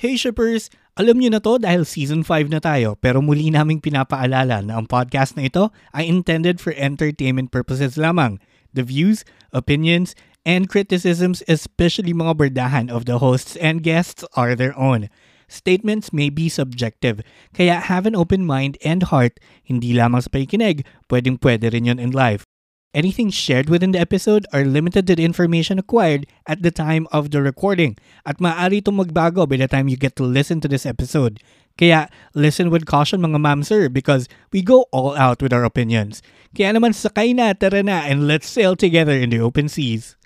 [0.00, 0.72] Hey shippers!
[0.96, 4.88] Alam niyo na to dahil season 5 na tayo pero muli naming pinapaalala na ang
[4.88, 8.40] podcast na ito ay intended for entertainment purposes lamang.
[8.72, 10.16] The views, opinions,
[10.48, 15.12] and criticisms especially mga berdahan of the hosts and guests are their own.
[15.52, 17.20] Statements may be subjective,
[17.52, 19.36] kaya have an open mind and heart,
[19.68, 20.80] hindi lamang sa pakikinig,
[21.12, 22.48] pwedeng pwede rin yun in life.
[22.90, 27.30] Anything shared within the episode are limited to the information acquired at the time of
[27.30, 27.94] the recording
[28.26, 31.38] at maaari itong magbago by the time you get to listen to this episode.
[31.78, 36.18] Kaya listen with caution mga ma'am sir because we go all out with our opinions.
[36.50, 40.18] Kaya naman sakay na, tara na, and let's sail together in the open seas.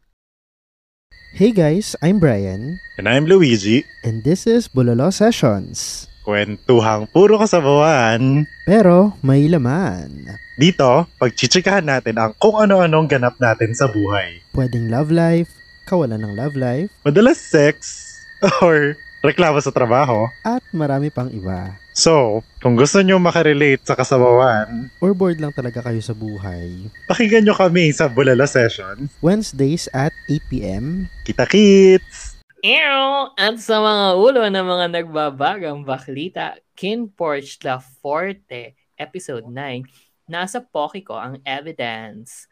[1.37, 3.85] Hey guys, I'm Brian, And I'm Luigi.
[4.09, 6.09] and this is Bulalo Sessions.
[6.25, 8.49] Kwentuhang puro kasabawan.
[8.65, 10.41] Pero may laman.
[10.55, 14.39] Dito, pagchichikahan natin ang kung ano-anong ganap natin sa buhay.
[14.55, 15.51] Pwedeng love life,
[15.85, 18.07] kawalan ng love life, Madalas sex,
[18.63, 20.31] or reklamo sa trabaho.
[20.47, 21.75] at marami pang iba.
[21.91, 26.87] So, kung gusto nyo makarelate sa kasabawan, Or bored lang talaga kayo sa buhay.
[27.07, 29.11] pakinggan nyo kami sa Bulala Session.
[29.19, 31.11] Wednesdays at 8pm.
[31.23, 32.39] Kita-kits!
[32.61, 33.03] Ew!
[33.35, 39.87] At sa mga ulo ng mga nagbabagang baklita, Kin Porch La Forte, Episode 9,
[40.29, 42.49] nasa poke ko ang evidence.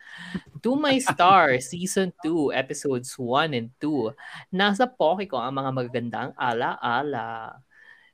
[0.61, 4.13] To My Star, Season 2, Episodes 1 and 2,
[4.53, 7.59] nasa poke ko ang mga magagandang ala-ala.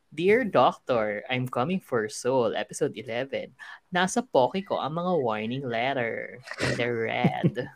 [0.09, 3.53] Dear Doctor, I'm Coming for Soul, Episode 11.
[3.92, 6.41] Nasa poke ko ang mga warning letter.
[6.81, 7.69] They're red.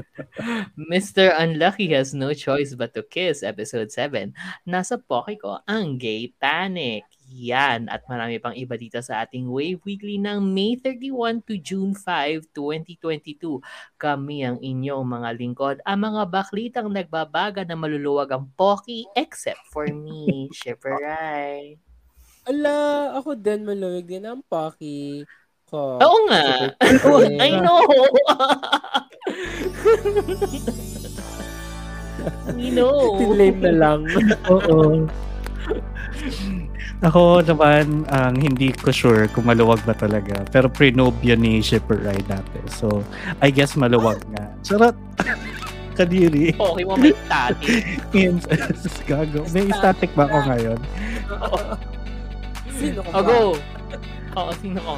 [0.92, 1.36] Mr.
[1.36, 4.32] Unlucky has no choice but to kiss, episode 7.
[4.64, 7.04] Nasa poke ko ang gay panic.
[7.28, 11.92] Yan, at marami pang iba dito sa ating Wave Weekly ng May 31 to June
[11.92, 13.60] 5, 2022.
[14.00, 19.84] Kami ang inyong mga lingkod, ang mga baklitang nagbabaga na maluluwag ang poki, except for
[19.92, 21.76] me, Shipperay.
[22.48, 25.28] Ala, ako din maluwag din ang paki
[25.68, 26.00] ko.
[26.00, 26.72] Oo nga.
[27.44, 27.84] I know.
[32.56, 33.20] We know.
[33.36, 34.00] Lame na lang.
[34.48, 35.04] Oo.
[36.98, 40.42] Ako naman, ang hindi ko sure kung maluwag ba talaga.
[40.50, 42.58] Pero pre-nob yun ni Shipper Ride dati.
[42.66, 43.06] So,
[43.38, 44.50] I guess maluwag nga.
[44.66, 44.98] Charot!
[45.98, 46.54] Kadiri.
[46.58, 47.82] Okay mo may static.
[48.14, 48.36] Ngayon,
[49.06, 49.40] gago.
[49.50, 50.78] May static ba ako ngayon?
[52.70, 53.26] Sino ka O, ba?
[53.26, 53.38] go.
[54.38, 54.94] Oo, sino ko?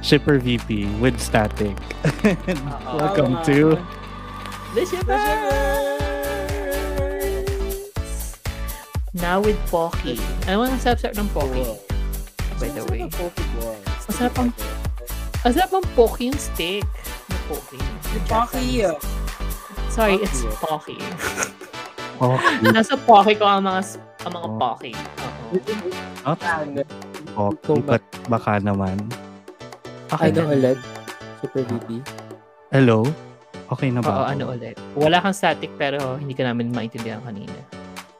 [0.00, 1.76] Shipper VP with static.
[3.00, 3.76] Welcome to
[4.72, 6.07] The Shippers!
[9.14, 10.20] Now with Pocky.
[10.44, 11.64] Ano ang sarap ng Pocky?
[12.58, 13.08] By the way.
[14.04, 14.54] Masarap ang-
[15.40, 16.84] Ang sarap ang Pocky yung steak.
[17.30, 17.80] Yung Pocky.
[18.26, 18.66] Pocky.
[19.88, 20.26] Sorry, Pocky.
[20.26, 20.98] it's Pocky.
[22.18, 22.54] Okay.
[22.74, 23.80] Nasa Pocky ko ang mga
[24.26, 24.56] ang mga Oh.
[24.58, 24.92] Pocky.
[24.92, 25.44] Oo.
[26.26, 26.40] Not
[27.38, 28.98] okay, but baka naman.
[30.10, 30.78] Okay Ano ulit?
[31.38, 32.02] Super BB.
[32.68, 33.06] Hello?
[33.70, 34.12] Okay na Oo, ba?
[34.18, 34.22] ako?
[34.26, 34.76] ano ulit.
[34.96, 37.54] Wala kang static pero hindi ka namin maintindihan kanina.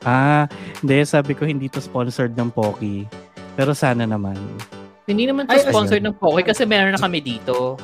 [0.09, 0.49] Ah,
[0.81, 1.05] hindi.
[1.05, 3.05] Sabi ko hindi to sponsored ng Pocky.
[3.61, 4.41] Pero sana naman.
[5.05, 7.77] Hindi naman to Ay, sponsored ng Pocky kasi meron na kami dito.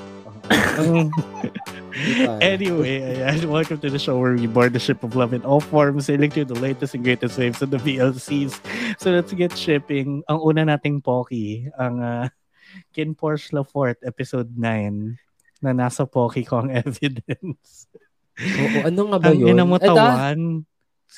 [2.40, 3.44] anyway, ayan.
[3.44, 6.32] Welcome to the show where we board the ship of love in all forms, sailing
[6.32, 8.56] through the latest and greatest waves of the VLCs.
[8.96, 10.24] So let's get shipping.
[10.24, 12.26] Ang una nating Pocky, ang uh,
[12.96, 15.16] Kin Porsche Lafort, episode 9,
[15.60, 17.84] na nasa Pocky ko ang evidence.
[18.40, 19.48] Oo, ano nga ba Ang yun?
[19.54, 19.76] ina mo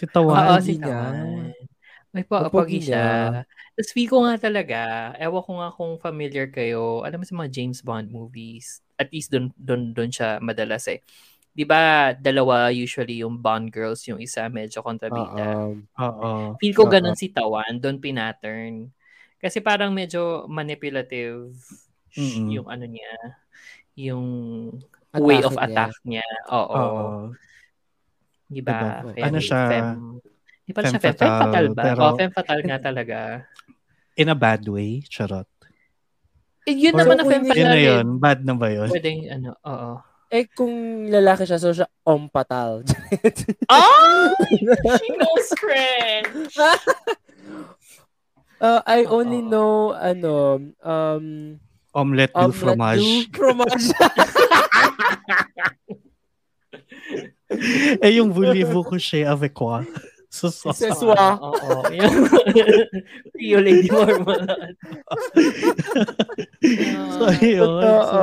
[0.04, 0.36] Da- tawan.
[0.36, 0.60] Si Oo, Tawan.
[0.60, 0.84] si niya.
[0.84, 1.52] Tawan.
[2.12, 3.44] May pa, pogi siya.
[3.76, 7.52] Tapos feel ko nga talaga, ewan ko nga kung familiar kayo, alam mo sa mga
[7.52, 11.04] James Bond movies, at least doon doon doon siya madalas eh.
[11.52, 15.56] 'Di ba dalawa usually yung Bond girls, yung isa medyo kontrabida.
[15.60, 15.76] Oo.
[16.00, 16.30] Oo.
[16.56, 18.88] Feel ko ganun si Tawan, doon pinattern.
[19.36, 21.52] Kasi parang medyo manipulative
[22.16, 22.48] Mm-mm.
[22.48, 23.12] yung ano niya,
[23.96, 24.24] yung
[25.12, 25.64] Atake way of niya.
[25.68, 26.28] attack niya.
[26.48, 26.76] Oo.
[26.76, 27.06] Oo.
[28.46, 29.02] Di ba?
[29.02, 29.26] Diba?
[29.26, 30.20] Ano siya, fem-
[30.62, 31.82] Di ba siya femme fem, femme fatal ba?
[31.82, 33.18] pero- Oo, femme fatal nga talaga.
[34.16, 35.46] In a bad way, charot.
[36.66, 37.58] Eh, yun Or naman na hindi- fatal.
[37.58, 37.84] Yun na eh.
[37.84, 38.06] yun.
[38.18, 38.88] Bad na ba yun?
[38.88, 39.92] Pwedeng ano, oo.
[40.26, 42.82] Eh, kung lalaki siya, so siya ompatal.
[43.70, 44.34] Oh!
[44.98, 46.58] She knows French!
[48.58, 49.16] uh, I Oo.
[49.16, 51.56] only know, ano, um,
[51.94, 53.00] Omelette du omelette fromage.
[53.00, 53.86] du fromage.
[58.04, 59.86] eh, yung voulez-vous coucher avec quoi?
[60.28, 61.38] So, so, Ce soir.
[61.40, 61.82] Oo, oo.
[61.94, 62.26] Yung
[63.38, 64.76] Rio Lady Marmalade.
[67.16, 67.80] so, yun.
[67.80, 68.20] So,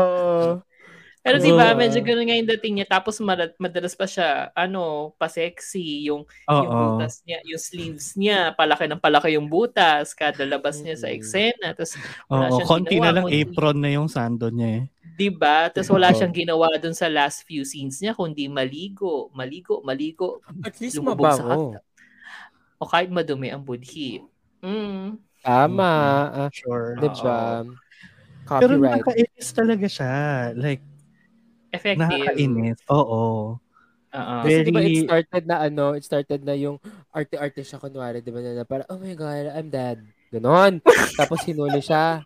[1.24, 3.00] Pero di ba, medyo ganun nga yung dating niya.
[3.00, 6.12] Tapos mad- madalas pa siya, ano, pa-sexy.
[6.12, 10.12] Yung, yung butas niya, yung sleeves niya, palaki ng palaki yung butas.
[10.12, 11.16] Kada labas niya sa Mm.
[11.16, 11.68] eksena.
[11.72, 11.96] Tapos,
[12.28, 14.93] wala Oo, siyang konti ginawa, na lang apron na yung sando niya eh.
[15.14, 15.70] Di ba?
[15.70, 16.18] Tapos wala Oo.
[16.18, 20.42] siyang ginawa dun sa last few scenes niya, kundi maligo, maligo, maligo.
[20.66, 21.82] At least Lumubog sa hotdog.
[22.82, 24.20] O kahit madumi ang budhi.
[24.60, 25.22] Mm.
[25.44, 25.92] Tama.
[26.32, 26.98] ah, Sure.
[26.98, 27.64] diba?
[28.44, 29.04] Pero Copyright.
[29.04, 30.16] nakakainis talaga siya.
[30.56, 30.84] Like,
[31.72, 32.00] Effective.
[32.04, 32.80] nakakainis.
[32.92, 33.56] Oo.
[34.14, 34.36] Oo.
[34.46, 36.78] Kasi diba it started na ano, it started na yung
[37.10, 40.04] arte-arte siya kunwari, diba na, na parang, oh my God, I'm dead.
[40.30, 40.82] Ganon.
[41.20, 42.22] Tapos hinuli siya.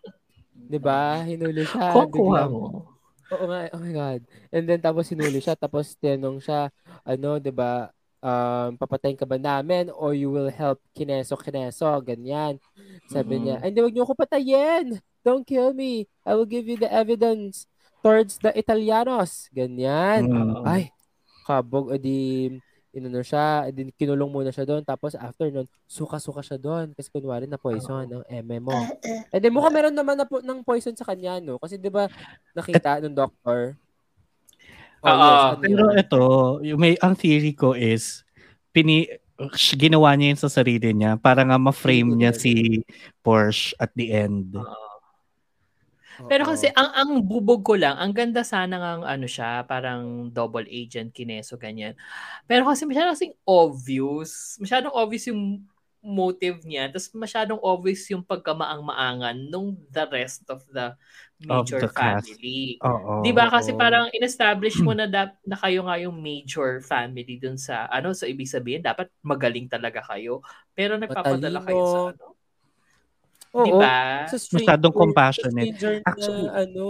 [0.66, 1.22] Diba?
[1.22, 1.94] Hinuli siya.
[1.94, 2.98] Kukuha mo.
[3.28, 4.22] Oo nga, oh my God.
[4.56, 6.72] And then tapos hinuli siya, tapos tinanong siya,
[7.04, 7.92] ano, 'di ba,
[8.24, 12.56] um, papatayin ka ba namin or you will help kineso kineso, ganyan.
[13.12, 13.44] Sabi Mhm.
[13.44, 14.86] niya, "Ay, hindi, wag niyo ako patayin.
[15.28, 16.08] Don't kill me.
[16.24, 17.68] I will give you the evidence
[18.00, 20.24] towards the Italianos." Ganyan.
[20.32, 20.64] Mm.
[20.64, 20.96] Ay,
[21.44, 22.48] kabog, edi,
[22.98, 24.82] inano siya, edi kinulong muna siya doon.
[24.82, 26.92] Tapos after nun, suka-suka siya doon.
[26.98, 28.74] Kasi kunwari na poison ng eme mo.
[29.30, 31.62] And then mukhang meron naman na po, ng poison sa kanya, no?
[31.62, 32.10] Kasi di ba
[32.58, 33.78] nakita ng doctor?
[35.06, 36.02] Oh, Oo, ano Pero yun?
[36.02, 36.22] ito,
[36.66, 38.26] yung may, ang theory ko is,
[38.74, 39.06] pini,
[39.78, 42.82] ginawa niya yun sa sarili niya para nga ma-frame niya si
[43.22, 44.58] Porsche at the end.
[44.58, 44.87] Pero
[46.20, 46.34] Oo.
[46.50, 51.14] kasi ang ang bubog ko lang, ang ganda sana ng ano siya, parang double agent
[51.14, 51.94] kineso ganyan.
[52.48, 55.66] Pero kasi masyadong kasing obvious, masyadong obvious yung
[56.00, 60.96] motive niya, tapos masyadong obvious yung pagkamaang-maangan nung the rest of the
[61.42, 62.40] major the cast.
[62.40, 62.80] family.
[62.86, 63.16] Oo.
[63.20, 63.76] 'Di ba kasi oo.
[63.76, 68.30] parang in-establish mo na dap, na kayo nga yung major family dun sa ano so
[68.30, 70.40] ibig sabihin dapat magaling talaga kayo.
[70.78, 72.14] Pero nagpapadala kayo sa Matalino.
[72.14, 72.37] ano.
[73.58, 73.66] Oo.
[73.66, 73.96] 'Di ba?
[74.30, 75.66] Sa stranger, Masyadong compassionate.
[75.66, 76.86] Sa stranger na, Actually, ano,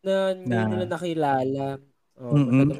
[0.00, 1.64] na hindi na- nila nakilala.
[2.16, 2.72] Oh, ano.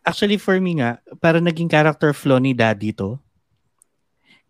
[0.00, 3.20] Actually, for me nga, para naging character flaw ni Daddy to.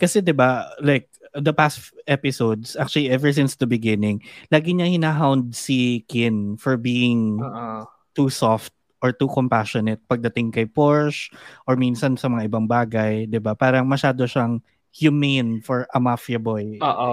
[0.00, 5.52] Kasi 'di ba like, the past episodes, actually ever since the beginning, lagi niya hinahound
[5.52, 7.84] si Kin for being Oo.
[8.16, 11.28] too soft or too compassionate pagdating kay Porsche
[11.69, 13.52] or minsan sa mga ibang bagay, 'di ba?
[13.52, 14.58] Parang masyado siyang
[14.90, 16.78] humane for a mafia boy.
[16.82, 17.12] Oo.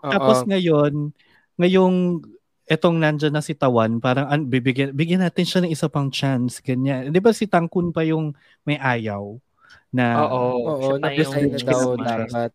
[0.00, 1.10] Tapos ngayon,
[1.56, 2.20] ngayong
[2.64, 6.60] etong nandyan na si Tawan, parang an, bibigyan, bigyan natin siya ng isa pang chance.
[6.64, 7.12] Ganyan.
[7.12, 8.32] Di ba si Tangkun pa yung
[8.64, 9.36] may ayaw?
[9.92, 10.40] Na, Oo.
[10.64, 12.50] Oo, na yung- daw yung- dapat.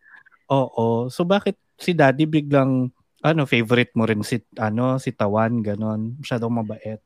[0.50, 1.08] Oo.
[1.14, 2.90] So bakit si Daddy biglang,
[3.22, 6.18] ano, favorite mo rin si, ano, si Tawan, ganon.
[6.20, 7.00] Masyadong mabait.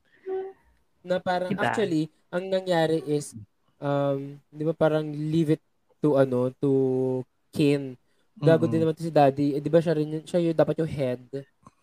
[1.03, 1.67] Na parang, Diba?
[1.67, 3.35] actually, ang nangyari is,
[3.83, 5.63] um, di ba parang leave it
[5.99, 6.71] to, ano, to
[7.53, 7.93] Kin.
[8.33, 9.53] Gago din naman to si Daddy.
[9.55, 11.21] Eh, di ba siya rin, yun- siya yung dapat yung head.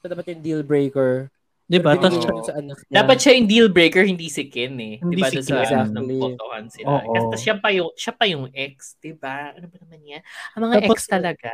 [0.02, 1.31] Siya dapat yung deal breaker.
[1.70, 1.94] Di ba?
[1.94, 2.94] Tapos, niya sa anak niya.
[2.99, 4.99] Dapat siya yung deal breaker, hindi si Ken eh.
[4.99, 5.31] Hindi Di ba?
[5.31, 5.94] si sa Ken.
[5.94, 6.75] ng Exactly.
[6.75, 6.90] sila.
[6.99, 7.31] Oo.
[7.31, 9.55] Kasi siya pa yung, siya pa yung ex, di ba?
[9.55, 10.22] Ano ba naman yan?
[10.58, 11.52] Ang mga Tapos, ex talaga.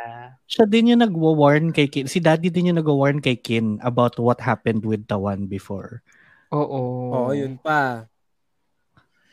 [0.48, 2.08] siya din yung nagwa-warn kay Kin.
[2.08, 6.00] Si Daddy din yung nagwa-warn kay Kin about what happened with Tawan before.
[6.48, 7.12] Oo.
[7.12, 8.08] Oo, yun pa.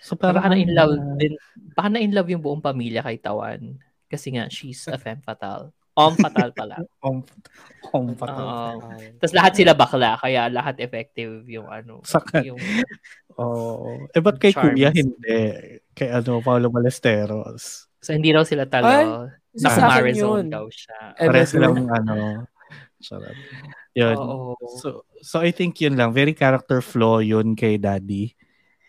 [0.04, 1.34] So Baka parang, na in love din.
[1.72, 3.80] Baka na in love yung buong pamilya kay Tawan.
[4.14, 5.74] Kasi nga, she's a femme fatale.
[5.94, 6.78] Om fatale pala.
[7.06, 7.22] Om,
[7.90, 8.30] om, Oo.
[8.78, 8.98] Oo.
[9.18, 12.02] Tapos lahat sila bakla, kaya lahat effective yung ano.
[12.02, 12.58] Saka- Yung,
[13.42, 14.06] Oo.
[14.10, 14.74] Eh, ba't kay Charms.
[14.74, 15.42] Kuya hindi?
[15.94, 17.90] Kay ano, Paolo Balesteros.
[18.04, 18.90] so hindi raw sila Ay, talo.
[19.54, 20.46] isa Sa sa akin Marizone yun.
[20.50, 21.00] daw siya.
[21.18, 22.46] Eh, Pares lang, ano,
[22.98, 23.36] sarap.
[23.94, 24.16] Yun.
[24.82, 24.88] So,
[25.22, 26.10] so I think yun lang.
[26.10, 28.34] Very character flaw yun kay Daddy.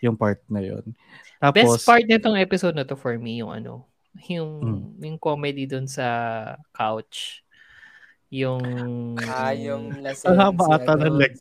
[0.00, 0.96] Yung part na yun.
[1.36, 3.84] Tapos, Best part nitong episode na to for me yung ano,
[4.28, 4.82] yung Mm.
[5.02, 6.06] yung comedy dun sa
[6.70, 7.42] couch.
[8.30, 8.62] Yung
[9.20, 10.30] Ah, yung lasing.
[10.30, 11.34] Ang haba ata ng leg.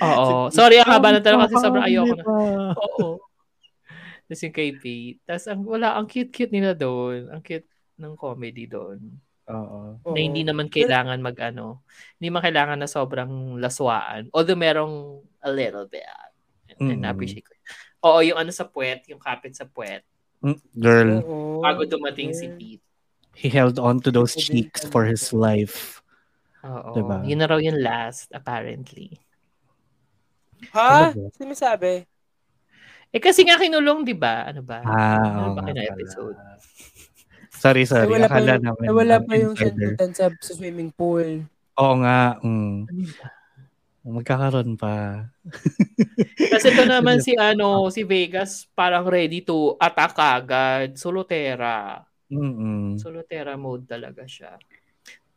[0.00, 0.48] Oo.
[0.48, 2.24] Sorry, ang haba na talaga kasi Ang sobrang ayoko na.
[2.84, 3.08] Oo.
[4.24, 5.20] Tapos yung kay Pete.
[5.22, 7.28] Tapos ang wala, ang cute-cute nila doon.
[7.28, 7.68] Ang cute
[8.00, 9.20] ng comedy doon.
[9.52, 10.00] Oo.
[10.00, 10.14] Oo.
[10.14, 11.84] Na hindi naman kailangan mag ano,
[12.16, 14.32] hindi man kailangan na sobrang laswaan.
[14.32, 16.06] Although merong a little bit.
[16.80, 17.10] And Mm.
[17.12, 17.52] appreciate ko.
[18.02, 20.02] Oo, yung ano sa puwet, yung kapit sa puwet.
[20.74, 21.62] Girl, Oo.
[21.62, 22.50] Bago dumating si.
[22.50, 22.82] Pete.
[23.32, 26.02] he held on to those cheeks for his life.
[26.62, 26.94] Oo.
[26.94, 27.24] Diba?
[27.26, 29.18] Yun na raw yung last, apparently.
[30.70, 31.10] Ha?
[31.10, 31.32] Talaga?
[31.34, 32.06] Sino sabi?
[33.12, 34.46] Eh kasi nga kinulong, di ba?
[34.46, 34.80] Ano ba?
[34.86, 36.36] Ah, ano ba nga kina-episode?
[36.38, 36.56] pala.
[37.52, 38.08] Sorry, sorry.
[38.08, 38.86] Nawala pa yung, namin.
[38.88, 41.44] nawala ano, pa yung sandutan sa, sa swimming pool.
[41.78, 42.40] Oo nga.
[42.42, 42.88] Mm.
[42.88, 43.26] Ano ba?
[44.02, 45.30] Magkakaroon pa.
[46.52, 50.98] Kasi ito naman si ano, si Vegas parang ready to attack agad.
[50.98, 52.02] Solotera.
[52.26, 52.98] Mm-mm.
[52.98, 54.58] Solotera mode talaga siya.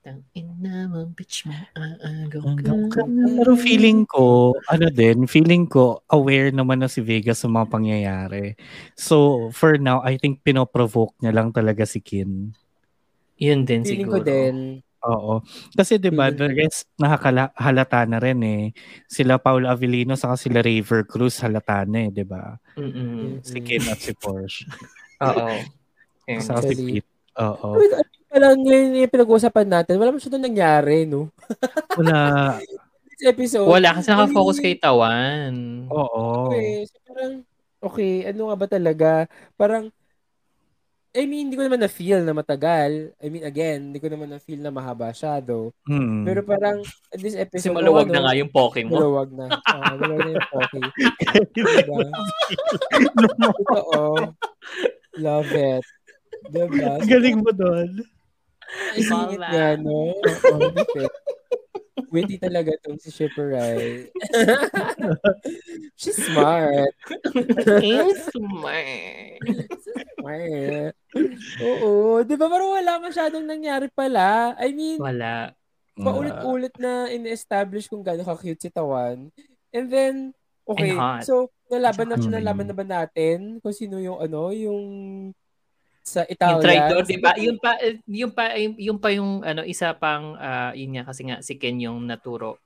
[0.05, 3.01] Tang ina mo, bitch, maagaw Hanggang ka.
[3.01, 3.09] ka.
[3.09, 8.53] Pero feeling ko, ano din, feeling ko, aware naman na si Vegas sa mga pangyayari.
[8.93, 12.53] So, for now, I think pinoprovoke niya lang talaga si Kin.
[13.41, 14.21] Yun din Feeling siguro.
[14.21, 14.84] ko din.
[15.05, 15.45] Oo.
[15.77, 18.63] Kasi 'di ba, the rest nakahalata na rin eh.
[19.05, 22.57] Sila Paul Avellino saka sila Raver Cruz halata na eh, 'di ba?
[22.75, 23.39] Mm-mm.
[23.45, 24.65] Si Kin at si Porsche.
[25.21, 25.49] Oo.
[26.41, 26.73] Saka si.
[26.73, 27.05] Pete.
[27.37, 27.77] Oo.
[27.77, 30.01] Ano pala ngayon yung pinag-uusapan natin?
[30.01, 31.29] Wala masyadong nangyari, no?
[32.01, 32.57] Wala.
[33.13, 33.69] This episode.
[33.69, 35.85] Wala kasi nakafocus kay Tawan.
[35.87, 36.49] Oo.
[36.49, 37.33] Okay, so parang,
[37.79, 39.09] okay, ano nga ba talaga?
[39.55, 39.93] Parang,
[41.15, 43.15] I mean, hindi ko naman na-feel na matagal.
[43.23, 45.71] I mean, again, hindi ko naman na-feel na mahaba siya, though.
[45.87, 46.27] Hmm.
[46.27, 48.99] Pero parang, at this Kasi episode, maluwag oh, na ano, nga yung poke mo.
[48.99, 49.47] Maluwag na.
[49.79, 50.81] Oo, maluwag na yung okay.
[51.55, 52.03] Diba?
[53.31, 53.99] Totoo.
[55.23, 55.85] Love it.
[56.51, 56.99] Diba?
[56.99, 57.89] Ang galing mo doon.
[58.99, 60.11] Isingit nga, no?
[60.19, 60.67] Oo.
[62.11, 64.11] Witty talaga tong si Shipperay.
[65.99, 66.91] She's smart.
[68.35, 69.39] Smart.
[70.19, 70.93] Smart.
[71.63, 72.19] Oo.
[72.27, 74.59] Di ba parang wala masyadong nangyari pala?
[74.59, 75.55] I mean, Wala.
[75.95, 79.31] paulit-ulit na in-establish kung gaano ka-cute si Tawan.
[79.71, 80.35] And then,
[80.67, 80.99] okay.
[80.99, 81.23] And.
[81.23, 84.83] So, nalaban na, nalaman na ba natin kung sino yung ano, yung
[86.05, 86.61] sa Yung Italia?
[86.61, 87.31] traitor, di ba?
[87.33, 88.43] Yun pa, eh, yun pa,
[88.77, 92.61] yun pa yung ano, isa pang, ah, yun nga, kasi nga, si Ken yung naturo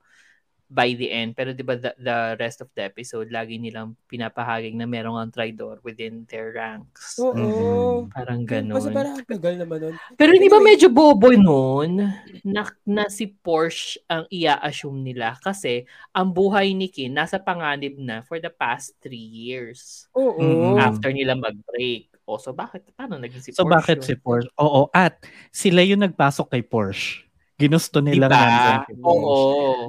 [0.69, 1.33] by the end.
[1.33, 5.31] Pero di ba, the, the rest of the episode, lagi nilang pinapahaging na merong ang
[5.33, 7.17] traitor within their ranks.
[7.17, 7.33] Oo.
[7.33, 8.13] Mhm.
[8.13, 8.93] Parang Kasi ganun.
[8.93, 9.95] parang ang tagal naman nun.
[10.13, 12.11] Pero di ba medyo bobo nun
[12.45, 18.21] na, na si Porsche ang ia-assume nila kasi ang buhay ni Kin nasa panganib na
[18.21, 20.37] for the past three years Oo.
[20.37, 20.75] Mhm.
[20.77, 22.08] after nila mag-break.
[22.29, 22.85] O, so bakit?
[22.93, 24.05] Paano naging si So Porsche bakit yun?
[24.05, 24.49] si Porsche?
[24.61, 25.17] Oo, at
[25.49, 27.25] sila yung nagpasok kay Porsche.
[27.59, 28.39] Ginusto nila Diba?
[28.39, 28.93] Porsche.
[29.01, 29.37] Oo.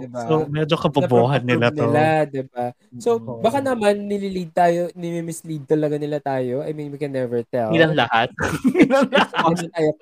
[0.01, 0.21] Diba?
[0.25, 1.87] So medyo kabobohan nila to.
[1.87, 2.73] Nila, diba?
[2.99, 3.39] So, Oo.
[3.45, 6.65] baka naman nililid tayo, nimi-mislead talaga nila tayo.
[6.67, 7.71] I mean, we can never tell.
[7.71, 8.33] Nilang lahat.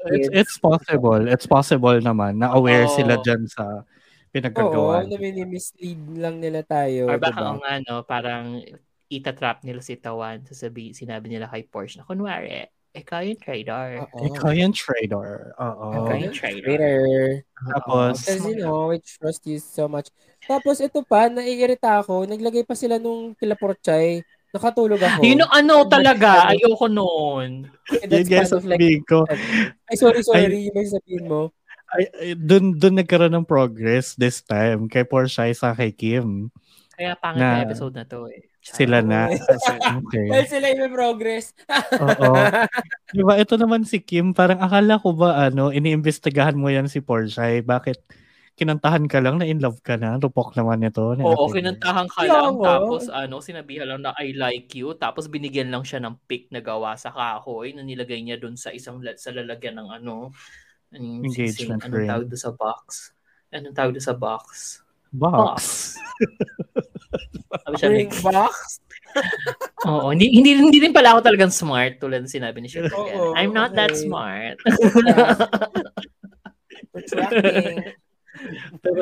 [0.09, 1.21] It's, it's possible.
[1.28, 2.95] It's possible naman na aware Oo.
[2.95, 5.04] sila dyan sa Oo, pinagkagawa.
[5.04, 7.11] na mini-mislead lang nila tayo.
[7.11, 7.50] Or baka diba?
[7.52, 8.45] ang ano, parang
[9.08, 10.44] itatrap nila si Tawan.
[10.44, 13.38] Sasabi, sinabi nila kay Porsche na kunwari, ikaw yung.
[13.38, 14.18] Oo.
[14.32, 15.52] Ikaw yung trader.
[15.60, 15.86] Oo.
[15.92, 16.76] Ikaw yung traitor.
[16.76, 17.00] Traitor.
[17.68, 20.08] Tapos, Because, you know, we trust you so much.
[20.44, 22.26] Tapos, ito pa, naiirita ako.
[22.26, 24.24] Naglagay pa sila nung kila Porchay.
[24.48, 25.20] Nakatulog ako.
[25.20, 27.68] Yun ang ano talaga, ayoko noon.
[28.00, 29.18] And yun that's guys, kind of like, sabihin ko,
[29.92, 30.72] ay, sorry, sorry.
[30.72, 31.52] Yung may sabihin mo.
[31.88, 36.52] ay, ay, dun, dun nagkaroon ng progress this time kay Porsche sa kay Kim.
[36.99, 38.43] Kaya pangit Na- na episode na to eh.
[38.59, 39.31] Sila na.
[40.02, 40.26] Okay.
[40.45, 41.55] sila yung progress.
[41.95, 42.35] Oo.
[43.09, 47.62] Diba, ito naman si Kim, parang akala ko ba, ano, iniimbestigahan mo yan si Porsche.
[47.62, 48.02] Bakit
[48.52, 50.19] kinantahan ka lang na in love ka na?
[50.19, 51.14] Rupok naman ito.
[51.14, 51.57] ni Oo, Ate Kim.
[51.62, 52.59] kinantahan ka Kaya lang.
[52.59, 52.67] nga.
[52.75, 54.90] Tapos ano, sinabihan lang na I like you.
[54.93, 58.75] Tapos binigyan lang siya ng pic na gawa sa kahoy na nilagay niya doon sa
[58.75, 60.35] isang sa lalagyan ng ano.
[60.90, 62.09] Anong, Engagement anong ring.
[62.11, 63.14] tawag doon sa box?
[63.49, 64.45] Anong tawag doon sa box?
[65.12, 65.94] Box.
[67.64, 68.80] Sabi siya, Ring box.
[69.88, 72.92] Oo, hindi, hindi, hindi rin pala ako talagang smart tulad ng sinabi ni Shirley.
[72.92, 74.04] Oo, I'm not that okay.
[74.04, 74.56] smart.
[76.96, 77.96] Retracting.
[78.84, 79.00] Pero,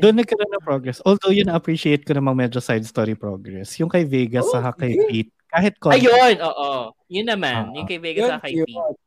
[0.00, 1.02] doon nagkaroon ng progress.
[1.04, 3.76] Although yun, appreciate ko namang medyo side story progress.
[3.82, 4.96] Yung kay Vegas Oh, sa kay.
[5.08, 5.32] Pete.
[5.46, 6.04] Kahit konti.
[6.04, 6.92] Ayun, oo.
[7.10, 7.70] Yun naman.
[7.70, 8.68] Ah, yung kay Vegas sa kay cute.
[8.68, 8.98] Pete.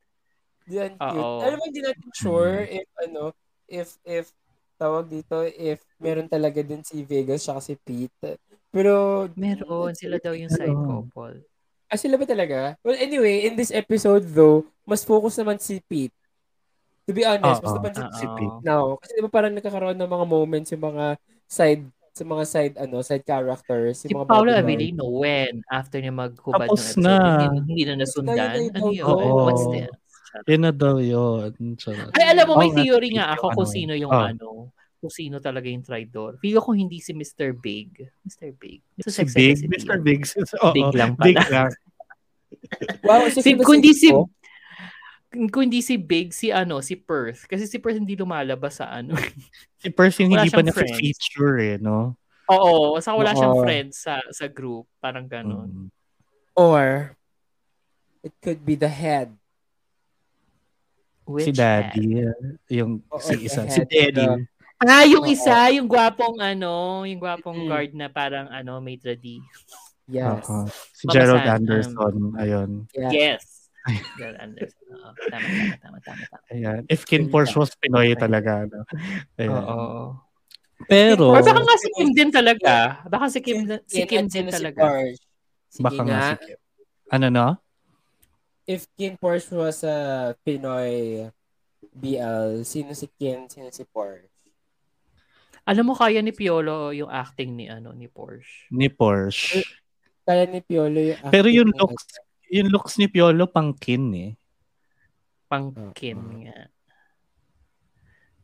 [0.70, 1.44] Yan cute.
[1.46, 3.34] Alam mo, hindi natin sure if, ano,
[3.66, 4.26] if, if,
[4.80, 8.40] tawag dito, if meron talaga din si Vegas siya si Pete.
[8.72, 9.92] Pero, Meron.
[9.92, 11.44] Sila daw yung side couple.
[11.90, 12.80] ah, sila ba talaga?
[12.80, 16.16] Well, anyway, in this episode though, mas focus naman si Pete.
[17.04, 17.78] To be honest, mas Oo.
[17.82, 18.36] napansin ko si Oo.
[18.38, 18.86] Pete now.
[19.02, 21.06] Kasi di ba parang nagkakaroon ng mga moments yung mga
[21.50, 24.52] side sa mga side ano side characters Si yung mga Paolo.
[24.54, 25.66] Avellino, when?
[25.72, 27.18] After niya maghubad ng episode, na.
[27.18, 28.38] hindi, hindi na nasundan.
[28.76, 29.06] Ano yun?
[29.08, 29.50] oo.
[29.50, 29.90] What's this?
[30.46, 31.52] Yun na daw yun.
[31.76, 32.14] Charot.
[32.14, 34.26] Ay, alam mo, may nga, theory si nga ako yung kung sino yung Oh.
[34.30, 34.48] ano,
[35.00, 36.36] kung sino talaga yung traitor.
[36.38, 37.56] Feel ko hindi si Mr.
[37.56, 38.04] Big.
[38.28, 38.52] Mr.
[38.58, 38.84] Big.
[39.00, 39.98] Sa Si Big, City Mr.
[40.04, 40.22] Big.
[40.62, 41.26] Oo, Big lang pala.
[41.26, 41.72] Big lang.
[43.06, 44.10] Wow, Si, si, kung hindi si
[45.30, 47.46] hindi si Big, si ano, si Perth.
[47.46, 49.14] Kasi si Perth hindi lumalabas sa ano.
[49.78, 50.92] Si Percy Wala hindi pa siyang friends.
[50.98, 52.18] na-feature eh, no?
[52.50, 53.64] Oo, sa wala siyang Oo.
[53.64, 54.90] friends sa sa group.
[55.00, 55.70] Parang ganun.
[55.70, 55.90] Mm.
[56.60, 57.16] or
[58.20, 59.32] it could be the head.
[61.30, 62.26] Which si Daddy.
[62.26, 62.34] uh,
[62.74, 63.62] Yung Oo, si isa.
[63.70, 64.26] head Si Daddy.
[64.80, 67.68] Ah, yung isa, yung gwapong ano, yung gwapong Mm.
[67.68, 69.38] guard na parang ano, maitre d'.
[70.10, 70.42] Yes.
[70.50, 70.66] Oo.
[70.96, 72.16] Si Mama Gerald San, um, Anderson.
[72.40, 72.70] Ayun.
[72.98, 73.12] Yeah.
[73.14, 73.44] Yes.
[74.18, 74.86] Joel Anderson.
[74.90, 75.10] Oo.
[75.30, 76.38] Tama, tama, tama, tama, tama.
[76.50, 76.80] Ayan.
[76.90, 78.66] If Kin Porsche was Pinoy talaga.
[78.66, 78.82] No?
[79.38, 79.54] Ayan.
[79.54, 80.18] Oo.
[80.88, 83.04] Pero, Or baka nga si Kim din talaga.
[83.06, 85.04] Baka si Kim, si Kim din si talaga.
[85.68, 86.58] Sige baka nga nga, si Kim.
[87.12, 87.48] Ano no?
[88.70, 89.98] If Kim Porsche was a
[90.46, 91.26] Pinoy
[91.90, 94.30] BL, sino si Kim, sino si Porsche?
[95.66, 98.70] Alam mo, kaya ni Piolo yung acting ni ano ni Porsche.
[98.70, 99.66] Ni Porsche.
[100.22, 101.80] Kaya ni Piolo yung Pero acting yung niya.
[101.82, 102.04] looks,
[102.50, 104.32] yung looks ni Piolo pang Kin eh.
[105.50, 105.90] Pang Oo.
[105.94, 106.70] Kim nga.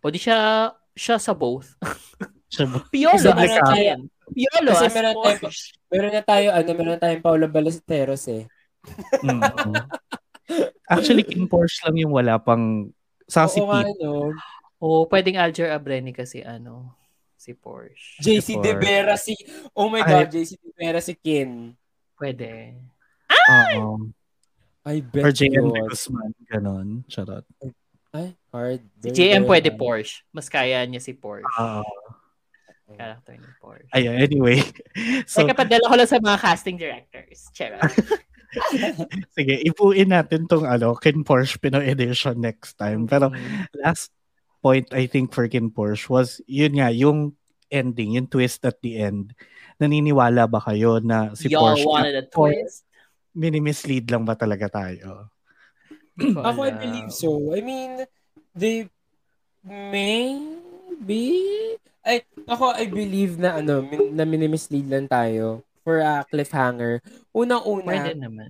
[0.01, 1.77] O di siya, siya sa both.
[2.45, 4.01] Siya, Piolo Kasi as meron tayo- Kim.
[4.31, 5.49] Piolo kasi as meron tayo-.
[5.89, 8.45] Meron na tayo, ano, meron tayong Paolo Ballesteros eh.
[9.23, 9.41] Mm.
[10.85, 12.93] Actually, Kin Porsche lang yung wala pang
[13.25, 13.97] Sassy Oo nga, Pete.
[14.05, 14.29] no?
[14.77, 16.93] O pwedeng Alger Abreni kasi ano,
[17.33, 18.21] si Porsche.
[18.21, 18.81] JC De Porsche.
[18.81, 19.33] Vera si,
[19.73, 20.09] oh my Ay.
[20.09, 21.73] God, JC De Vera si Kim.
[22.13, 22.77] Pwede.
[23.49, 24.13] Oo.
[24.85, 25.81] I bet Or JM de.
[25.89, 26.31] Guzman.
[26.45, 27.01] Ganon.
[27.09, 27.41] Charot.
[28.13, 28.85] Ay, hard.
[29.01, 29.73] Si JM pwede.
[29.73, 30.21] Porsche.
[30.29, 31.49] Mas kaya niya si Porsche.
[31.57, 31.83] Oo.
[32.93, 33.89] Character ni Porsche.
[33.97, 34.61] Ayun, anyway.
[35.25, 37.49] So, Teka, padala ko lang sa mga casting directors.
[37.49, 37.81] Charot.
[39.37, 43.09] sige, ipuin natin tong ano, Kin Porsche Pinoy Edition next time.
[43.09, 43.31] Pero
[43.77, 44.11] last
[44.59, 47.33] point I think for Kin Porsche was, yun nga, yung
[47.69, 49.33] ending, yung twist at the end.
[49.81, 52.85] Naniniwala ba kayo na si Y'all Porsche wanted a twist?
[53.35, 55.27] mini-mislead lang ba talaga tayo?
[56.15, 57.51] Ako, I believe so.
[57.51, 58.07] I mean,
[58.55, 58.87] they
[59.67, 61.25] maybe
[62.07, 67.05] ay ako I believe na ano min, na minimislead lang tayo for a cliffhanger.
[67.29, 68.49] Unang-una Pwede naman.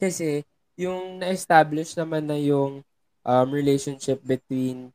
[0.00, 0.40] kasi
[0.74, 2.80] yung na-establish naman na yung
[3.22, 4.88] um, relationship between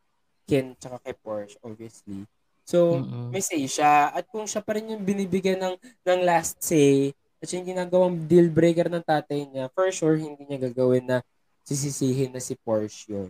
[0.50, 2.26] Ken tsaka kay Porsche obviously.
[2.68, 3.32] So, Mm-mm.
[3.32, 7.48] may say siya at kung siya pa rin yung binibigyan ng ng last say at
[7.54, 11.18] yung ginagawang deal breaker ng tatay niya, for sure hindi niya gagawin na
[11.62, 13.30] sisisihin na si Porsche yun.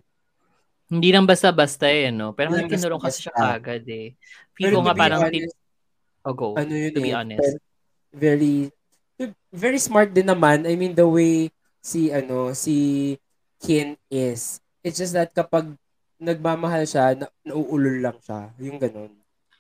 [0.88, 2.32] Hindi lang basta-basta eh, no?
[2.32, 4.16] Pero lang tinurong kasi siya kagad eh.
[4.56, 5.58] Feel ko to nga be parang, honest, tin-
[6.24, 6.48] oh, go.
[6.56, 7.60] ano yun to be eh, honest.
[8.12, 8.72] Very,
[9.50, 10.64] very smart din naman.
[10.64, 11.50] I mean, the way
[11.80, 13.16] si, ano, si
[13.58, 14.62] Kin is.
[14.84, 15.74] It's just that kapag
[16.18, 18.54] nagmamahal siya, na, nauulol lang siya.
[18.62, 19.14] Yung ganun.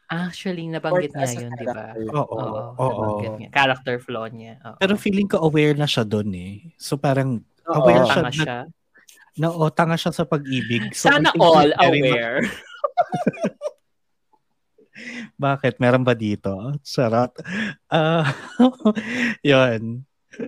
[0.07, 1.91] Actually, nabanggit Or niya yun, di ba?
[1.91, 2.15] character.
[2.15, 2.37] Oo.
[2.79, 3.35] Oo, Oo.
[3.35, 3.49] niya.
[3.51, 4.55] Character flaw niya.
[4.63, 4.77] Oo.
[4.79, 6.53] Pero feeling ko aware na siya doon eh.
[6.79, 7.75] So parang Oo.
[7.75, 8.57] aware siya Tanga na, siya.
[9.35, 10.95] na oh, tanga siya sa pag-ibig.
[10.95, 12.39] So, Sana all aware.
[15.35, 15.77] Bakit?
[15.77, 16.53] Meron ba dito?
[16.81, 17.31] Charot.
[17.87, 18.33] Ah,
[19.45, 20.03] yun.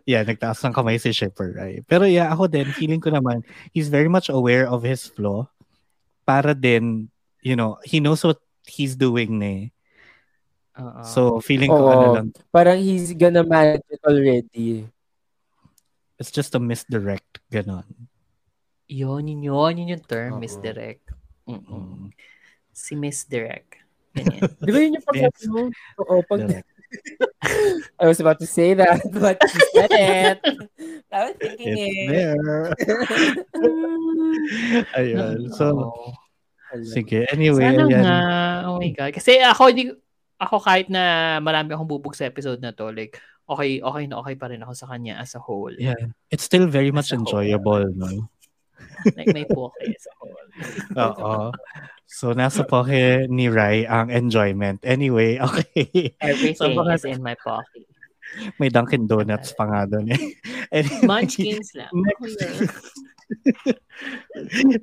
[0.05, 1.81] Yeah, nagtaas ng kamay si Shipper, right?
[1.89, 3.41] Pero yeah, ako din, feeling ko naman,
[3.73, 5.49] he's very much aware of his flaw.
[6.23, 7.09] Para din,
[7.41, 8.37] you know, he knows what
[8.69, 9.65] he's doing na eh.
[10.77, 11.01] Oo.
[11.01, 11.89] So, feeling ko Oo.
[11.89, 14.85] ano lang, Parang he's gonna manage it already.
[16.19, 17.87] it's just a misdirect, ganon.
[18.85, 20.41] yun, yun, yun, yun yung term, Oo.
[20.43, 21.07] misdirect.
[21.47, 21.63] Mm-mm.
[21.65, 22.07] Mm.
[22.69, 23.78] Si misdirect.
[24.15, 24.41] Ganyan.
[24.65, 25.41] Di ba yun yung pag Yes.
[25.47, 25.61] mo?
[26.01, 26.41] Oo, pag...
[28.01, 30.37] I was about to say that, but you said it.
[31.13, 32.07] I was thinking It's it.
[32.09, 32.73] there.
[34.97, 35.53] Ayun.
[35.53, 35.93] So,
[36.81, 37.29] sige.
[37.29, 38.01] Anyway, Sana ayan.
[38.01, 38.17] nga.
[38.69, 39.11] Oh my God.
[39.13, 39.93] Kasi ako, hindi,
[40.41, 44.33] ako kahit na marami akong bubog sa episode na to, like, okay, okay na okay
[44.33, 45.73] pa rin ako sa kanya as a whole.
[45.77, 45.97] Yeah.
[46.33, 47.25] It's still very much As whole.
[47.25, 48.29] enjoyable, no?
[49.13, 50.38] Like, may poke as a whole.
[51.05, 51.51] Oo.
[52.09, 54.81] So, nasa poke ni Rai ang enjoyment.
[54.81, 56.13] Anyway, okay.
[56.17, 57.85] Everything So, baka- is in my pocket.
[58.61, 60.21] May Dunkin Donuts pa nga doon eh.
[60.69, 61.89] Anyway, Munchkins lang.
[61.89, 62.45] Next.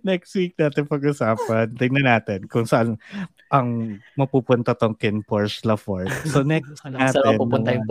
[0.02, 1.70] next week natin pag-usapan.
[1.78, 2.98] Tingnan natin kung saan
[3.46, 6.10] ang mapupunta tong Kin Porsche Lafort.
[6.26, 7.22] So next Alam, saan natin.
[7.22, 7.86] ako pupunta yung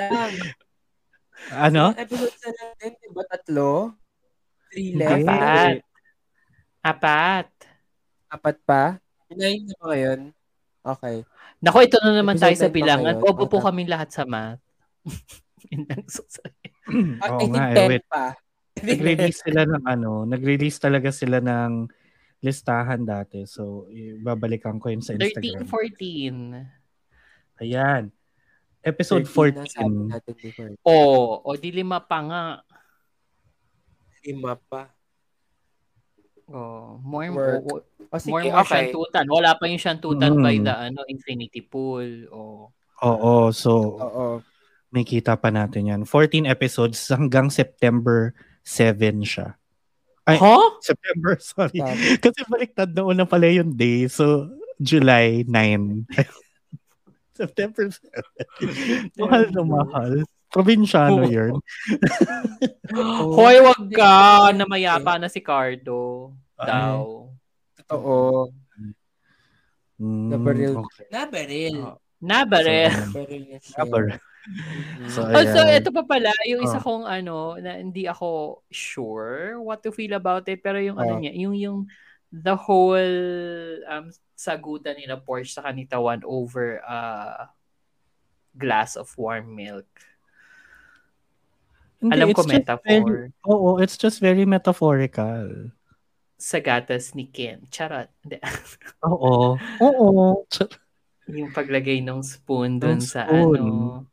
[0.00, 0.32] lang.
[1.52, 1.92] Ano?
[1.92, 3.22] Ilang episodes na lang din, di ba?
[3.28, 3.68] Tatlo?
[4.72, 5.28] Three left?
[5.28, 5.76] Apat.
[6.86, 7.50] Apat.
[8.30, 9.02] Apat pa?
[9.34, 10.30] Nine na ba ngayon?
[10.86, 11.26] Okay.
[11.58, 13.18] Nako, ito na naman tayo sa bilangan.
[13.18, 13.74] Bobo po Okay.
[13.74, 14.62] kami lahat sa math.
[17.26, 18.06] Oo I think nga, eh, 10 wait.
[18.06, 18.38] pa.
[18.86, 21.90] Nag-release sila ng ano, nag-release talaga sila ng
[22.38, 23.42] listahan dati.
[23.50, 23.90] So,
[24.22, 25.66] babalikan ko yun sa 13, Instagram.
[25.66, 27.66] 14.
[27.66, 28.14] Ayan.
[28.86, 30.14] Episode 13 na sabi 14.
[30.14, 30.70] natin before.
[30.86, 32.62] Oh, o di lima pa nga.
[34.22, 34.95] Lima pa.
[36.46, 37.62] Oh, more Work.
[37.64, 38.70] more, O sige, more, more okay.
[38.86, 39.26] shantutan.
[39.26, 40.42] Wala pa yung shantutan Mm.
[40.42, 42.30] by the ano Infinity Pool.
[42.30, 42.70] Oh.
[43.02, 44.26] Oo, so Oo.
[44.88, 46.00] may kita pa natin yan.
[46.06, 48.30] 14 episodes hanggang September
[48.62, 49.58] 7 siya.
[50.22, 50.78] Ay, Huh?
[50.80, 51.78] September, sorry.
[51.78, 52.18] Sabi.
[52.18, 54.06] Kasi baliktad na una pala yung day.
[54.06, 54.46] So,
[54.78, 56.06] July 9.
[57.36, 59.18] September 7.
[59.18, 60.12] mahal na mahal.
[60.48, 61.28] Probinsyano Oo.
[61.28, 61.54] yun.
[63.36, 64.14] Hoy, wag ka
[64.54, 66.32] na mayapa na si Cardo.
[66.56, 66.66] Ay.
[66.70, 67.28] Daw.
[67.84, 68.16] Totoo.
[69.96, 70.74] Mm, Nabaril.
[70.80, 71.04] okay.
[71.10, 71.76] Nabaril.
[71.86, 71.98] Oh.
[72.16, 72.88] Nabare.
[72.88, 73.76] So, Nabaril na siya.
[73.76, 74.16] Nabaril.
[75.12, 75.20] So.
[75.28, 76.84] Also, ito pa pala, yung isa Oh.
[76.84, 81.20] kong ano, na hindi ako sure what to feel about it, pero yung ano Oh.
[81.20, 81.78] niya, yung yung
[82.32, 82.96] the whole
[83.84, 86.98] um sagutan nila Porsche sa kanitawan over a
[88.56, 89.86] glass of warm milk.
[92.06, 92.86] Hindi, Alam ko metaphor.
[92.86, 95.70] very- Oo, it's just very metaphorical.
[96.38, 97.66] Sa gatas ni Ken.
[97.66, 98.06] Charot.
[99.06, 99.58] Oo.
[99.82, 100.44] Oo.
[101.26, 104.06] yung paglagay ng spoon dun sa ano.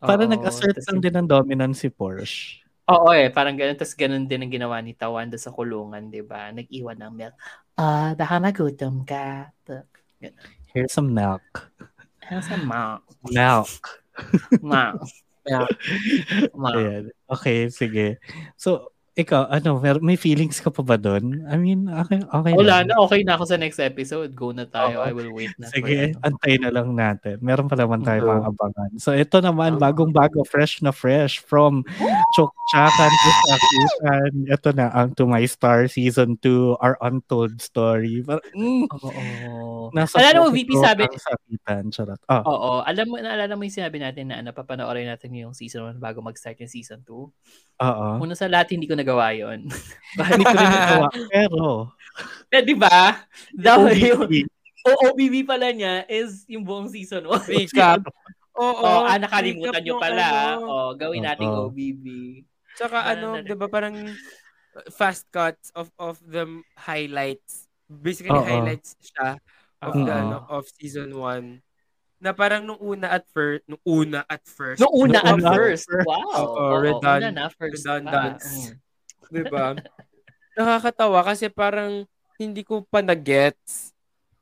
[0.00, 2.64] Para Oo, nag-assert lang din ng dominance si Porsche.
[2.88, 3.76] Oo eh, parang ganun.
[3.76, 6.48] Tapos ganun din ang ginawa ni Tawan doon sa kulungan, di ba?
[6.48, 7.36] Nag-iwan ng milk.
[7.76, 9.52] Ah, baka magutom ka.
[10.72, 11.44] Here's some milk.
[12.32, 13.04] Ano sa milk?
[13.28, 13.82] Milk.
[14.64, 15.04] Milk.
[16.54, 16.76] Milk.
[16.76, 17.04] Ayan.
[17.28, 18.20] Okay, sige.
[18.56, 21.42] So, ikaw, ano, may feelings ka pa ba doon?
[21.50, 22.94] I mean, okay, okay Wala lang.
[22.94, 24.30] na, okay na ako sa next episode.
[24.30, 25.02] Go na tayo.
[25.02, 25.04] Oo.
[25.04, 25.66] I will wait na.
[25.66, 26.22] Sige, ano.
[26.22, 27.42] antayin na lang natin.
[27.42, 28.30] Meron pa naman tayo Oo.
[28.30, 28.90] mga abangan.
[29.02, 29.82] So, ito naman, Oo.
[29.82, 31.82] bagong-bago, fresh na fresh from
[32.38, 34.32] Chokchakan to Sakusan.
[34.46, 38.22] Ito na, ang To My Star Season 2, Our Untold Story.
[38.22, 39.24] Parang, mm, Oo.
[39.90, 41.82] nasa Alala mo, VP sabi- ang sakitan.
[41.90, 42.22] Charot.
[42.30, 42.86] Ah, Oo.
[42.86, 46.22] Alam mo, naalala mo yung sinabi natin na ano, papanoorin natin yung season 1 bago
[46.22, 47.26] mag-start yung season 2.
[47.78, 48.06] oo.
[48.18, 49.60] Una sa lahat, hindi ko nagawa yon
[50.28, 51.08] Hindi ko rin nagawa.
[51.32, 51.64] Pero,
[52.50, 53.24] eh, di ba?
[53.56, 54.32] Yung OBP,
[54.84, 57.48] OOBB pala niya is yung buong season 1.
[57.48, 58.04] Recap.
[58.58, 58.82] Oo.
[58.82, 60.58] Oh, ah, nakalimutan nyo pala.
[60.58, 60.66] ano.
[60.66, 61.70] Oh, gawin nating Oo.
[61.70, 62.04] OBB.
[62.74, 63.94] Tsaka Ano ano, na- 'di ba parang
[64.90, 66.44] fast cuts of of the
[66.76, 67.64] highlights.
[67.86, 68.44] Basically Oo.
[68.44, 69.38] highlights siya
[69.80, 70.20] of the Oo.
[70.20, 71.62] ano, of season 1.
[72.18, 75.48] Na parang nung una at first, nung una at first, No, una Nung at una
[75.48, 75.84] at first.
[75.86, 76.02] first.
[76.02, 76.18] Wow.
[76.18, 78.02] Oo, Oo, redund- una na, first pa.
[78.02, 78.46] redundance.
[78.50, 78.74] Mm.
[79.28, 79.76] 'Di ba?
[80.54, 82.04] Nakakatawa kasi parang
[82.36, 83.94] hindi ko pa na-gets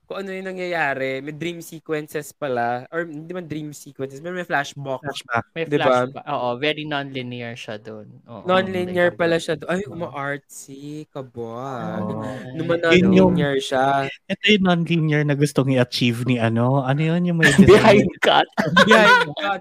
[0.07, 1.19] kung ano yung nangyayari.
[1.19, 2.87] May dream sequences pala.
[2.95, 5.03] Or hindi man dream sequences, may, may flashback.
[5.03, 5.45] flashback.
[5.51, 6.07] May Diba?
[6.07, 6.25] flashback.
[6.31, 8.07] Oo, very non-linear siya doon.
[8.23, 9.59] Oo, Non-linear like, pala siya.
[9.59, 9.67] doon.
[9.67, 12.07] Ay, uma-artsy, kabog.
[12.07, 12.23] Oo.
[12.55, 14.07] Naman non-linear siya.
[14.31, 16.87] Ito yung non-linear na gustong i-achieve ni ano.
[16.87, 18.47] Ano yun yung may Behind cut.
[18.87, 19.61] Behind God.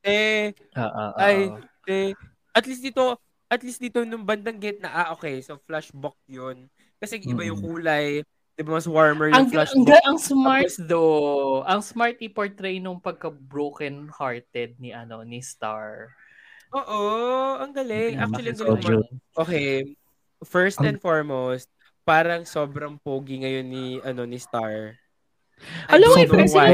[0.00, 1.52] Eh, Oo, Ay.
[1.52, 1.60] oo.
[1.92, 2.16] eh,
[2.56, 6.66] at least dito, at least dito nung bandang gate na, ah, okay, so flashback yun.
[6.96, 10.02] Kasi iba yung kulay, di ba mas warmer Ang, yung ang, flashback.
[10.04, 11.60] ang smart though.
[11.64, 16.10] Ang smart i-portray nung pagka-broken hearted ni ano ni Star.
[16.72, 17.02] Oo,
[17.56, 18.18] ang galing.
[18.18, 19.04] Actually, ang galing.
[19.04, 19.94] mo- Okay,
[20.42, 21.70] first Ang- and foremost,
[22.02, 24.98] parang sobrang pogi ngayon ni ano ni Star.
[25.86, 26.66] Alam mo, I don't know sila.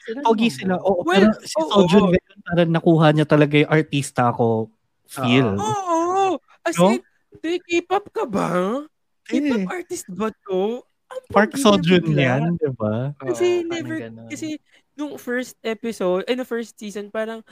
[0.00, 0.74] Sila Pogi sila.
[0.84, 2.12] Oo, Well, pero si Sojourn
[2.44, 4.68] parang nakuha niya talaga yung artista ko
[5.10, 5.58] feel.
[5.58, 6.94] Oo, as No?
[6.94, 7.02] in,
[7.42, 8.84] di, K-pop ka ba?
[9.26, 10.82] K-pop Eh, artist ba to?
[11.10, 11.58] Ang Park
[12.06, 12.22] bigla.
[12.38, 13.10] yan, di ba?
[13.18, 14.28] Kasi parang never, ganun.
[14.30, 14.48] kasi
[14.94, 17.42] nung first episode, eh, no first season, parang,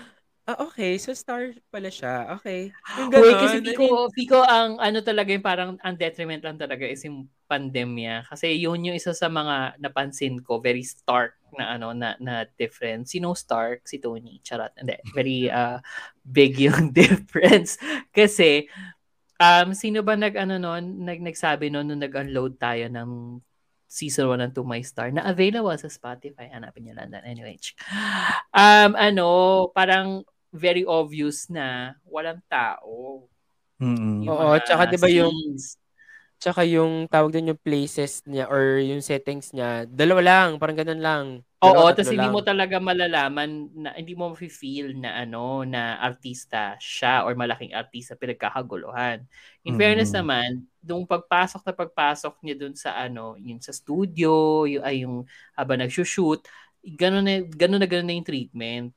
[0.47, 2.39] ah, okay, so star pala siya.
[2.39, 2.71] Okay.
[3.03, 3.43] Yung Wait, ganon.
[3.43, 7.03] kasi I mean, Pico, Pico, ang ano talaga yung parang ang detriment lang talaga is
[7.03, 8.27] yung pandemya.
[8.31, 13.15] Kasi yun yung isa sa mga napansin ko, very stark na ano na na difference.
[13.15, 13.87] Sino stark?
[13.89, 14.43] Si Tony.
[14.45, 14.75] Charot.
[14.77, 14.97] Hindi.
[15.15, 15.81] Very uh,
[16.27, 17.81] big yung difference.
[18.13, 18.67] Kasi
[19.39, 23.41] um sino ba nag ano noon, nag nagsabi noon nung nag-unload tayo ng
[23.89, 26.53] season 1 ng To My Star na available sa Spotify.
[26.53, 27.09] Hanapin niyo lang.
[27.25, 27.57] Anyway.
[28.53, 29.27] Um, ano,
[29.73, 33.25] parang very obvious na walang tao.
[33.81, 35.79] Yung Oo, tsaka 'di ba yung- scenes.
[36.43, 41.03] Tsaka yung tawag din yung places niya or yung settings niya, dalawa lang, parang ganun
[41.03, 41.27] lang.
[41.59, 45.99] Oo, Dalawa, tapos tatlo hindi mo talaga malalaman na hindi mo feel na ano na
[45.99, 49.27] artista siya or malaking artista pinagkakaguluhan.
[49.67, 49.75] In Mhm.
[49.75, 55.03] fairness naman, nung pagpasok na pagpasok niya dun sa ano, yun sa studio, yung ay
[55.03, 55.27] yung
[55.59, 56.47] habang nagsushoot,
[56.95, 58.95] ganun na ganun na ganun na yung treatment.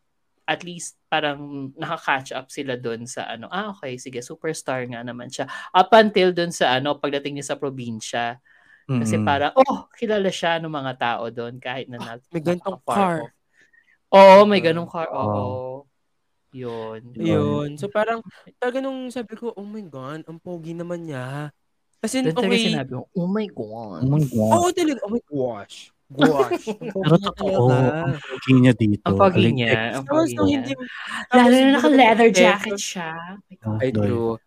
[0.51, 5.31] At least parang nakaka-catch up sila dun sa ano, ah okay, sige, superstar nga naman
[5.31, 5.47] siya.
[5.71, 8.35] Up until dun sa ano, pagdating niya sa probinsya.
[8.91, 9.23] Kasi Mm-mm.
[9.23, 13.17] para, oh, kilala siya ng mga tao doon kahit na na, May gantong napaka-far car.
[13.23, 13.33] off.
[14.11, 15.07] Oo, may ganong car.
[15.07, 15.23] Oo.
[15.23, 15.55] Oo.
[16.51, 17.15] Yun.
[17.15, 17.79] Yun.
[17.79, 18.19] So parang,
[18.59, 21.55] talaga nung sabi ko, oh my God, ang pogi naman niya.
[22.03, 22.67] As in, Doon talaga okay.
[22.67, 24.01] sinabi ko, oh my God.
[24.03, 24.51] Oh my God.
[24.51, 24.99] Oo, talaga.
[25.07, 25.95] Oh my gosh.
[26.11, 26.67] Gosh.
[27.01, 29.03] Pero niya totoo, ang pogi niya dito.
[29.07, 29.97] Ang pogi niya.
[29.97, 30.59] Ang Tapos pogi nung niya.
[30.59, 30.85] hindi, Lalo
[31.31, 33.11] tapos na nung naka-leather jacket siya.
[33.65, 34.07] Oh I Doy.
[34.11, 34.37] do.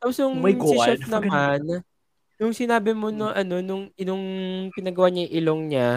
[0.00, 1.60] Tapos yung Oh si chef naman,
[2.40, 4.24] yung sinabi mo no, ano, nung, nung
[4.72, 5.88] pinagawa niya yung ilong niya,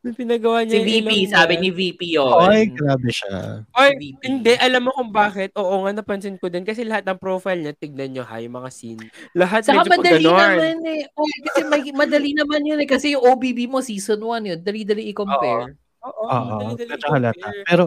[0.00, 1.30] May pinagawa Si niya yung VP, niya.
[1.34, 2.32] sabi ni VP yun.
[2.40, 3.62] Ay, grabe siya.
[3.70, 4.20] Ay, VP.
[4.22, 4.52] hindi.
[4.56, 5.52] Alam mo kung bakit?
[5.54, 6.62] Oo nga, napansin ko din.
[6.62, 9.04] Kasi lahat ng profile niya, tignan nyo ha, yung mga scene.
[9.32, 11.02] Lahat Saka medyo madali pag naman eh.
[11.12, 12.88] Oh, kasi may- madali naman yun eh.
[12.88, 14.58] Kasi yung OBB mo season 1 yun.
[14.58, 15.76] Dali-dali i-compare.
[16.00, 17.36] Oo, Oo, dali-dali medyo halata.
[17.36, 17.64] i-compare.
[17.64, 17.84] Pero,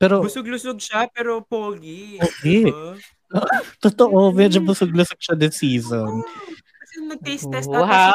[0.00, 2.16] pero, Busog-lusog siya, pero pogi.
[2.16, 2.64] Okay.
[2.66, 2.96] Diba?
[3.84, 6.24] totoo, medyo busog-lusog siya this season.
[7.10, 7.82] Nag-taste test Wow!
[7.82, 8.06] ata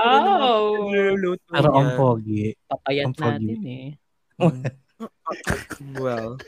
[0.88, 2.56] siguro Pero ang pogi.
[2.66, 3.28] Papayat Ang pogi.
[3.28, 3.88] natin eh.
[6.00, 6.40] Well.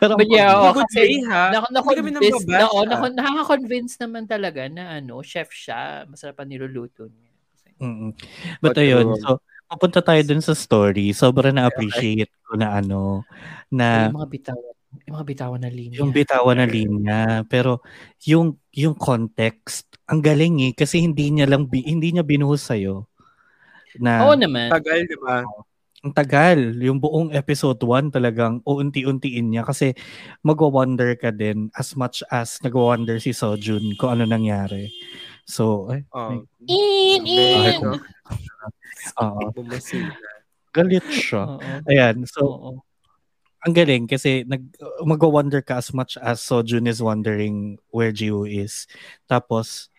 [0.00, 1.48] Pero But yeah, Good kasi day, ha?
[1.48, 6.04] na, na, convince na, oh, na, nakaka-convince naman talaga na ano, chef siya.
[6.04, 7.32] Masarap ang niluluto niya.
[7.80, 8.12] Mm-mm.
[8.60, 9.40] But But, ayun, so,
[9.72, 11.16] pupunta tayo dun sa story.
[11.16, 13.24] Sobrang na-appreciate ko na ano,
[13.72, 14.74] na yung mga bitawan,
[15.08, 15.96] yung mga bitawan na linya.
[16.04, 17.20] yung bitawan na linya.
[17.48, 17.80] Pero
[18.28, 20.72] yung yung context, ang galing eh.
[20.74, 23.06] Kasi hindi niya lang, bi- hindi niya binuhos sa'yo.
[23.98, 24.70] Na, Oo naman.
[24.70, 25.46] Tagal, di ba?
[26.00, 26.80] ang tagal.
[26.80, 29.92] Yung buong episode 1 talagang uunti-untiin niya kasi
[30.40, 34.88] magwa-wonder ka din as much as nagwa-wonder si Sojun kung ano nangyari.
[35.44, 36.40] So, ay, Oh.
[36.64, 38.00] In, in.
[39.20, 39.44] oo.
[40.72, 41.42] Galit siya.
[41.58, 41.60] Oo.
[41.84, 42.70] Ayan, so Oo.
[43.60, 44.72] ang galing kasi nag
[45.04, 48.88] magwa-wonder ka as much as Sojun is wondering where Jiwoo is.
[49.28, 49.89] Tapos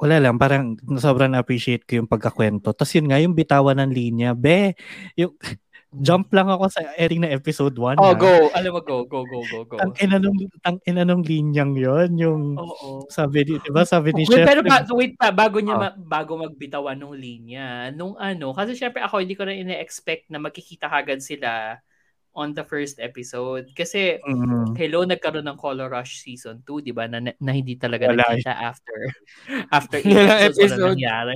[0.00, 2.72] wala lang, parang sobrang na-appreciate ko yung pagkakwento.
[2.72, 4.32] Tapos yun nga, yung bitawan ng linya.
[4.32, 4.72] Be,
[5.12, 5.36] yung,
[6.06, 7.98] jump lang ako sa ending na episode 1.
[7.98, 8.30] Oh, go.
[8.54, 9.76] Alam mo, go, go, go, go, go.
[9.76, 13.04] Tang ina nung, tang ina nung linyang yon yung Oo.
[13.10, 15.82] sabi ni, di ba sabi ni Wait, Chef, pero ba, wait pa, bago niya, Oh.
[15.82, 20.38] ma- bago magbitawan ng linya, nung ano, kasi syempre ako hindi ko na ina-expect na
[20.38, 21.82] magkikita kagad sila
[22.30, 23.66] on the first episode.
[23.74, 27.10] Kasi, Mm, hello, nagkaroon ng Color Rush Season 2, di ba?
[27.10, 28.22] Na, na hindi talaga Wala.
[28.22, 28.96] nakita after
[29.76, 30.94] after eight Wala episode.
[30.94, 31.34] nangyari.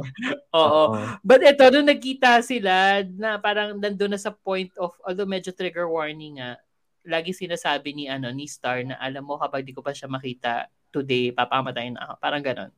[0.55, 0.95] Oo.
[0.95, 0.97] oo.
[1.27, 5.91] But ito, nung nagkita sila, na parang nandun na sa point of, although medyo trigger
[5.91, 6.63] warning nga,
[7.05, 10.71] lagi sinasabi ni ano ni Star na alam mo kapag di ko pa siya makita
[10.89, 12.15] today, papamatayin na ako.
[12.17, 12.71] Parang ganon.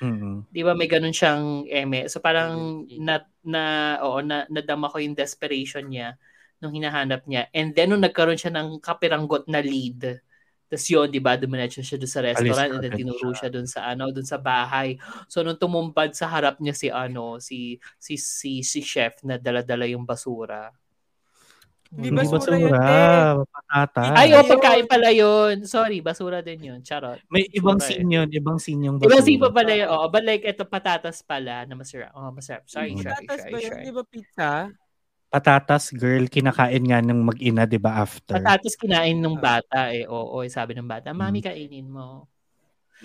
[0.00, 2.08] Mm, Di ba may ganun siyang eme.
[2.10, 3.62] So parang na, na,
[4.02, 6.16] oo, na, nadama ko yung desperation niya
[6.60, 7.48] nung hinahanap niya.
[7.50, 10.20] And then nung nagkaroon siya ng kapiranggot na lead,
[10.70, 13.50] tapos yun, di ba, dumiretso siya doon sa restaurant and then tinuro siya.
[13.50, 14.94] doon sa ano, doon sa bahay.
[15.26, 19.82] So nung tumumpad sa harap niya si ano, si si si, si chef na dala-dala
[19.90, 20.70] yung basura.
[21.90, 23.34] Di Hindi basura basura, yun, eh.
[23.50, 24.02] patata.
[24.14, 25.66] Ay, oh, pagkain pala yun.
[25.66, 26.78] Sorry, basura din yun.
[26.86, 27.18] Charot.
[27.26, 29.26] May ibang Basura scene yun, ibang scene yung basura.
[29.26, 29.90] si pa pala yun.
[29.90, 32.14] Oo, but like, ito patatas pala na masarap.
[32.14, 32.62] Oh, masarap.
[32.70, 33.02] Sorry, Mm.
[33.02, 33.70] sorry, Patatas sorry, ba yun?
[33.74, 33.82] sorry.
[33.82, 34.50] Di ba pizza?
[35.30, 38.34] Patatas, girl, kinakain nga ng mag-ina, di ba, after?
[38.34, 40.02] Patatas kinain ng bata eh.
[40.10, 42.26] Oo, eh, sabi ng bata, Mami, kainin mo.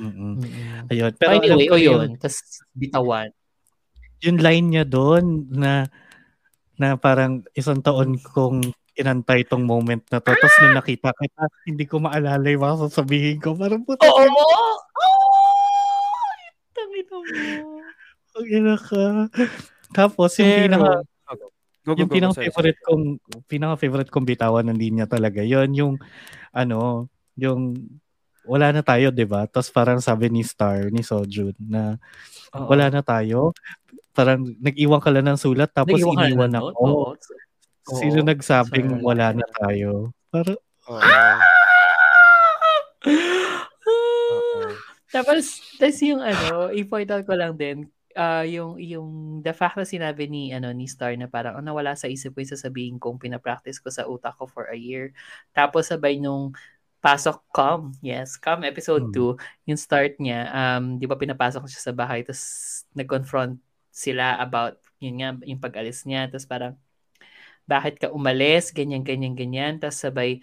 [0.01, 0.41] Mm-mm.
[0.41, 0.89] Mm-mm.
[0.89, 1.13] Ayun.
[1.21, 2.09] Pero alam ko o yun, yun.
[2.17, 3.29] Tapos bitawan.
[4.25, 5.85] yung line niya doon na
[6.81, 10.33] na parang isang taon kong inantay tong moment na to.
[10.33, 13.53] Tapos nung nakita kita, hindi ko maalala yung mga sasabihin ko.
[13.53, 14.01] Parang puto.
[14.01, 14.25] Oo!
[14.25, 14.73] Oh!
[16.73, 17.21] Tangina mo.
[18.35, 19.29] Ang ina ka.
[19.93, 20.91] Tapos yung Pero- pinaka
[21.86, 23.06] Go, go, yung go, pinaka favorite kong
[23.45, 25.45] pinaka favorite kong bitawan ng linya talaga.
[25.45, 25.93] Yon yung
[26.54, 27.06] ano,
[27.38, 27.78] yung
[28.45, 29.45] wala na tayo, 'di ba?
[29.45, 32.02] Tapos parang sabi ni Star ni Sojun na
[32.58, 32.69] Oo.
[32.69, 33.54] wala na tayo.
[34.17, 36.84] Parang nag-iwan ka lang ng sulat tapos Nag-iwan na iniwan ng ako.
[36.86, 37.10] Oo.
[38.02, 39.06] Sino nagsabing Sorry.
[39.06, 40.13] wala na tayo?
[40.34, 40.58] Parang
[40.89, 41.02] Oo.
[43.86, 44.74] Oo.
[45.13, 49.10] Tapos, tapos yung ano, i-point out ko lang din, ah yung, yung
[49.45, 52.43] the fact na sinabi ni, ano, ni Star na parang, oh, nawala sa isip ko
[52.43, 55.12] yung sasabihin kong pinapractice ko sa utak ko for a year.
[55.56, 56.56] Tapos sabay nung
[57.04, 59.13] pasok com, yes, com episode Hmm.
[59.13, 59.38] 2,
[59.69, 62.41] yung start niya, um, di ba pinapasok siya sa bahay, tapos
[62.97, 63.62] nag-confront
[63.93, 66.73] sila about, yun nga, yung pag-alis niya, tapos parang,
[67.69, 70.41] bakit ka umalis, ganyan, ganyan, ganyan, tapos sabay,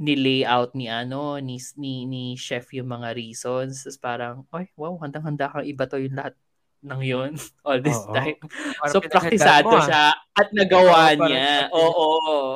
[0.00, 3.84] ni-layout ni ano ni ni ni chef yung mga reasons.
[3.84, 6.34] Tapos parang ay wow handang-handa kang iba to yung lahat
[6.80, 7.32] ng yun
[7.66, 8.14] all this Oo.
[8.16, 8.38] time
[8.80, 9.84] Parang so praktisado mo, ah.
[9.84, 10.04] siya
[10.36, 12.06] at nagawa Oo, parang niya oo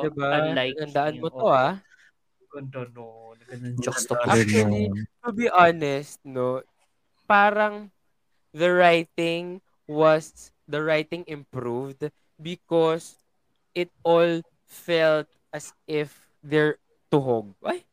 [0.01, 0.27] Diba?
[0.41, 1.73] unlike Gandaan mo to, ah.
[2.49, 3.77] ganda no ganun
[4.25, 4.89] Actually,
[5.21, 6.65] to be honest, no,
[7.29, 7.93] parang
[8.57, 12.09] the writing was the writing improved
[12.41, 13.21] because
[13.77, 16.81] it all felt as if they're
[17.13, 17.53] tuhog.
[17.61, 17.85] Ay,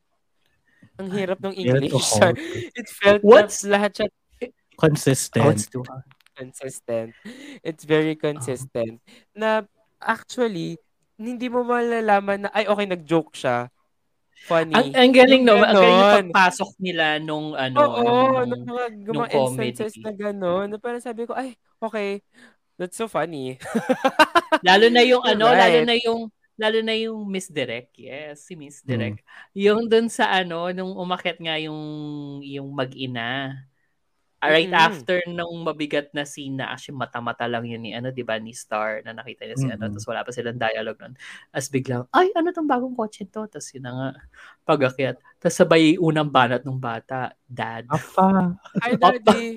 [0.97, 1.93] ang hirap ng English.
[2.73, 4.07] it felt What's- na lahat siya
[4.73, 5.69] consistent.
[5.69, 5.85] To
[6.33, 7.13] consistent.
[7.61, 8.99] It's very consistent.
[9.31, 9.63] Na
[9.97, 10.77] actually,
[11.15, 13.69] hindi mo malalaman na, ay, okay, nag-joke siya.
[14.43, 14.75] Funny.
[14.75, 16.17] ang, ang galing no Yung ang galing yung ganon.
[16.27, 18.03] pagpasok nila nung ano Oo,
[18.43, 20.03] nung- nung mga, nung instances comedy.
[20.03, 22.19] na gano'n, na parang sabi ko, ay, okay,
[22.73, 23.61] That's so funny.
[24.67, 25.61] Lalo na yung ano, Right.
[25.61, 26.21] lalo na yung
[26.57, 27.93] lalo na yung Miss Direct.
[27.97, 29.21] Yes, si Miss Direct.
[29.53, 31.77] Yung dun sa ano, nung umakyat nga yung
[32.41, 33.53] yung mag-ina.
[34.43, 34.75] Right Mhm.
[34.75, 38.51] after nung mabigat na scene na actually mata-mata lang yun ni ano, 'di ba, ni
[38.51, 39.95] Star na nakita niya si ano, Mhm.
[39.95, 41.15] tapos wala pa silang dialogue nun.
[41.49, 43.47] As biglang, ay, ano tong bagong kotse to?
[43.47, 44.09] Tapos yun na nga,
[44.67, 45.15] pag-akyat.
[45.39, 47.87] Tapos sabay unang banat ng bata, dad.
[47.87, 48.59] Apa.
[48.83, 49.55] Hi, Daddy.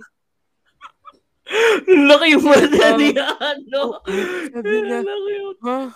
[1.87, 3.83] Laki yung mata Um, ni ano.
[4.51, 5.89] Sabi niya, Laki yung huh?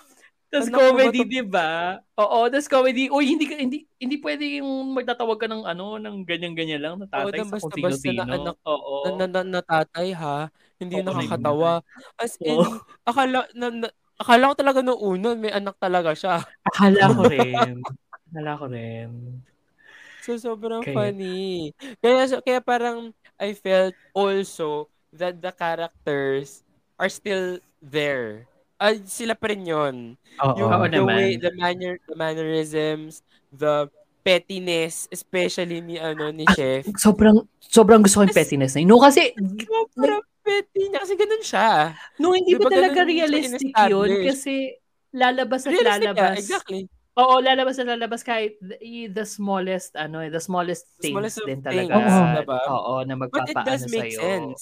[0.51, 1.95] Tapos comedy, di ba?
[2.19, 3.07] Oo, tapos comedy.
[3.07, 7.07] Uy, hindi ka- hindi hindi pwede yung magtatawag ka ng ano, ng ganyan-ganyan lang na
[7.07, 8.19] tatay ng sa kung basta-basta sino-sino.
[8.19, 8.95] na anak Oo.
[9.01, 10.51] Na, na, na, natatay ha.
[10.75, 11.79] Hindi Oo, nakakatawa.
[12.15, 12.83] As in, Oo.
[13.01, 13.87] akala, na, na,
[14.19, 16.43] akala ko talaga nung una, may anak talaga siya.
[16.67, 17.79] Akala ko rin.
[18.11, 19.09] Akala ko rin.
[20.21, 21.71] So, sobrang Kaya- funny.
[21.97, 23.09] Kaya, so- kaya parang,
[23.39, 26.61] I felt also that the characters
[26.95, 28.50] are still there.
[28.81, 30.17] Ay, sila pa rin yun.
[30.41, 30.57] Oo.
[30.57, 31.05] Yung Oo the naman.
[31.05, 33.21] way, the manner, the mannerisms,
[33.53, 33.85] the
[34.21, 36.89] pettiness, especially ni ano ni chef.
[36.97, 38.89] Sobrang sobrang gusto ko yung pettiness na yun.
[38.89, 39.37] No, kasi
[39.93, 41.93] Sobrang petty niya kasi ganun siya.
[42.17, 44.09] no, hindi Di ba talaga realistic yun?
[44.25, 44.73] Kasi
[45.13, 46.17] lalabas at Realistic lalabas.
[46.17, 46.81] niya, exactly.
[47.11, 48.79] Oo, lalabas at lalabas kahit the,
[49.11, 51.93] the smallest, ano, the smallest The things smallest din things, talaga.
[51.99, 52.23] Oo.
[52.39, 52.59] diba?
[52.65, 54.21] Oo, na But it magpapaano does make sa'yo.
[54.23, 54.61] sense.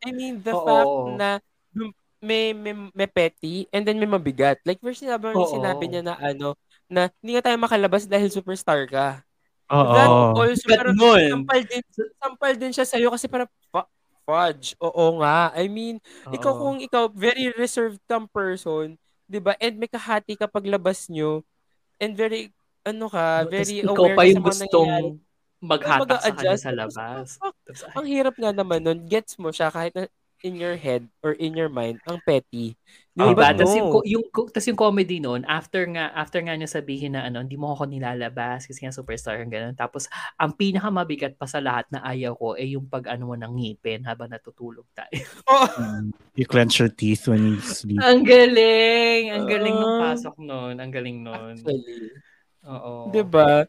[0.00, 0.64] I mean, the Oo.
[0.64, 1.28] fact na
[1.70, 4.60] dum- may, may, may petty and then may mabigat.
[4.62, 5.48] Like, first sinabi, Oo.
[5.48, 6.54] sinabi niya na ano,
[6.86, 9.24] na hindi nga tayo makalabas dahil superstar ka.
[9.72, 9.94] Oo.
[9.96, 11.82] That also, But parang nun, sampal din,
[12.20, 13.92] sampal din siya sa'yo kasi parang, fu-
[14.26, 14.76] fudge.
[14.78, 15.50] Oo nga.
[15.56, 15.96] I mean,
[16.28, 16.60] ikaw oo.
[16.60, 19.56] kung ikaw, very reserved kang person, di ba?
[19.56, 21.40] And may kahati ka paglabas nyo,
[21.96, 22.50] and very,
[22.84, 25.10] ano ka, Tapos very ikaw aware pa ka yung sa mga gustong nangyayari.
[25.60, 26.62] maghatak sa kanya mag-a-adjust.
[26.64, 27.26] sa labas.
[27.36, 30.04] Tapos, Ang hirap nga naman nun, gets mo siya kahit na
[30.42, 32.72] in your head or in your mind, ang petty.
[33.10, 33.52] Di ba?
[33.52, 33.52] Diba?
[33.52, 37.44] Tapos yung, yung, tas yung comedy noon, after nga, after nga niya sabihin na ano,
[37.44, 39.76] hindi mo ako nilalabas kasi nga superstar ang ganun.
[39.76, 43.52] Tapos, ang pinakamabigat pa sa lahat na ayaw ko ay yung pag ano mo ng
[43.52, 45.12] ngipin habang natutulog tayo.
[45.80, 46.14] Mm.
[46.38, 47.98] You clench your teeth when you sleep.
[48.00, 49.34] ang galing!
[49.34, 50.14] Ang galing nung Ah.
[50.14, 50.78] pasok noon.
[50.78, 51.54] Ang galing noon.
[51.58, 52.14] Actually.
[52.64, 53.10] Oo.
[53.10, 53.64] Di ba?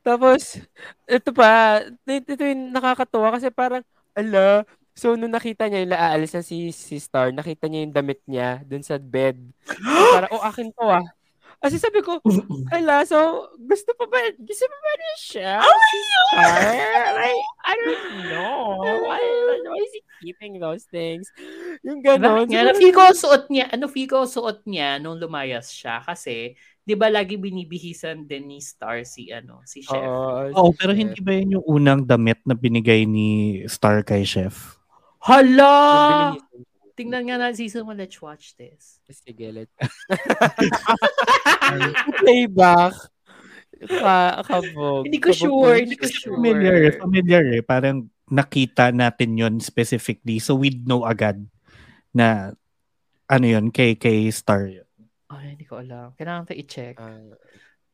[0.00, 0.60] Tapos,
[1.04, 3.82] ito pa, ito, ito yung nakakatuwa kasi parang,
[4.14, 4.62] ala,
[4.96, 8.64] so nung nakita niya yung aalis na si, si Star, nakita niya yung damit niya
[8.64, 9.36] dun sa bed.
[9.76, 11.04] So, parang, oh, akin to ah.
[11.60, 12.20] Kasi sabi ko,
[12.76, 15.52] ala, so, gusto pa ba, gusto pa ba niya siya?
[15.64, 17.16] si Star?
[17.16, 18.60] Like, I don't know.
[19.04, 19.20] Why,
[19.64, 21.28] why is he keeping those things?
[21.84, 22.48] Yung ganon.
[22.48, 22.72] Nga?
[22.72, 26.56] Na feel ko suot niya, ano feel ko suot niya nung lumayas siya kasi
[26.86, 29.98] 'di ba lagi binibihisan din ni Star si ano, si Chef.
[29.98, 31.00] Oo, Oo, si pero Chef.
[31.02, 34.78] hindi ba yun yung unang damit na binigay ni Star kay Chef?
[35.26, 35.74] Hala!
[36.94, 39.02] Tingnan nga na season 1, let's watch this.
[39.10, 39.68] Sige, let.
[42.22, 42.94] Playback.
[43.84, 45.04] Ka, kabog.
[45.04, 46.38] Hindi ko Kabog sure, hindi ko sure.
[46.38, 47.60] familiar, eh, familiar eh.
[47.60, 50.38] Parang nakita natin yon specifically.
[50.38, 51.42] So we'd know agad
[52.14, 52.54] na
[53.26, 54.86] ano yun, kay, kay Star yun.
[55.26, 56.14] Ay, hindi ko alam.
[56.14, 56.96] Kailangan tayo i-check.
[57.02, 57.18] Ah,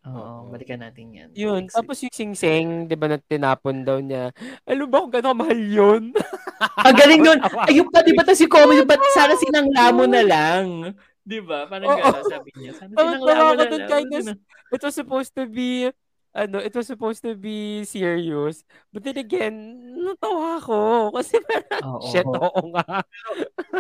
[0.03, 0.41] Oo, oo.
[0.51, 1.29] balikan natin yan.
[1.31, 1.63] yun.
[1.63, 4.35] Next Tapos yung sing-sing, di ba, na tinapon daw niya.
[4.67, 6.03] Alam ba kung gano'ng mahal yun?
[6.87, 7.39] Ang galing nun.
[7.71, 10.91] Ayun pa, di ba tas yung comedy, ba't sana sinangla mo na lang?
[11.23, 11.71] Di ba?
[11.71, 12.03] Parang Oo.
[12.03, 12.73] gano'n sabi niya.
[12.75, 13.87] Sana Parang sinangla mo na lang.
[13.87, 14.27] kindness.
[14.75, 15.95] It was supposed to be,
[16.33, 18.65] ano, it was supposed to be serious.
[18.93, 19.55] But then again,
[20.01, 20.79] natawa ko.
[21.17, 22.09] Kasi parang, Oo.
[22.09, 23.05] shit, oo nga.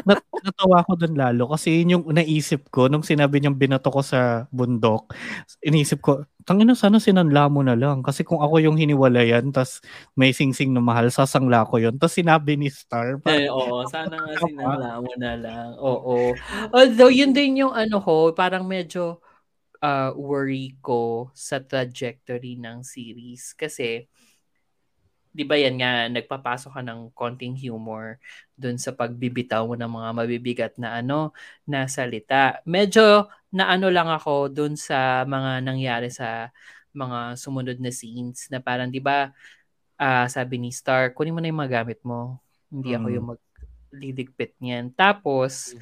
[0.04, 4.00] Nat- natawa ko dun lalo kasi yun yung naisip ko nung sinabi niyang binato ko
[4.04, 5.12] sa bundok.
[5.64, 8.04] Inisip ko, tangina sana sinanla mo na lang.
[8.04, 9.80] Kasi kung ako yung hiniwalayan, tas
[10.16, 11.96] may sing-sing na mahal, sasangla ko yun.
[11.96, 15.68] Tas sinabi ni Star, Eh, oo, sana nga sinangla mo na lang.
[15.80, 16.32] Oo.
[16.72, 19.20] Although, yun din yung ano ko, parang medyo
[19.82, 23.52] uh, worry ko sa trajectory ng series.
[23.58, 24.06] Kasi,
[25.32, 28.20] di ba yan nga, nagpapasok ka ng konting humor
[28.54, 31.32] dun sa pagbibitaw mo ng mga mabibigat na ano,
[31.64, 32.60] na salita.
[32.68, 36.52] Medyo na ano lang ako dun sa mga nangyari sa
[36.92, 39.32] mga sumunod na scenes na parang, di ba,
[39.96, 42.36] ah, sabi ni Star, kunin mo na yung mga gamit mo.
[42.68, 43.14] Hindi ako Mm.
[43.16, 44.92] yung magliligpit niyan.
[44.92, 45.72] Tapos,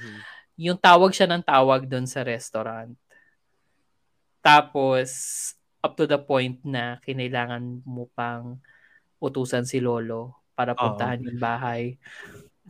[0.54, 2.94] yung tawag siya ng tawag doon sa restaurant.
[4.44, 5.09] Tapos,
[5.85, 8.61] up to the point na kinailangan mo pang
[9.20, 11.97] utusan si Lolo para puntahan yung bahay.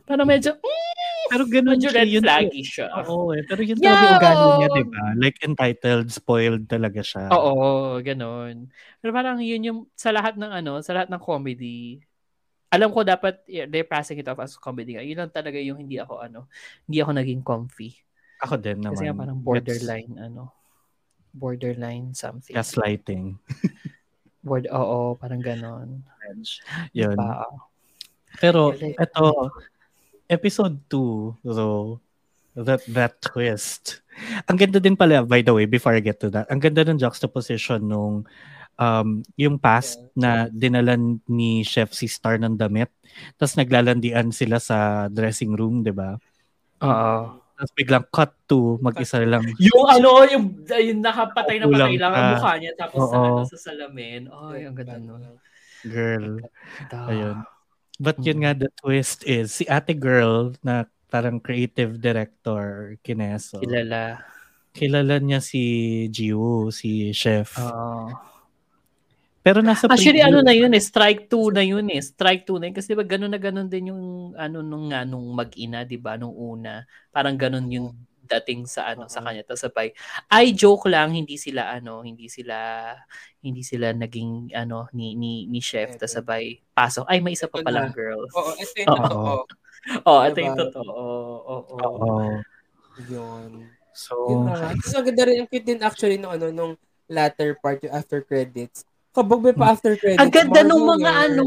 [0.07, 2.87] Para medyo, mm, Pero ganun medyo siya, red yun flaggy siya.
[3.07, 3.43] Oo eh.
[3.47, 5.03] Pero yun Yeah, talaga ugali niya, di ba?
[5.15, 7.25] Like entitled, spoiled talaga siya.
[7.31, 8.67] Oo, ganun.
[8.99, 12.03] Pero parang yun yung sa lahat ng ano, sa lahat ng comedy,
[12.71, 14.95] alam ko dapat they're passing it off as comedy.
[14.99, 16.47] Yun lang talaga yung hindi ako ano,
[16.87, 17.91] hindi ako naging comfy.
[18.39, 18.95] Ako din naman.
[18.95, 20.53] Kasi parang borderline ano,
[21.33, 22.53] borderline something.
[22.55, 23.35] gaslighting.
[24.45, 26.01] Board, oo, parang ganon.
[26.91, 27.13] Yun.
[27.13, 27.45] Pa,
[28.39, 29.51] Pero Like- ito,
[30.25, 31.99] episode 2, so
[32.57, 34.01] that that twist.
[34.49, 36.97] Ang ganda din pala, by the way, before I get to that, ang ganda ng
[36.97, 38.25] juxtaposition nung
[38.75, 39.07] um,
[39.37, 42.89] yung past na dinalan ni Chef si Star ng damit,
[43.37, 46.17] tapos naglalandian sila sa dressing room, di ba?
[46.81, 47.37] oo.
[47.61, 49.45] Tapos biglang cut to, mag-isa lang.
[49.61, 53.57] Yung ano, yung, yung nakapatay na patay lang ang mukha niya tapos sa, ano, sa
[53.69, 54.25] salamin.
[54.33, 55.37] Ay, ang ganda nun.
[55.85, 56.41] Girl.
[56.89, 57.45] Ayun.
[58.01, 64.25] But yun nga, the twist is, si ate girl na parang creative director, Kineso, Kilala.
[64.73, 65.61] kilala niya si
[66.09, 67.61] Jiwoo, si chef.
[67.61, 68.09] Oo.
[69.41, 71.97] Pero nasa Actually, preview- ano na yun eh, strike 2 na yun eh.
[71.97, 72.75] Strike 2 na yun.
[72.77, 74.03] Kasi diba ganun na ganun din yung
[74.37, 76.13] ano nung nga nung mag-ina, di ba?
[76.13, 76.85] Nung una.
[77.09, 77.89] Parang ganun yung
[78.21, 79.41] dating sa ano sa kanya.
[79.43, 79.91] Tapos sabay,
[80.29, 82.55] ay joke lang, hindi sila ano, hindi sila
[83.41, 85.97] hindi sila naging ano ni ni ni chef.
[85.97, 88.23] Tapos sabay, pasok, ay may isa pa palang girl.
[88.31, 89.01] Oo, ito yung Oo.
[89.01, 89.33] totoo.
[90.05, 90.45] Oh, ito Diba?
[90.45, 90.91] yung totoo.
[90.93, 91.75] Oo, oo.
[91.81, 92.37] Oo.
[93.09, 93.65] Yun.
[93.91, 94.53] So, Yun.
[94.53, 96.73] Tapos ang ganda rin, ang cute din actually nung ano, nung
[97.09, 98.85] latter part, yung after credits.
[99.11, 100.23] Kabog may pa after credits.
[100.23, 101.43] Ang ganda nung mga ano,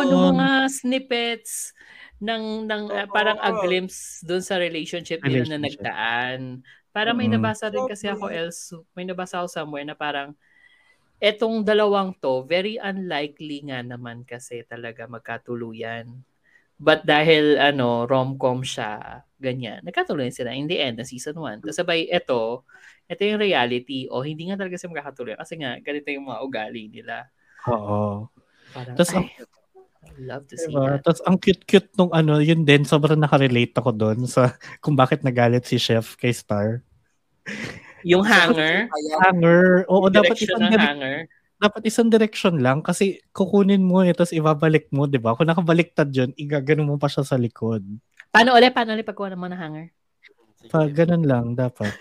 [0.00, 0.32] nun.
[0.32, 1.76] mga snippets
[2.24, 6.64] ng ng uh, parang a glimpse doon sa relationship nila na nagdaan.
[6.88, 7.36] Parang may Mm.
[7.36, 10.32] nabasa rin kasi ako else, may nabasa ako somewhere na parang
[11.20, 16.24] etong dalawang to, very unlikely nga naman kasi talaga magkatuluyan.
[16.80, 21.60] But dahil ano, rom-com siya, ganyan, nagkatuluyan sila in the end ng season 1.
[21.62, 22.64] Tapos sabay, eto,
[23.12, 26.88] ito yung reality, o hindi nga talaga sila magkakatuluyan kasi nga, ganito yung mga ugali
[26.88, 27.28] nila.
[27.68, 28.26] oo.
[28.72, 29.28] Parang, Tas ay,
[30.02, 30.98] I love to see Diba?
[30.98, 31.04] that.
[31.06, 35.68] Tapos ang cute-cute nung ano, yun din, sobrang nakarelate ako doon sa kung bakit nagalit
[35.68, 36.82] si Chef kay Star.
[38.02, 38.90] Yung hanger.
[39.22, 39.86] Hanger.
[39.86, 41.16] Oo, dapat direction isang, ng hanger.
[41.62, 45.38] dapat isang direction lang kasi kukunin mo eh, tapos ibabalik mo, di ba?
[45.38, 47.86] Kung nakabaliktad yun, igagano mo pa siya sa likod.
[48.34, 48.74] Paano ulit?
[48.74, 49.86] Paano ulit pagkuha ng hanger?
[50.66, 51.94] Pag ganun lang, dapat.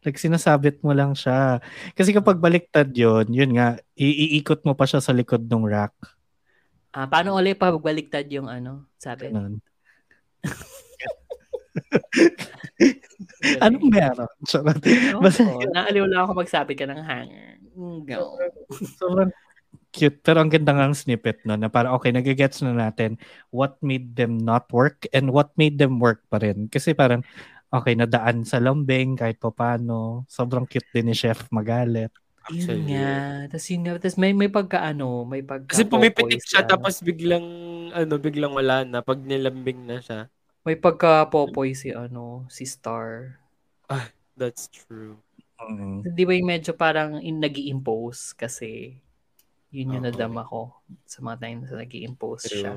[0.00, 1.60] Like, sinasabit mo lang siya.
[1.92, 5.92] Kasi kapag baliktad yun, yun nga, iikot mo pa siya sa likod ng rack.
[6.90, 8.90] Ah, paano ulit pag baliktad yung ano?
[8.98, 9.30] Sabi.
[9.30, 9.62] Ganun.
[13.64, 14.28] Anong meron?
[14.48, 14.80] Charot.
[15.22, 17.62] Basta- naaliw lang ako magsabi ka ng hanger.
[17.76, 18.34] Mm, Go.
[18.98, 19.30] Sobrang
[19.94, 20.18] cute.
[20.22, 23.18] Pero ang ganda nga ang snippet no, na parang okay, nagigets na natin
[23.54, 26.66] what made them not work and what made them work pa rin.
[26.70, 27.22] Kasi parang,
[27.70, 30.26] okay, nadaan sa lambing kahit pa paano.
[30.26, 32.10] Sobrang cute din ni Chef magalit.
[32.50, 33.46] Yun nga.
[33.46, 33.92] Tapos yun nga.
[34.02, 36.70] Tapos may, may pagka-ano, may pagka Kasi pumipitik siya ano.
[36.74, 37.46] tapos biglang
[37.94, 40.26] ano biglang wala na pag nilambing na siya.
[40.66, 43.38] May pagka-popoy si ano, si Star.
[44.40, 45.20] That's true.
[45.60, 46.04] Mm.
[46.16, 48.96] Di ba yung medyo parang in, nag impose kasi
[49.70, 50.10] yun yung Oo.
[50.10, 52.74] nadama ko sa mga time na nag impose siya.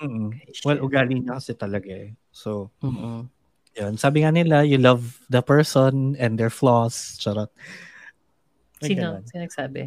[0.00, 0.32] Mm.
[0.32, 2.14] Kay Well, ugali niya kasi talaga eh.
[2.32, 3.28] So, Mm-mm.
[3.72, 3.94] Yun.
[3.96, 7.16] Sabi nga nila, you love the person and their flaws.
[7.16, 7.48] Charot.
[8.80, 9.00] May Sino?
[9.18, 9.22] ganun.
[9.24, 9.82] Sino nagsabi?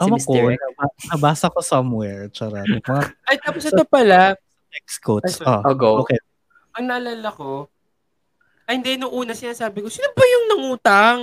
[0.00, 0.26] Ewan Mr.
[0.26, 2.28] ko, naba- nabasa ko somewhere.
[2.28, 2.64] Charot.
[2.64, 4.34] Mga Ay tapos ito pala,
[4.70, 5.36] text quotes.
[5.40, 5.90] Ay, Oh, Oh, go.
[6.00, 6.18] okay.
[6.72, 7.66] ang naalala ko,
[8.64, 11.20] ay hindi, nung una sinasabi ko, sino ba yung nangutang?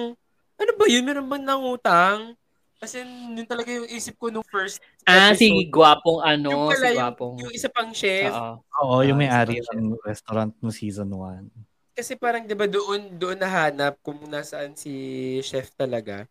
[0.58, 1.08] Ano ba yun?
[1.08, 2.36] Meron bang nangutang?
[2.82, 6.94] Kasi yun talaga yung isip ko nung first Ah, si gwapong Yung ano, pala, si
[6.94, 7.36] yung, gwapong.
[7.42, 8.34] yung isa pang chef.
[8.38, 8.52] Oo.
[8.84, 11.48] Oo, yung Ah, may-ari ng restaurant no season 1.
[11.96, 14.92] Kasi parang 'di ba doon doon nahanap kung nasaan si
[15.46, 16.30] chef talaga.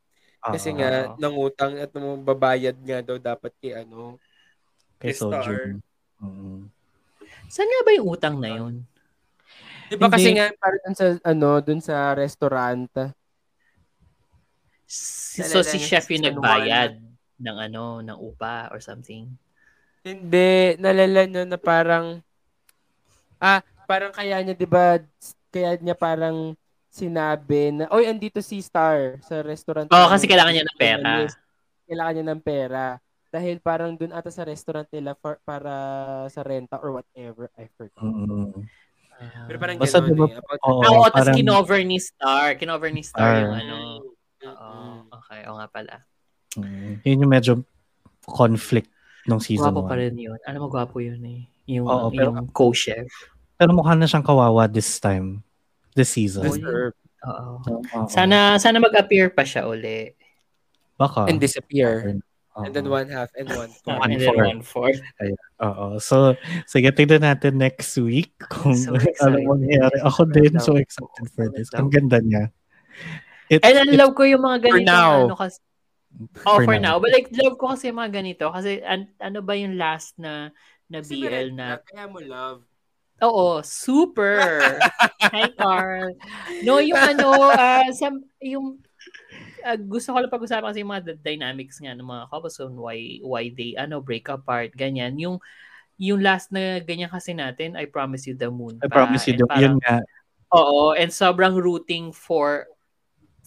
[0.51, 4.19] Kasi Oo, nga nangutang at nung babayad nga daw dapat kay ano.
[5.01, 5.53] kay kay Star.
[5.53, 5.83] Sojun.
[6.23, 6.73] Mm.
[7.53, 8.87] Saan nga ba yung utang na yun?
[9.91, 12.91] 'Di ba kasi nga parang dun sa ano doon sa restaurant.
[14.87, 17.03] So si niya chef yung nagbayad
[17.37, 19.27] ng ano, ng upa or something.
[20.07, 22.23] Hindi, nalala nyo na parang
[23.43, 25.03] ah, parang kaya niya 'di ba
[25.51, 26.55] kaya niya parang
[26.87, 29.91] sinabi na oy andito si Star sa restaurant.
[29.91, 31.11] Oo, namin." kasi kailangan niya ng pera.
[31.87, 32.87] Kailangan niya ng pera.
[33.27, 35.75] Dahil parang dun ata sa restaurant nila for, para
[36.31, 37.51] sa renta or whatever.
[37.59, 38.01] I forgot.
[38.01, 38.65] Mm.
[39.51, 40.41] Pero parang Basta ganun diba- eh.
[40.41, 42.55] About Oo, Oo, tapos parang- kinover ni Star.
[42.57, 43.43] Kinover ni Star Star.
[43.43, 43.77] yung ano.
[44.43, 45.01] Oo, Mm.
[45.11, 45.41] okay.
[45.47, 45.95] Oo nga pala.
[46.55, 47.01] Mm.
[47.03, 47.53] Yun yung medyo
[48.23, 48.91] conflict
[49.25, 49.91] nung season Gwapo 1.
[49.91, 50.39] pa rin yun.
[50.43, 51.41] Alam mo, gwapo yun eh.
[51.69, 53.09] Yung, Oo, pero- yung co-chef.
[53.57, 55.41] Pero mukha na siyang kawawa this time.
[55.93, 56.45] This season.
[56.45, 56.93] Deserve.
[57.25, 57.59] Oo.
[57.65, 58.07] Oo.
[58.07, 60.13] Sana sana mag-appear pa siya uli.
[60.95, 61.25] Baka.
[61.27, 62.21] And disappear.
[62.57, 64.01] And then one half and one fourth.
[64.01, 65.01] One And then one fourth.
[65.59, 65.97] Oo.
[65.99, 69.45] So, sige, tignan natin next week kung So ano excited.
[69.45, 69.99] mangyayari.
[70.05, 71.69] Ako din, so excited for this.
[71.73, 72.49] Ang ganda niya.
[73.47, 74.91] It, And I love ko yung mga ganito.
[74.91, 75.13] now.
[75.31, 75.59] Ano, kasi,
[76.47, 76.99] oh, for, now.
[76.99, 78.51] But like, love ko kasi yung mga ganito.
[78.51, 80.51] Kasi an- ano ba yung last na
[80.87, 82.63] na Kasi BL na Kaya mo love.
[83.23, 84.77] Oo, super.
[85.33, 86.13] Hi, Carl.
[86.63, 88.13] No, yung ano, ah, sa,
[88.45, 88.79] yung
[89.67, 93.19] ah, gusto ko lang pag-usapan kasi yung mga dynamics nga ng mga couples on why
[93.27, 95.37] why they ano break apart ganyan yung
[95.99, 99.35] yung last na ganyan kasi natin I promise you the moon I pa, promise you,
[99.35, 100.03] the, parang- yun nga.
[100.55, 102.71] oo and sobrang rooting for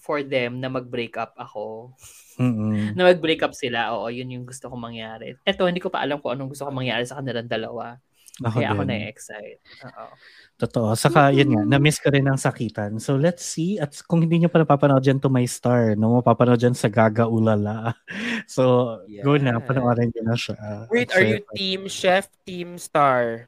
[0.09, 1.93] for them na mag-break up ako
[2.35, 2.73] Mm-mm.
[2.97, 6.17] na mag-break up sila oo yun yung gusto kong mangyari eto hindi ko pa alam
[6.17, 8.01] kung anong gusto kong mangyari sa kanilang dalawa
[8.39, 8.89] Ako kaya ako din.
[8.89, 10.09] na-excite oo
[10.59, 10.91] Totoo.
[10.91, 12.99] Saka, yun nga, na-miss ko rin ang sakitan.
[12.99, 13.79] So, let's see.
[13.79, 17.31] At kung hindi nyo pa napapanood dyan to my star, no, mapapanood dyan sa Gaga
[17.31, 17.95] Ulala.
[18.43, 20.59] So, go na, panoorin nyo na siya.
[20.91, 23.47] Wait, At are siya- you team chef, team star?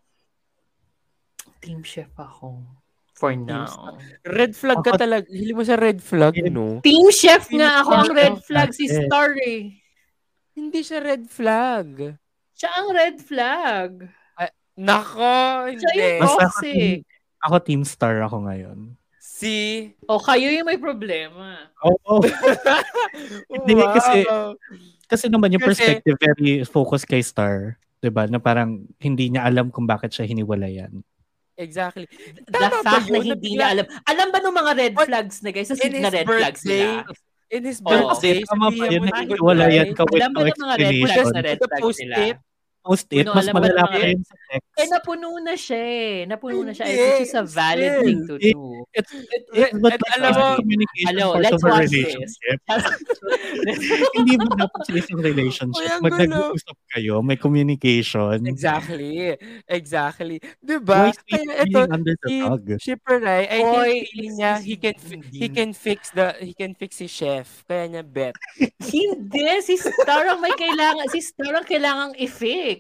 [1.59, 2.63] team chef ako
[3.21, 3.93] for now
[4.25, 5.29] Red flag ka Ako- talaga.
[5.29, 6.81] Hili mo sa red flag, no?
[6.81, 7.91] Team chef nga ako.
[7.95, 8.89] Ang red flag si.
[8.89, 9.77] Star eh.
[10.51, 12.17] Hindi siya red flag.
[12.51, 13.91] Siya ang red flag.
[14.73, 15.93] Nako, Siya hindi.
[15.93, 16.73] yung Basta ako, toxic.
[16.73, 16.99] team,
[17.39, 18.77] ako team star ako ngayon.
[19.19, 19.53] Si...
[20.05, 21.69] O kayo yung may problema.
[21.81, 22.21] Oo.
[23.51, 23.91] Hindi, Wow.
[23.91, 24.29] kasi-
[25.05, 27.75] Kasi naman yung Kasi- perspective very focused kay Star.
[27.99, 31.03] 'di ba Na parang hindi niya alam kung bakit siya hiniwalayan.
[31.61, 32.05] Exactly.
[32.09, 33.85] The Tama ba fact na hindi bigla- niya alam.
[34.09, 35.69] Alam ba nung mga red flags na guys?
[35.69, 37.05] Sa na red flags nila.
[37.51, 39.01] In his birthday, Tama ba sabihan yun?
[39.01, 39.99] mo na Naghiwalayan goodbye.
[39.99, 41.31] ka with Alam no ba ng mga red flags explanation.
[41.31, 42.17] na red The flags nila?
[42.81, 44.65] Post-it, mas malala pa yun sa text.
[44.73, 46.25] Eh, napuno na siya eh.
[46.25, 46.89] Napuno na siya.
[46.89, 48.01] Hindi, Which is a valid still.
[48.01, 48.57] thing to do.
[48.91, 51.69] It's, it, it, Let- but like, alam it's mo- communication Hello, part let's of a
[51.69, 52.09] watch this.
[52.09, 52.57] relationship.
[54.17, 58.41] Hindi ba dapat sa isang relationship, pag nag-uusap kayo, may communication.
[58.47, 59.37] Exactly.
[59.67, 60.37] Exactly.
[60.57, 61.13] Diba?
[61.13, 62.61] is he Kaya ito, under the si dog?
[62.81, 64.95] Shipper Rai, I Hoy, think feeling niya he can
[65.29, 67.61] he can fix the he can fix si chef.
[67.67, 68.33] Kaya niya bet.
[68.81, 69.45] Hindi.
[69.61, 71.05] Si Star ang may kailangan.
[71.11, 72.70] Si Star ang kailangang i-fix.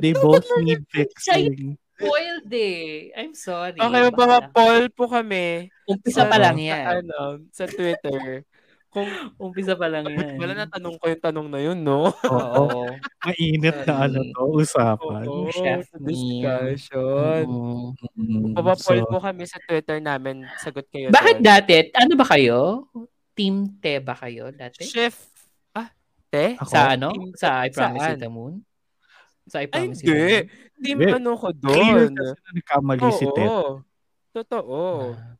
[0.00, 1.76] They both need fixing.
[1.94, 3.14] Spoiled eh.
[3.14, 3.78] I'm sorry.
[3.78, 4.08] Okay, Bakla.
[4.10, 6.84] magpapa-poll po kami Umpisa pa lang sa, yan.
[7.04, 7.18] ano,
[7.54, 8.42] sa Twitter.
[8.90, 9.06] Kung
[9.38, 10.34] Umpisa pa lang yan.
[10.34, 12.10] wala na tanong ko yung tanong na yun, no?
[12.10, 12.90] Oo.
[13.22, 15.22] Mainit na ano to, usapan.
[15.22, 17.46] Oo, chef discussion.
[17.46, 17.86] Mm.
[18.18, 20.46] Mm, Papapoll so, po kami sa Twitter namin.
[20.58, 21.46] Sagot kayo Bakit doon.
[21.46, 21.74] dati?
[21.94, 22.90] Ano ba kayo?
[23.34, 24.82] Team Te ba kayo dati?
[24.82, 25.14] Chef,
[25.72, 25.90] ah,
[26.28, 26.54] te?
[26.54, 26.70] Ako?
[26.70, 27.10] Sa ano?
[27.10, 28.14] Team- Sa I Promise saan?
[28.14, 28.54] You the Moon?
[29.44, 30.08] Sa I Ay, hindi.
[30.08, 30.44] Moon?
[30.84, 31.12] Team Hindi.
[31.12, 32.12] ano ko clear doon.
[32.16, 33.48] kasi na nagkamali si Ted.
[33.48, 33.70] Oo.
[34.34, 34.78] Totoo.
[35.14, 35.34] Ah.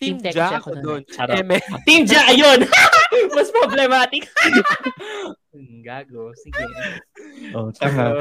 [0.00, 1.00] Team Team Jack ako doon.
[1.86, 2.64] Team Ja, ayun!
[3.36, 4.24] Mas problematic.
[5.50, 6.30] Hmm, Gago.
[6.38, 6.62] Sige.
[7.58, 8.14] Oh, tanga.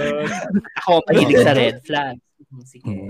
[0.82, 2.18] Ako mahilig sa red flag.
[2.50, 2.90] Hmm, Sige.
[2.90, 3.06] Mm.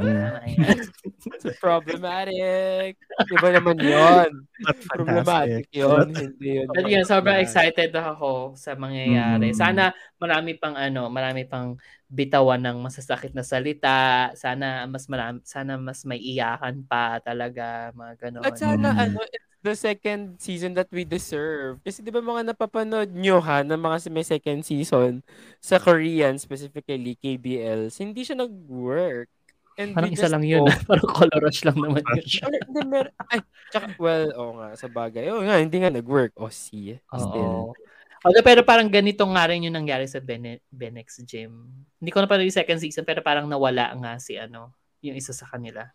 [1.39, 2.99] tama problematic.
[2.99, 4.43] Di ba naman yun?
[4.59, 6.11] But Problematic yun.
[6.11, 6.67] Hindi yun.
[6.67, 9.55] But yun, sobrang excited ako sa mangyayari.
[9.55, 9.57] Mm.
[9.57, 14.29] Sana marami pang ano, marami pang bitawan ng masasakit na salita.
[14.35, 18.43] Sana mas marami, sana mas may iyakan pa talaga, mga ganon.
[18.43, 18.99] At sana Mm.
[18.99, 21.79] ano, it's the second season that we deserve.
[21.81, 25.23] Kasi di ba mga napapanood nyo ha, ng mga may second season
[25.59, 29.31] sa Korean, specifically KBLs, hindi siya nag-work.
[29.79, 30.67] And Parang isa just lang yun.
[30.67, 30.75] ah.
[30.91, 32.51] Parang color rush lang naman yun.
[32.67, 33.39] Hindi, mer- ay,
[33.71, 35.31] tsaka, well, oo nga, sa bagay.
[35.31, 36.35] Oo nga, hindi nga nag-work.
[36.35, 37.71] O, see, still.
[37.71, 37.71] Oo.
[38.19, 41.71] Although, pero parang ganito nga rin yung nangyari sa Bene- Benex Gym.
[41.99, 45.31] Hindi ko na parang yung second season, pero parang nawala nga si ano, yung isa
[45.31, 45.87] sa kanila.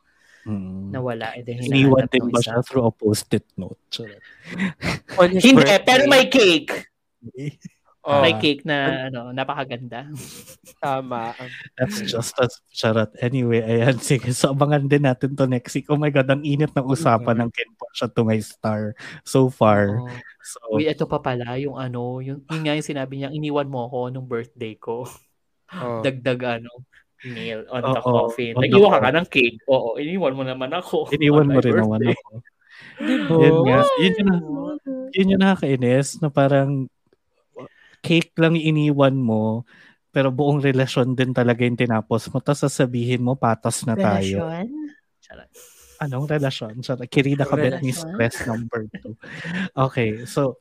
[0.45, 0.93] Mm.
[0.93, 1.37] Nawala.
[1.37, 3.81] Eh, dahil Iniwan hinahanap din ba siya through a post-it note?
[5.17, 5.81] Hindi, birthday.
[5.85, 6.73] pero may cake.
[8.05, 10.13] Oh, may cake na ano, napakaganda.
[10.85, 11.33] Tama.
[11.81, 13.09] That's just as charot.
[13.17, 13.97] Anyway, ayan.
[13.97, 15.89] Sige, so abangan din natin to next week.
[15.89, 18.93] Oh my God, ang init ng usapan ng Ken po siya to my star
[19.25, 20.05] so far.
[20.05, 20.13] Oo.
[20.45, 23.89] So, Uy, ito pa pala, yung ano, yung, yung nga yung sinabi niya, iniwan mo
[23.89, 25.09] ako nung birthday ko.
[25.73, 26.05] Oh.
[26.05, 26.85] Dagdag ano,
[27.25, 28.53] nail on the Oo, coffin.
[28.53, 29.59] the Nag-iwan ka ka ng cake.
[29.65, 31.09] Oo, iniwan mo naman ako.
[31.17, 32.21] iniwan mo rin naman birthday.
[32.21, 32.33] ako.
[33.01, 33.41] Diba?
[33.41, 33.81] Yun nga.
[33.97, 34.33] Yun yung,
[35.17, 36.85] yun yung nakakainis na parang
[38.05, 39.65] cake lang iniwan mo
[40.13, 44.45] pero buong relasyon din talaga yung tinapos mo tapos sasabihin mo patas na tayo.
[44.45, 44.69] Relasyon?
[45.25, 45.51] Charot.
[46.05, 46.75] Anong relasyon?
[46.85, 47.09] Charot.
[47.09, 49.17] Kirida ka bet ni stress number two.
[49.73, 50.61] Okay, so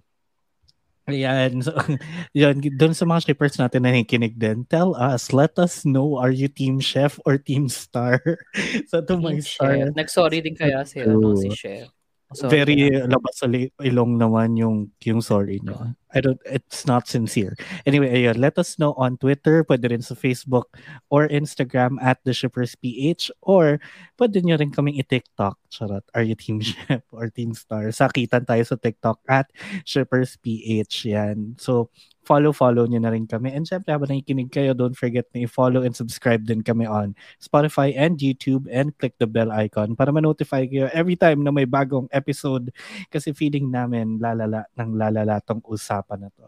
[1.03, 1.59] Ayan.
[1.59, 1.75] So,
[2.31, 6.31] yun, doon sa mga shippers natin na nakikinig din, tell us, let us know, are
[6.31, 8.23] you team chef or team star?
[8.89, 9.91] so, to my star.
[9.91, 11.91] Nag-sorry din kaya si, ano, si Chef.
[12.33, 12.51] Sorry.
[12.51, 13.47] very labas sa
[13.81, 15.95] ilong naman yung yung sorry niya.
[16.13, 17.57] I don't it's not sincere.
[17.89, 20.69] Anyway, ayun, let us know on Twitter, pwede rin sa Facebook
[21.09, 23.81] or Instagram at the Shippers PH or
[24.21, 25.57] pwede nyo rin kaming i-TikTok.
[25.73, 26.05] Charot.
[26.13, 27.89] Are you Team Ship or Team Star?
[27.89, 29.49] Sakitan tayo sa TikTok at
[29.89, 31.09] Shippers PH.
[31.09, 31.57] Yan.
[31.57, 31.89] So,
[32.23, 33.51] follow-follow nyo na rin kami.
[33.51, 37.91] And syempre, habang nakikinig kayo, don't forget na i-follow and subscribe din kami on Spotify
[37.93, 42.07] and YouTube and click the bell icon para ma-notify kayo every time na may bagong
[42.09, 42.71] episode
[43.11, 46.47] kasi feeling namin lalala ng lalala tong usapan na to.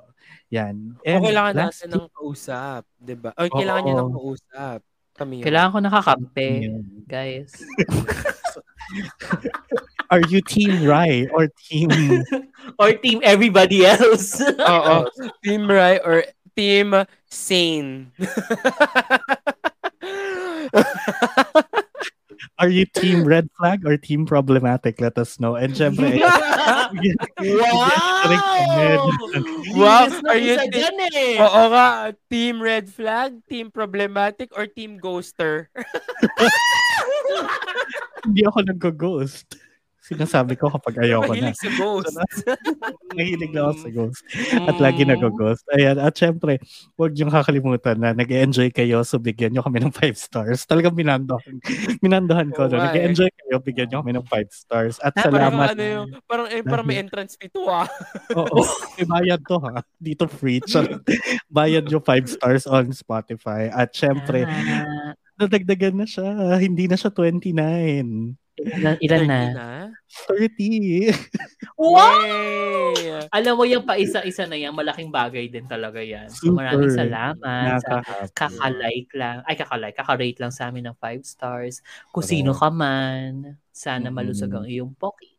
[0.55, 0.95] Yan.
[1.03, 3.29] O kailangan last natin ng kausap, 'di ba?
[3.37, 4.79] O kailangan niya ng kausap.
[5.15, 5.39] Kami.
[5.39, 5.45] yun.
[5.47, 6.83] Kailangan ko nakakampi, Yan.
[7.07, 7.55] guys.
[10.11, 11.89] Are you team Rai or team
[12.79, 14.41] Or team everybody else.
[14.71, 15.05] Oo.
[15.43, 16.25] team Rai or
[16.57, 16.93] team
[17.29, 18.11] Sane.
[22.55, 25.01] Are you team red flag or team problematic?
[25.03, 25.59] Let us know.
[25.59, 26.87] And syempre, wow!
[29.75, 30.07] Wow!
[30.23, 31.35] Are you isa team- eh.
[31.35, 35.67] Oo nga, team red flag, team problematic, or team ghoster?
[38.23, 39.64] hindi ako nag-ghost.
[40.05, 41.49] Sinasabi ko kapag ayoko na.
[41.49, 42.13] Mahilig sa ghost.
[43.17, 44.21] Mahilig na ako sa ghost.
[44.69, 45.65] At lagi nag-ghost.
[45.73, 45.97] Ayan.
[45.97, 46.61] At syempre,
[46.93, 50.69] huwag niyong kakalimutan na nag-enjoy kayo so bigyan niyo kami ng 5 stars.
[50.69, 51.57] Talagang minandohan.
[52.05, 52.69] Minandohan ko.
[52.69, 52.77] No?
[52.77, 52.85] eh.
[52.85, 54.95] Nag-enjoy kayo, bigyan niyo kami ng 5 stars.
[55.01, 55.67] At Parang salamat.
[55.73, 57.89] ano yung, parang, eh, parang may entrance fee to ah.
[58.37, 58.61] Oo.
[59.01, 59.81] May bayad to ha.
[59.97, 60.61] Dito free.
[61.49, 63.73] Bayad yung 5 stars on Spotify.
[63.73, 66.61] At syempre, Ah, nadagdagan na siya.
[66.61, 68.37] Hindi na siya 29.
[68.55, 69.39] Ilan, ilan na?
[70.31, 71.11] 30.
[71.75, 71.99] Wow!
[72.95, 73.27] Yay!
[73.27, 76.31] Alam mo yung paisa-isa na yan, malaking bagay din talaga yan.
[76.31, 81.27] So maraming salamat sa Nakaka- kakalike lang, ay kakalike, kakarate lang sa amin ng 5
[81.27, 81.83] stars.
[82.15, 84.15] Kung sino ka man, sana Mm-mm.
[84.15, 85.35] malusog ang iyong poki.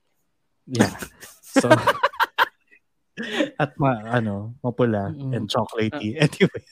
[0.68, 0.92] Yeah.
[1.40, 1.72] So,
[3.62, 5.32] at ma, ano, mapula Mm-mm.
[5.32, 6.20] and chocolatey.
[6.20, 6.62] Anyway.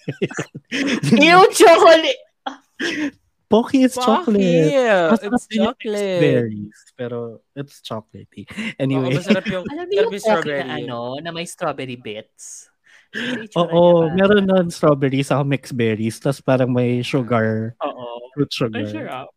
[1.32, 2.20] Yung chocolate!
[3.55, 4.74] Pocky is chocolate.
[4.74, 5.30] Bakit?
[5.30, 6.18] Masarap It's chocolate.
[6.18, 7.18] berries, pero
[7.55, 8.50] it's chocolatey.
[8.50, 9.14] Oo, Anyway.
[9.14, 10.66] masarap yung, Alam masarap yung strawberry.
[10.66, 12.66] na ano, na may strawberry bits?
[13.55, 18.26] Oo, meron nun strawberries ako mixed berries, tapos parang may sugar, Oo.
[18.34, 18.84] fruit Ay, sugar.
[18.90, 19.07] sure.
[19.09, 19.30] ah.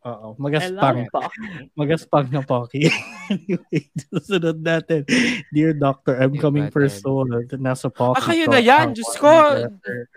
[0.00, 1.04] Oo, magaspang.
[1.80, 2.88] Magaspang na Pocky.
[3.32, 5.04] anyway, susunod natin.
[5.52, 7.28] Dear Doctor, I'm coming for soul.
[7.60, 8.16] Nasa Pocky.
[8.16, 8.96] Ah, kayo na yan.
[8.96, 9.28] Diyos ko.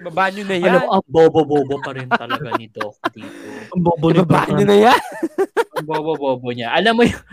[0.07, 0.79] Baba nyo na yan.
[0.79, 3.43] Alam ang bobo-bobo pa rin talaga ni Doc dito.
[3.75, 4.55] Ang bobo ni Baba Batan.
[4.55, 5.01] nyo na yan.
[5.83, 6.69] Ang bobo-bobo niya.
[6.71, 7.23] Alam mo yung,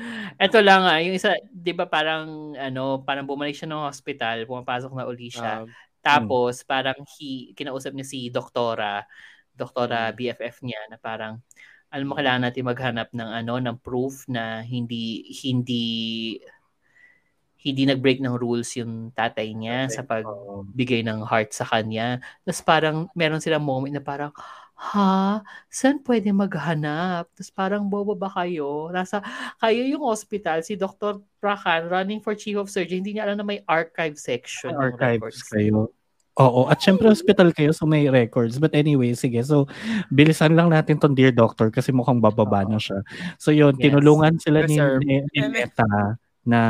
[0.41, 4.91] eto lang ah, yung isa, di ba parang, ano, parang bumalik siya ng hospital, pumapasok
[4.97, 5.63] na uli siya.
[5.63, 5.71] Um,
[6.01, 9.05] Tapos, parang he, kinausap niya si doktora,
[9.53, 10.17] doktora Mm.
[10.17, 11.45] BFF niya, na parang,
[11.91, 15.85] alam mo, kailangan natin maghanap ng ano, ng proof na hindi, hindi,
[17.61, 20.63] hindi nag-break ng rules yung tatay niya sa pag, Oo.
[20.71, 22.23] bigay ng heart sa kanya.
[22.47, 24.31] Tapos parang meron silang moment na parang,
[24.81, 25.45] ha?
[25.69, 27.29] Saan pwede maghanap?
[27.37, 28.89] Tapos parang bobo ba kayo?
[28.89, 29.21] Nasa,
[29.61, 31.21] kayo yung hospital, si Dr.
[31.37, 34.73] Prakan running for chief of surgery, hindi niya alam na may archive section.
[34.73, 35.93] Archives kayo.
[36.39, 38.63] Oo, at syempre hospital kayo so may records.
[38.63, 39.43] But anyway, sige.
[39.43, 39.67] So,
[40.15, 43.03] bilisan lang natin tong Dear Doctor kasi mukhang bababa na siya.
[43.37, 43.91] So yun, Yes.
[43.91, 45.03] tinulungan sila ni, Reserve.
[45.03, 46.17] ni, ni Meta
[46.47, 46.61] na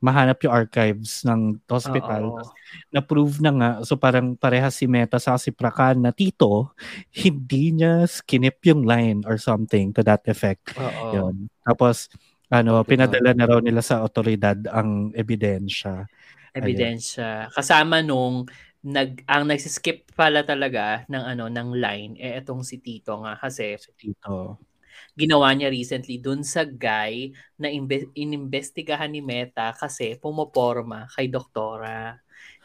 [0.00, 2.40] mahanap yung archives ng hospital.
[2.88, 3.70] Na-prove na nga.
[3.84, 6.72] So parang parehas si Meta sa si Prakan na tito,
[7.12, 10.72] hindi niya skinip yung line or something to that effect.
[11.12, 11.52] Yun.
[11.66, 12.08] Tapos,
[12.48, 16.08] ano, pinadala na raw nila sa otoridad ang ebidensya.
[16.54, 17.50] Ebidensya.
[17.54, 18.46] Kasama nung
[18.82, 23.76] nag ang nagsiskip pala talaga ng ano ng line eh etong si Tito nga kasi
[23.82, 24.58] Si tito.
[25.18, 27.30] ginawa niya recently dun sa guy
[27.60, 32.18] na imbe- inimbestigahan ni Meta kasi pumoporma kay doktora.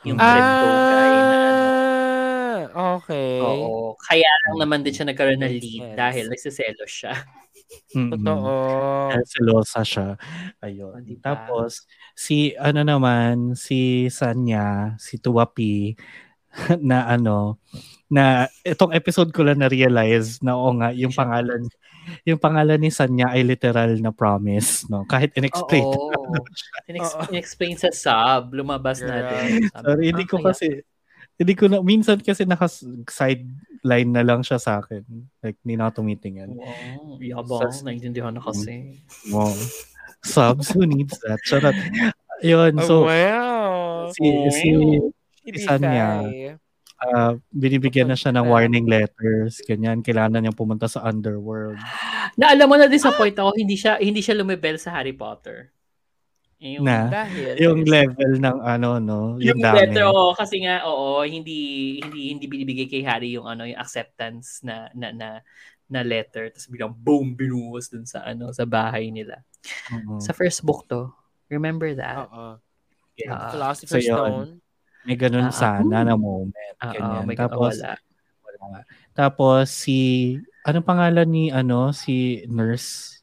[0.06, 1.85] Yung Ah, guy na ano.
[2.76, 3.40] Okay.
[3.40, 3.96] Oo.
[3.98, 7.16] Kaya lang naman din siya nagkaroon ng lead dahil nagsiselos siya.
[7.96, 8.14] Mm-mm.
[8.20, 8.52] Totoo.
[9.10, 10.08] Dahil selosa siya.
[10.62, 10.94] Ayun.
[10.94, 11.24] Oh, diba?
[11.24, 15.96] Tapos, si, ano naman, si Sanya, si Tuwapi,
[16.84, 17.60] na ano,
[18.08, 21.68] na itong episode ko lang na-realize na oo nga, yung pangalan,
[22.24, 25.04] yung pangalan ni Sanya ay literal na promise, no?
[25.10, 25.84] Kahit in-explain.
[25.84, 26.12] Oo.
[26.92, 29.30] Inex- in-explain sa sub, lumabas na Girl.
[29.32, 29.68] din.
[29.74, 30.68] Sabi Sorry, ko, hindi ko "Ah, kaya kasi,
[31.36, 35.04] hindi ko na, minsan kasi naka-sideline na lang siya sa akin.
[35.42, 36.56] Like, hindi na tumitingin.
[36.56, 37.72] Wow, yabang.
[37.72, 39.04] Sa- Naintindihan na kasi.
[39.30, 39.52] Wow.
[40.22, 41.38] Subs, who needs that?
[41.44, 41.76] Charot.
[42.42, 44.10] Yun, Oh, so, wow.
[44.12, 44.68] si, si,
[45.46, 46.58] isa niya, Ibigay.
[47.06, 51.78] ah, binibigyan na siya ng warning letters, ganyan, kailangan niya pumunta sa underworld.
[52.40, 55.72] Na alam mo na disappoint ako, hindi siya hindi siya lumibel sa Harry Potter.
[56.64, 57.12] Yung, Na?
[57.12, 57.60] Dahil.
[57.60, 59.20] Yung level ng ano, no?
[59.44, 59.76] Yung, yung dami.
[59.84, 64.64] letter, oo, kasi nga, oo, hindi, hindi, hindi binibigay kay Harry yung ano, yung acceptance
[64.64, 65.30] na, na, na,
[65.92, 66.48] na letter.
[66.56, 69.44] Tapos biglang boom, binuhos dun sa ano, sa bahay nila.
[69.92, 70.18] Oo.
[70.24, 71.12] Sa first book to.
[71.52, 72.24] Remember that?
[72.26, 72.58] Oo.
[73.30, 74.16] Ah, Philosopher's So, yun.
[74.18, 74.50] Stone.
[75.06, 76.52] May ganun Ah, sana na moment.
[76.82, 77.24] Oo, Ganyan.
[77.30, 77.94] may Tapos, wala.
[78.42, 78.80] wala.
[79.14, 80.00] Tapos, si,
[80.66, 83.22] anong pangalan ni, ano, si nurse?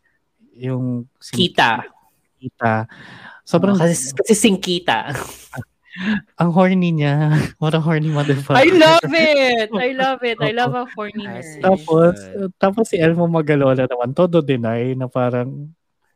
[0.54, 1.82] Yung, si Kita.
[2.42, 2.90] Kita.
[3.46, 5.14] Sobrang, Oo, kasi, kasi singkita.
[6.40, 7.30] ang horny niya.
[7.62, 8.56] What a horny motherfucker.
[8.56, 9.68] I love it!
[9.70, 10.38] I love it.
[10.40, 11.60] I love a horny nurse.
[11.60, 12.16] Tapos,
[12.56, 15.68] tapos si Elmo Magalola naman, todo deny na parang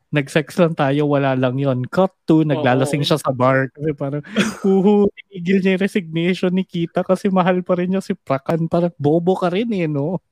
[0.08, 3.08] nag-sex lang tayo, wala lang yon Cut to, naglalasing Oo.
[3.10, 3.68] siya sa bar.
[3.68, 4.22] Kasi parang,
[4.64, 8.64] huhu, tinigil niya yung resignation ni Kita kasi mahal pa rin niya si Prakan.
[8.66, 10.22] Parang bobo ka rin eh, no?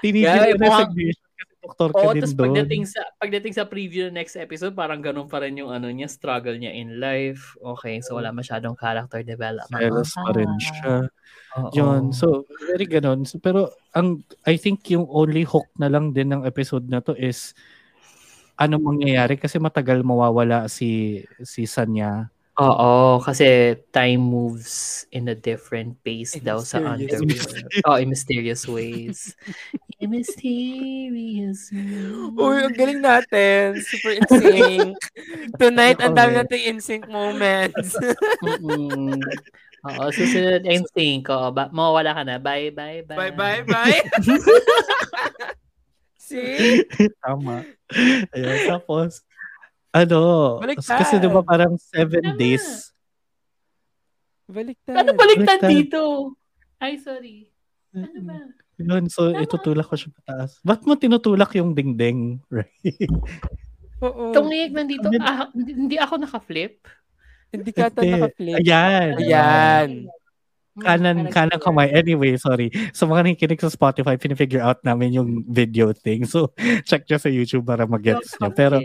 [0.00, 1.23] Tinigil Yeah, yung mukhang- resignation
[1.64, 2.44] doktor ka Oo, din tapos doon.
[2.52, 6.12] pagdating sa pagdating sa preview ng next episode, parang ganun pa rin yung ano niya,
[6.12, 7.56] struggle niya in life.
[7.58, 9.80] Okay, so wala masyadong character development.
[9.80, 11.08] Selos pa rin siya.
[11.54, 11.70] Oo.
[11.72, 12.10] Yun.
[12.10, 13.22] So, very ganon.
[13.24, 17.14] So, pero, ang, I think yung only hook na lang din ng episode na to
[17.14, 17.54] is
[18.54, 22.33] ano mangyayari kasi matagal mawawala si si Sanya.
[22.54, 27.66] Oo, kasi time moves in a different pace In daw sa mysterious underworld.
[27.90, 29.34] Oh, in mysterious ways.
[29.98, 32.38] in mysterious ways.
[32.38, 33.82] Uy, ang galing natin.
[33.82, 34.94] Super in sync.
[35.62, 37.98] Tonight, ang dami nating in sync moments.
[38.38, 39.18] Mm-mm.
[39.90, 41.26] Oo, susunod in sync.
[41.34, 42.38] Oo, ba- mawawala ka na.
[42.38, 43.18] Bye, bye, bye.
[43.18, 43.98] bye, bye, bye.
[46.24, 46.86] See?
[47.18, 47.66] Tama.
[48.30, 48.58] Ayun.
[48.64, 49.26] Tapos,
[49.94, 50.20] ano,
[50.58, 50.98] Baliktad.
[50.98, 52.36] kasi di ba parang seven Tama.
[52.36, 52.90] days.
[54.44, 54.94] Baliktad.
[54.94, 55.70] Ano baliktad Baliktad.
[55.70, 56.02] dito?
[56.76, 57.48] Ay, sorry.
[57.90, 58.36] Ano ba?
[58.74, 60.58] Yun, so itutulak ko siya pataas.
[60.60, 62.42] Ba't mo tinutulak yung dingding?
[62.50, 62.74] Right?
[64.02, 64.34] Oo.
[64.34, 65.06] Tungig nandito.
[65.06, 66.82] Sabi- Ah, hindi ako naka-flip.
[67.48, 68.58] Hindi ka ata naka-flip.
[68.58, 69.08] Ayan.
[69.16, 69.88] Ayan.
[70.74, 71.86] Kanan, kanan kamay.
[71.88, 72.66] Anyway, sorry.
[72.90, 76.26] Sa mga nakikinig sa Spotify, pinifigure out namin yung video thing.
[76.26, 76.50] So,
[76.84, 78.50] check nyo sa YouTube para mag-gets nyo.
[78.50, 78.82] Pero,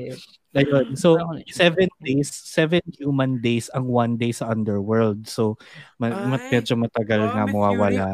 [0.55, 0.97] ayun.
[0.97, 1.17] So,
[1.49, 5.29] seven days, seven human days ang one day sa underworld.
[5.29, 5.57] So,
[6.01, 8.05] ma- Ay, medyo matagal oh, nga mawawala.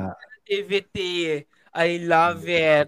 [0.44, 1.44] Activity.
[1.76, 2.88] I love it.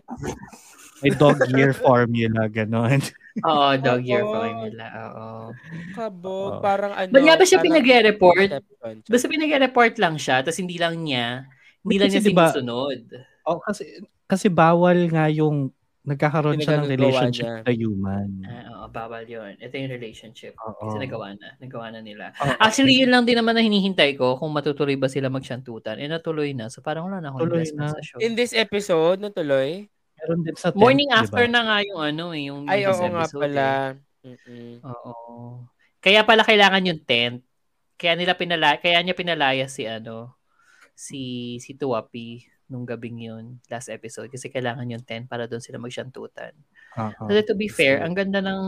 [1.03, 3.03] May dog year formula, ganon.
[3.45, 4.85] Oo, dog year formula.
[5.11, 5.29] Oo.
[5.93, 6.51] Kabog.
[6.57, 6.63] Oo.
[6.63, 7.11] Parang ano.
[7.11, 8.49] Ba't nga ba siya pinagre-report?
[9.05, 11.45] Basta pinag-report lang siya, tapos hindi lang niya,
[11.85, 13.01] hindi lang niya diba- sinusunod.
[13.47, 15.71] Oh, kasi, kasi bawal nga yung
[16.07, 17.61] nagkakaroon siya ng relationship niya.
[17.61, 18.27] sa human.
[18.41, 19.59] Ah, oo, bawal yun.
[19.59, 20.55] Ito yung relationship.
[20.57, 20.79] Oo.
[20.87, 21.59] Kasi nagawa na.
[21.59, 22.31] Nagawa na nila.
[22.33, 22.55] Oo.
[22.57, 25.99] Actually, yun lang din naman na hinihintay ko kung matutuloy ba sila magsyantutan.
[25.99, 26.71] Eh, natuloy na.
[26.71, 27.91] So, parang wala na akong Tuloy na.
[27.91, 28.17] sa show.
[28.17, 29.85] In this episode, natuloy?
[30.17, 31.21] Meron din sa 10th, Morning di ba?
[31.21, 33.67] after na nga yung ano eh, yung Ay, oo nga episode, pala.
[34.23, 34.79] eh.
[34.81, 35.13] Oo.
[35.99, 37.43] Kaya pala kailangan yung tent.
[37.97, 40.37] Kaya nila pinala kaya niya pinalaya si ano
[40.93, 41.21] si
[41.57, 46.51] si Tuwapi nung gabing yun last episode kasi kailangan yung tent para doon sila magsyantutan.
[46.95, 47.23] Oo.
[47.25, 48.61] So, to be fair, ang ganda ng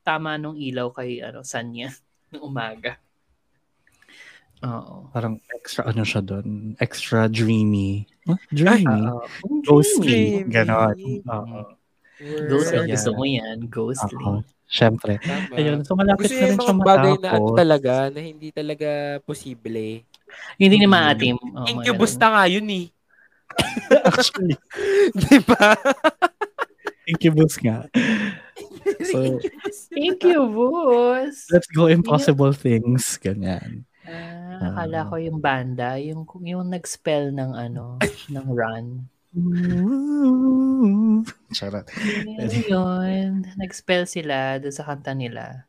[0.00, 1.94] tama nung ilaw kay ano Sanya
[2.30, 2.98] nung umaga.
[4.62, 5.12] Oo.
[5.12, 8.08] Parang extra ano siya doon, extra dreamy.
[8.24, 8.40] Huh?
[8.48, 8.88] Dreamy?
[9.04, 9.22] Oo.
[9.62, 10.42] Ghostly.
[10.42, 10.50] Dreamy.
[10.50, 10.96] Ganon.
[11.22, 11.60] Oo.
[12.48, 12.74] Ghostly.
[12.74, 12.88] Word.
[12.88, 12.94] Yeah.
[12.96, 13.56] Gusto mo yan.
[13.68, 14.16] Ghostly.
[14.18, 14.40] Oo.
[14.66, 15.20] Siyempre.
[15.20, 15.54] Tama.
[15.54, 17.54] Ayun, so malapit Gusto na rin yung siya mga bagay na ano matapos.
[17.54, 18.90] talaga, na hindi talaga
[19.22, 20.02] posible.
[20.58, 20.90] Hindi ni Mm.
[20.90, 21.36] maatim.
[21.38, 22.86] Oo, Incubus na nga yun eh.
[24.08, 24.56] Actually,
[25.14, 25.74] Di ba?
[27.06, 27.86] incubus nga.
[29.06, 29.76] So, Incubus.
[29.94, 31.34] Incubus.
[31.50, 33.18] let's go impossible things.
[33.18, 33.86] Ganyan.
[34.06, 37.98] Ah, akala ko yung banda, yung yung nag-spell ng ano,
[38.30, 39.10] ng run.
[41.52, 41.86] Charot.
[42.70, 43.44] Yun.
[43.58, 45.66] Nag-spell sila doon sa kanta nila.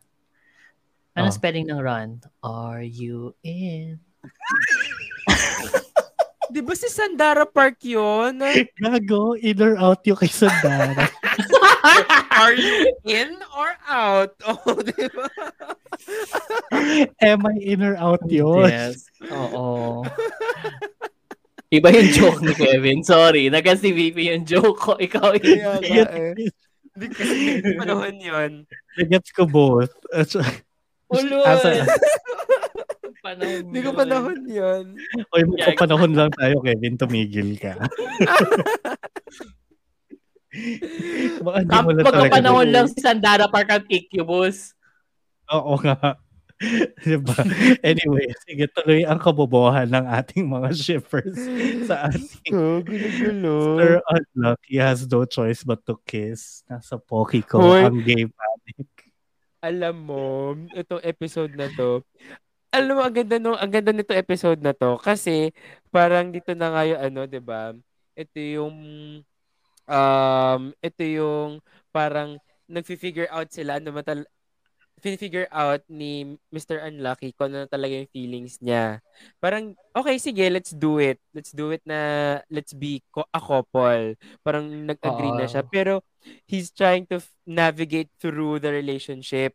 [1.18, 1.36] Ano Oh.
[1.36, 2.22] spelling ng run?
[2.46, 3.98] Are you in?
[6.48, 8.40] Di ba si Sandara Park yun?
[8.80, 11.08] Gago, in or out yung kay Sandara.
[12.38, 14.32] Are you in or out?
[14.48, 15.28] Oh, di ba?
[17.20, 18.70] Am I in or out yun?
[18.70, 19.08] Yes.
[19.28, 20.04] Oo.
[21.68, 23.04] Iba yung joke ni Kevin.
[23.04, 23.52] Sorry.
[23.52, 24.92] Nag-CVP yung joke ko.
[24.96, 25.84] Ikaw yun.
[25.84, 26.32] eh.
[26.96, 27.36] Hindi kasi
[27.76, 28.52] panahon yun.
[28.96, 29.92] Nagets ko both.
[31.12, 31.44] Ulol.
[31.52, 31.84] Asa-
[33.28, 33.98] Panahon Hindi ko yun.
[34.00, 34.86] panahon yun.
[35.36, 36.96] Oy, magpapanahon lang tayo, Kevin.
[36.96, 37.76] Tumigil ka.
[41.44, 42.24] Baka di mo lang talaga.
[42.24, 44.72] Magkapanahon lang si Sandara Park at Incubus.
[45.52, 46.16] Oo nga.
[47.06, 47.38] diba?
[47.86, 51.38] Anyway, sige, tuloy ang kabobohan ng ating mga shippers
[51.86, 53.78] sa ating Oh, gulo-gulo.
[53.78, 54.60] Sir Unluck.
[54.66, 56.66] He has no choice but to kiss.
[56.66, 57.86] Nasa poki ko Hoy.
[57.86, 58.90] ang gay panic.
[59.60, 62.02] alam mo, itong episode na to,
[62.78, 65.52] alam mo, ang ganda, no, ang ganda nito episode na to kasi
[65.90, 67.74] parang dito na nga yung ano, 'di ba?
[68.18, 68.76] Ito yung
[69.88, 71.64] um ito yung
[71.96, 74.28] parang nagfi-figure out sila ano matal
[75.00, 76.82] figure out ni Mr.
[76.82, 78.98] Unlucky kung ano talaga yung feelings niya.
[79.38, 81.22] Parang, okay, sige, let's do it.
[81.38, 84.18] Let's do it na, let's be co- a couple.
[84.42, 85.62] Parang nag-agree na siya.
[85.70, 86.02] Pero,
[86.50, 89.54] he's trying to f- navigate through the relationship.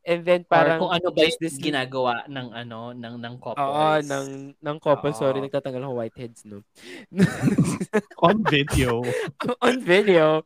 [0.00, 3.60] And then, Or parang, kung ano ba yung ginagawa ng ano ng ng couples.
[3.60, 4.26] Oo, ng,
[4.56, 5.12] ng couple.
[5.12, 5.44] Sorry, Oo.
[5.44, 6.64] nagtatanggal ako whiteheads, no?
[8.24, 9.04] On video.
[9.64, 10.40] On video.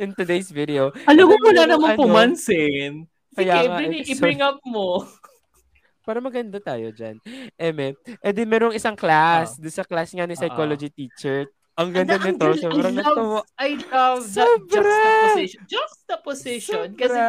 [0.00, 0.88] In today's video.
[1.04, 3.04] Alam mo And then wala namang ano, pumansin.
[3.34, 5.04] Sige, Kaya nga, bring, episode- i-bring up mo.
[6.08, 7.16] para maganda tayo dyan.
[7.56, 10.40] Eme, eh di merong isang class, doon sa class nga ni Oo.
[10.40, 11.48] psychology teacher.
[11.74, 12.62] Ang ganda Ang- ang nito, galing.
[12.62, 13.16] sobrang I natawa.
[13.16, 14.84] love, I love that Sobra!
[14.84, 15.60] juxtaposition.
[15.66, 16.84] Juxtaposition.
[16.88, 16.98] Sobra.
[17.00, 17.20] kasi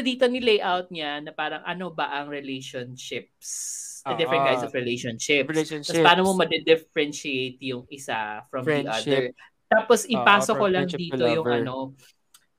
[0.00, 3.80] dito ni layout niya na parang ano ba ang relationships.
[4.04, 4.20] The Oo.
[4.20, 5.48] different kinds of relationships.
[5.48, 5.96] Relationships.
[5.96, 8.92] Tapos paano mo ma-differentiate yung isa from the Friendship.
[9.08, 9.24] other.
[9.68, 11.76] Tapos ipasok from ko lang dito yung ano,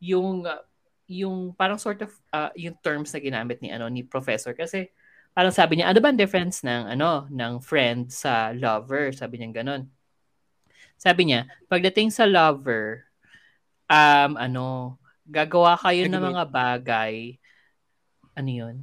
[0.01, 0.61] yung uh,
[1.05, 4.89] yung parang sort of uh, yung terms na ginamit ni ano ni professor kasi
[5.37, 9.61] parang sabi niya ano ba ang difference ng ano ng friend sa lover sabi niya
[9.61, 9.85] ganun
[10.97, 13.05] sabi niya pagdating sa lover
[13.85, 17.15] um ano gagawa kayo ng mga bagay
[18.33, 18.77] ano yun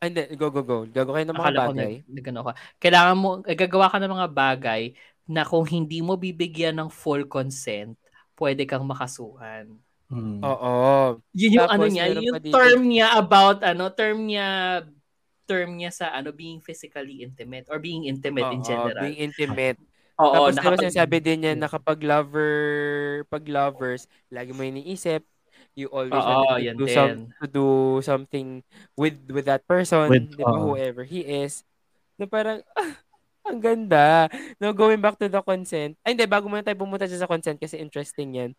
[0.00, 0.88] Ah, Hindi, go, go, go.
[0.88, 1.92] Gago kayo ng mga Akala ko bagay.
[2.00, 2.52] nag, nag- ano ka.
[2.80, 4.82] Kailangan mo, eh, gagawa ka ng mga bagay
[5.28, 8.00] na kung hindi mo bibigyan ng full consent,
[8.40, 9.76] pwede kang makasuhan.
[10.08, 10.40] Hmm.
[10.40, 11.20] Oo.
[11.36, 14.48] Yun yung Tapos, ano niya, yung term niya about ano, term niya
[15.44, 19.02] term niya sa ano being physically intimate or being intimate in Oo, general.
[19.04, 19.76] being intimate.
[20.16, 22.54] Oo, Tapos diba nakapag- sinasabi din niya na kapag lover,
[23.28, 25.20] pag lovers, lagi mo iniisip,
[25.74, 27.66] you always Oo, to do, some, to do
[28.02, 28.48] something
[28.96, 30.74] with with that person, With- di ba, oo.
[30.74, 31.62] whoever he is.
[32.18, 32.94] Na parang, ah,
[33.50, 34.28] ang ganda.
[34.60, 35.96] Now, going back to the consent.
[36.04, 38.50] Ay, hindi, bago muna tayo pumunta sa consent kasi interesting yan.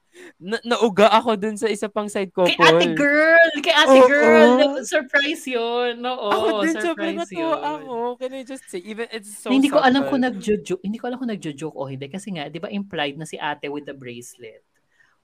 [0.42, 2.50] Na nauga ako dun sa isa pang side couple.
[2.50, 3.50] Kay ate girl!
[3.62, 4.10] Kay ate Oo.
[4.10, 4.60] girl!
[4.82, 6.02] Surprise yun!
[6.02, 7.62] Oo, Ako din, sobrang surprise natuwa yun.
[7.62, 7.96] ako.
[8.18, 11.06] Can I just say, even it's so Na hindi ko alam kung nagjo-joke, hindi ko
[11.08, 13.94] alam kung nagjo-joke o hindi kasi nga 'di ba implied na si Ate with the
[13.96, 14.66] bracelet.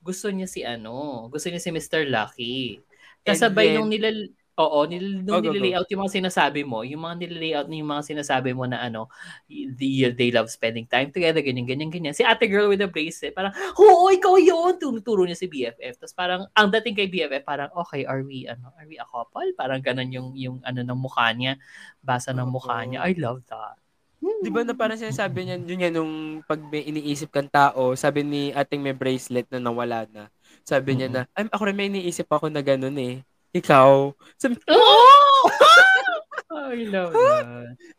[0.02, 2.08] Gusto niya si ano, gusto niya si Mr.
[2.08, 2.80] Lucky.
[3.26, 7.30] Kasabay then- nung nilal Oo, nil, nung Oh, nilalayout yung mga sinasabi mo, yung mga
[7.30, 9.06] nilalayout na yung mga sinasabi mo na ano,
[9.46, 12.18] they, they love spending time together, ganyan, ganyan, ganyan.
[12.18, 14.82] Si ate girl with the bracelet, parang, oo, ikaw yun!
[14.82, 16.02] Tunuturo niya si BFF.
[16.02, 19.46] Tapos parang, ang dating kay BFF, parang, okay, are we, ano, are we a couple?
[19.54, 21.62] Parang ganun yung, yung ano ng mukha niya,
[22.02, 23.06] basa ng mukha niya.
[23.06, 23.78] I love that.
[24.18, 26.14] Di ba na parang sinasabi niya, yun yan, nung
[26.44, 30.30] pag may iniisip kang tao, sabi ni ating may bracelet na nawala na,
[30.62, 33.22] sabi niya na, ay, ako rin may iniisip ako na ganun eh.
[33.54, 34.12] Ikaw.
[34.36, 35.46] Sabi, Oh!
[36.68, 37.46] I love that.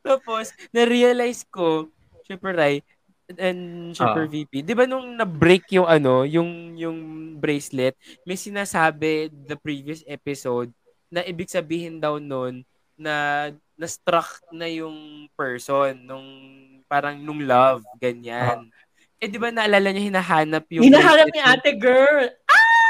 [0.02, 1.88] tapos, na-realize ko,
[2.26, 2.82] syempre, Rai,
[3.36, 4.30] and syempre Ah.
[4.30, 6.98] VP, di ba nung na-break yung ano, yung, yung
[7.36, 7.94] bracelet,
[8.24, 10.72] may sinasabi the previous episode
[11.08, 12.64] na ibig sabihin daw nun
[12.96, 13.48] na
[13.78, 16.26] na-struck na yung person nung
[16.84, 18.66] parang nung love, ganyan.
[19.18, 22.26] Eh, di ba naalala niya hinahanap yung Hinahanap ni ate girl.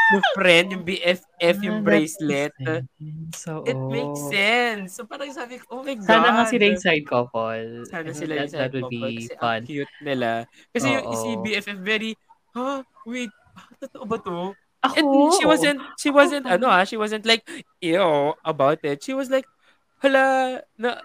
[0.08, 2.52] yung friend, yung BFF, yung Ah, that bracelet.
[3.36, 4.96] So, It makes sense.
[4.96, 6.08] So parang sabi ko, oh my God.
[6.08, 7.64] Sana nga sila yung side couple.
[7.84, 9.60] Sana sila yung that, side couple be kasi fun.
[9.60, 10.30] ang cute nila.
[10.72, 11.12] Kasi yung Oo.
[11.12, 12.12] si BFF very,
[12.56, 14.38] ha, wait, ah, totoo ba to?
[14.78, 16.54] Ako, And she wasn't, she wasn't, Ako.
[16.56, 17.44] ano ah, she wasn't like,
[17.84, 19.04] ew, about it.
[19.04, 19.44] She was like,
[19.98, 20.22] hala,
[20.78, 21.02] na,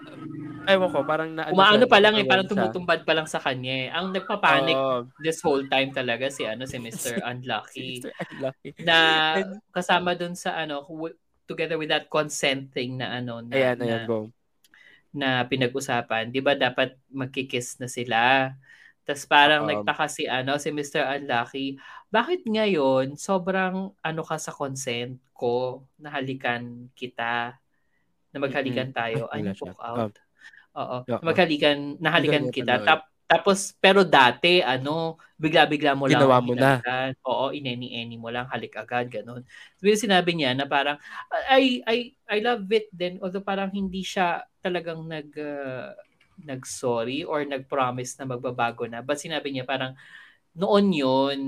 [0.70, 3.88] ewan ko, parang na, Umaano pa lang eh, parang tumutumbad pa lang sa kanya eh.
[3.90, 5.10] Ang nagpapanik Oo.
[5.20, 7.20] this whole time talaga si ano si Mr.
[7.30, 8.00] Unlucky.
[8.00, 8.10] Mr.
[8.32, 8.70] Unlucky.
[8.80, 8.96] na
[9.74, 10.86] kasama dun sa ano
[11.44, 14.18] together with that consenting na ano na, Ayan, na, ayan, go.
[15.14, 16.32] na pinag-usapan.
[16.32, 18.50] 'Di ba dapat magkikiss na sila?
[19.04, 19.70] Tapos parang Oo.
[19.70, 21.04] nagtaka si ano si Mr.
[21.20, 21.76] Unlucky,
[22.08, 27.58] bakit ngayon sobrang ano ka sa consent ko na halikan kita
[28.34, 29.30] na maghalikan tayo.
[29.30, 29.70] Ay, siya.
[29.70, 30.14] book out.
[30.74, 30.96] Oo.
[31.22, 32.82] Maghalikan, nahalikan kita.
[32.82, 36.20] Tap, tapos, pero dati, ano, bigla-bigla mo lang.
[36.20, 36.82] Ginawa mo na.
[36.82, 37.10] hinalikan.
[37.24, 39.46] Oo, ineni-eni mo lang, halik agad, ganun.
[39.80, 41.00] So, yung sinabi niya na parang,
[41.48, 41.96] I, I,
[42.28, 45.96] I love it din, although parang hindi siya talagang nag, uh,
[46.44, 49.00] nag-sorry or nag-promise na magbabago na.
[49.00, 49.96] But sinabi niya parang,
[50.58, 51.38] noon yun,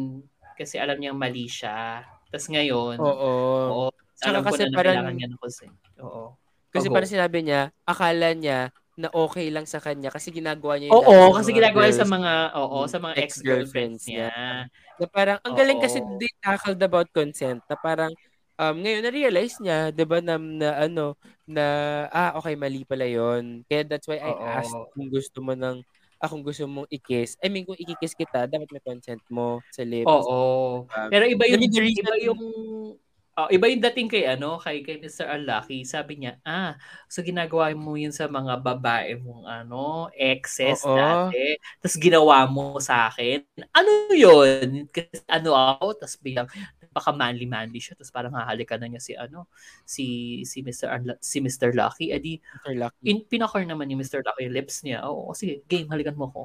[0.56, 2.06] kasi alam niyang mali siya.
[2.32, 3.32] Tapos ngayon, Oo.
[3.68, 3.84] oo,
[4.24, 5.76] alam ko kasi na na parang- kailangan niya ng consent.
[6.00, 6.45] Oo.
[6.76, 8.70] Kasi parang sinabi niya, akala niya
[9.00, 12.06] na okay lang sa kanya kasi ginagawa niya yung Oo, kasi mga ginagawa niya sa
[12.06, 14.30] mga, oo, sa mga Ex-girlfriends ex-girlfriends niya.
[15.00, 17.60] Na parang, ang galing kasi they tackled about consent.
[17.66, 18.14] Na parang,
[18.60, 21.18] um, ngayon na-realize niya, 'di ba, na, na ano,
[21.48, 21.64] na,
[22.14, 24.36] ah, okay, mali pala yon Kaya that's why I Oo.
[24.38, 25.82] asked kung gusto mo ng,
[26.22, 27.34] ah, kung gusto mong i-kiss.
[27.42, 30.28] I mean, kung i-kiss kita, dapat may consent mo sa lips.
[30.28, 30.84] Oo.
[30.92, 31.64] Um, Pero iba yung
[31.96, 32.40] iba yung
[33.36, 35.28] oh, iba yung dating kay ano, kay kay Mr.
[35.28, 35.84] Unlucky.
[35.84, 36.76] Sabi niya, "Ah,
[37.06, 40.96] so ginagawa mo yun sa mga babae mong ano, exes Oo.
[40.96, 41.56] dati.
[41.80, 43.44] Tapos ginawa mo sa akin.
[43.76, 44.88] Ano yun?
[44.88, 46.48] Kasi ano ako, tapos bilang
[46.96, 49.52] baka manly-manly siya tapos parang hahalikan na niya si ano
[49.84, 50.04] si
[50.48, 50.88] si Mr.
[50.96, 51.76] Unlu- si Mr.
[51.76, 52.72] Lucky edi Mr.
[52.72, 53.04] Lucky.
[53.04, 54.24] in pinakor naman ni Mr.
[54.24, 56.42] Lucky yung lips niya oo sige game halikan mo ko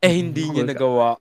[0.00, 1.20] Eh, hindi niya nagawa.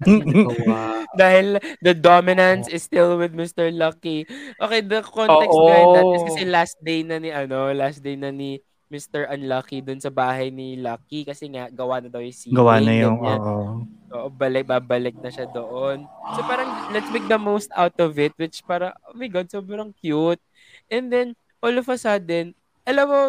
[1.20, 3.68] Dahil the dominance is still with Mr.
[3.72, 4.24] Lucky.
[4.56, 5.66] Okay, the context Oo.
[5.68, 8.60] behind that is kasi last day na ni ano, last day na ni
[8.90, 9.30] Mr.
[9.30, 12.50] Unlucky dun sa bahay ni Lucky kasi nga gawa na daw yung scene.
[12.50, 13.86] Gawa na yung, oo.
[14.10, 16.02] Oo, balik, babalik na siya doon.
[16.34, 19.94] So parang let's make the most out of it which para oh my god, sobrang
[19.94, 20.42] cute.
[20.90, 23.20] And then all of a sudden, alam mo,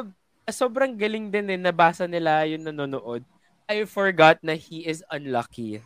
[0.49, 3.21] sobrang galing din eh, nabasa nila yung nanonood.
[3.71, 5.79] I forgot na he is unlucky.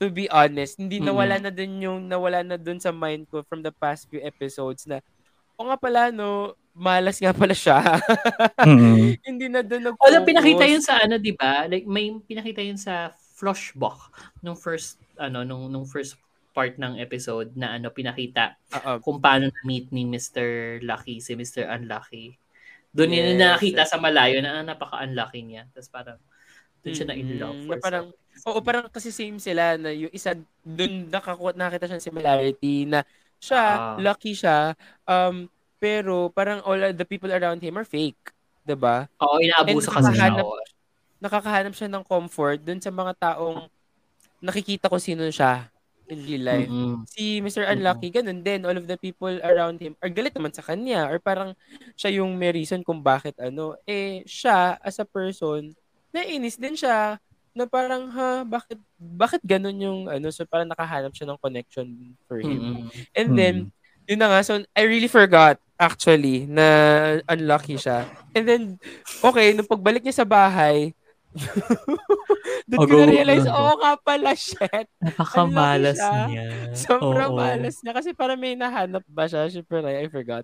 [0.00, 1.12] To be honest, hindi Mm-mm.
[1.12, 4.88] nawala na dun yung nawala na dun sa mind ko from the past few episodes
[4.88, 5.04] na
[5.60, 7.76] o nga pala no, malas nga pala siya.
[8.64, 9.20] Mm.
[9.24, 11.68] hindi na dun nag Although pinakita yun sa ano, 'di ba?
[11.68, 14.08] Like may pinakita yun sa Flushbox
[14.40, 16.16] nung first ano nung nung first
[16.52, 19.00] part ng episode na ano pinakita Oo.
[19.04, 20.80] kung paano na-meet ni Mr.
[20.80, 21.68] Lucky si Mr.
[21.68, 22.36] Unlucky.
[22.90, 23.40] Doon yun Yes.
[23.40, 25.68] nakita sa malayo na ah, napaka-unlucky niya.
[25.72, 26.18] Tapos parang
[26.80, 29.76] doon siya na in love Mm, for na parang, some- oo, parang kasi same sila
[29.76, 33.04] na yung isa, dun nakaku- nakita siya ng similarity na
[33.36, 33.96] siya, Ah.
[33.96, 34.72] lucky siya,
[35.04, 38.20] um, pero parang all the people around him are fake.
[38.60, 39.08] 'di ba?
[39.18, 40.36] Oo, inaabuso kasi siya.
[41.18, 43.68] Nakakahanap siya ng comfort dun sa mga taong
[44.40, 45.68] nakikita ko sino siya
[46.08, 46.66] in real life.
[46.66, 47.04] Mm-mm.
[47.06, 47.70] Si Mr.
[47.70, 48.64] Unlucky, ganun din.
[48.64, 51.54] All of the people around him are galit naman sa kanya or parang
[51.94, 53.78] siya yung may reason kung bakit ano.
[53.84, 55.70] Eh, siya, as a person,
[56.10, 57.18] nainis din siya
[57.50, 61.86] na parang, ha, bakit, bakit ganun yung, ano, so parang nakahanap siya ng connection
[62.30, 62.86] for him.
[62.86, 62.90] Mm-mm.
[63.10, 63.54] And then,
[64.06, 66.66] yun na nga, so I really forgot, actually, na
[67.26, 68.06] unlucky siya.
[68.36, 68.62] And then,
[69.18, 70.94] okay, nung pagbalik niya sa bahay,
[72.70, 73.54] doon ko na-realize, ano.
[73.54, 74.86] oo nga pala, shit.
[74.98, 76.26] Napakamalas siya.
[76.26, 76.44] niya.
[76.74, 77.38] Sobrang Oo.
[77.38, 79.46] malas niya kasi para may nahanap ba siya?
[79.46, 80.42] Siyempre, I forgot.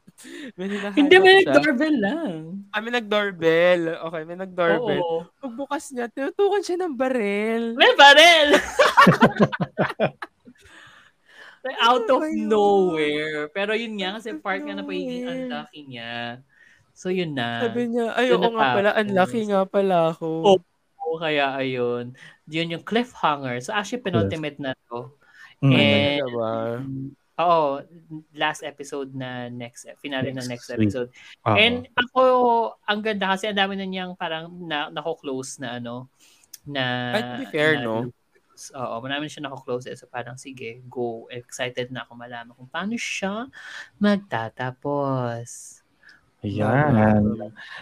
[0.54, 1.58] May Hindi, may siya.
[1.58, 2.62] doorbell lang.
[2.70, 3.98] Ah, may nag-doorbell.
[4.10, 5.02] Okay, may nag-doorbell.
[5.02, 5.26] Oo.
[5.42, 7.74] Pagbukas niya, tinutukan siya ng baril.
[7.74, 8.48] May baril!
[11.66, 13.50] like, out of Ano nowhere.
[13.50, 16.46] Pero yun nga, kasi part nga na pagiging unlucky niya.
[16.94, 17.66] So, yun na.
[17.66, 20.30] Sabi niya, ay, oo nga pala, unlucky nga pala ako.
[20.46, 20.62] Oo.
[21.06, 22.18] Oo, kaya ayun.
[22.50, 23.62] Yun yung cliffhanger.
[23.62, 25.14] So, actually, penultimate na to.
[25.62, 26.18] Mm.
[26.34, 26.82] Ba?
[27.36, 27.84] Oo,
[28.34, 30.90] last episode na next, finale na next Next week.
[30.90, 31.08] episode.
[31.46, 31.54] Oo.
[31.54, 32.22] And ako,
[32.82, 36.10] ang ganda kasi ang dami na niyang parang na, nako-close na ano,
[36.66, 37.14] na...
[37.14, 37.96] To be fair, na- no?
[38.56, 39.96] Oo, marami siya nako-close eh.
[40.00, 41.28] So parang sige, go.
[41.28, 43.52] Excited na ako malaman kung paano siya
[44.00, 45.84] magtatapos.
[46.54, 47.22] Ayan.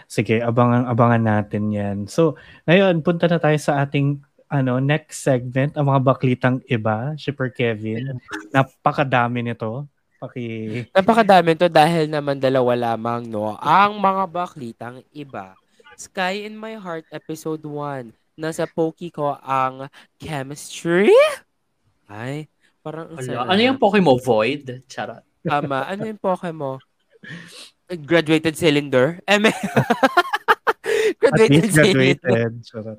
[0.08, 1.98] Sige, abangan abangan natin 'yan.
[2.08, 4.22] So, ngayon punta na tayo sa ating
[4.54, 8.22] ano, next segment, ang mga baklitang iba, Shipper Kevin.
[8.54, 9.90] Napakadami nito.
[10.22, 10.46] Paki
[10.94, 13.58] Napakadami to dahil naman dalawa lamang, no?
[13.58, 15.58] Ang mga baklitang iba.
[15.98, 18.14] Sky in My Heart Episode 1.
[18.38, 19.86] Nasa Poki ko ang
[20.18, 21.10] chemistry.
[22.10, 22.50] Ay,
[22.82, 23.46] parang sarap.
[23.46, 24.86] ano yung Pokemon Void?
[24.90, 25.22] Charot.
[25.42, 25.86] Tama.
[25.86, 26.78] Ano yung Pokemon?
[27.84, 29.20] Graduated cylinder?
[29.28, 29.52] Eh, may-
[31.24, 32.16] at graduated least cylinder.
[32.16, 32.52] graduated.
[32.64, 32.98] Charot.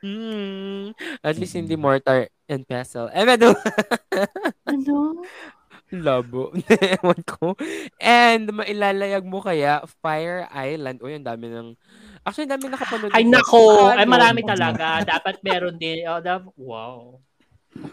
[0.00, 0.96] Hmm.
[1.20, 3.12] At least hindi mortar and pestle.
[3.12, 3.52] Eh, medo.
[4.68, 5.22] Ano?
[5.88, 6.52] Labo.
[7.00, 7.56] Ewan ko.
[7.96, 11.00] And mailalayag mo kaya Fire Island.
[11.00, 11.72] Uy, ang dami ng...
[12.26, 13.12] Actually, ang dami nakapanood.
[13.16, 13.88] Ay, nako.
[13.88, 15.00] Ay, marami talaga.
[15.06, 16.04] Dapat meron din.
[16.04, 17.16] Oh, dap- wow.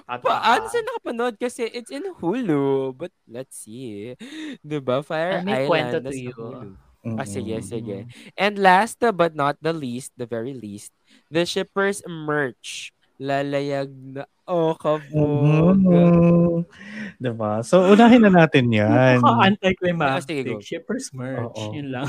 [0.10, 1.36] At Paano siya nakapanood?
[1.38, 2.94] Kasi it's in Hulu.
[2.98, 4.16] But let's see.
[4.66, 5.04] Diba?
[5.06, 5.70] Fire Ay, may Island.
[5.70, 6.34] kwento to you.
[6.34, 6.70] Hulu.
[7.06, 7.22] Mm-mm.
[7.22, 8.10] Ah, sige, sige.
[8.34, 10.90] And last but not the least, the very least,
[11.30, 12.95] the shippers merch.
[13.16, 14.24] Lalayag na.
[14.46, 15.82] Oh, kabog.
[15.82, 16.70] Mhm.
[17.18, 17.66] Diba?
[17.66, 19.18] So, unahin na natin yan.
[19.18, 20.62] Ah, sige, go.
[20.62, 21.58] Shipper's merch.
[21.58, 21.74] Oo.
[21.74, 22.06] Yun lang.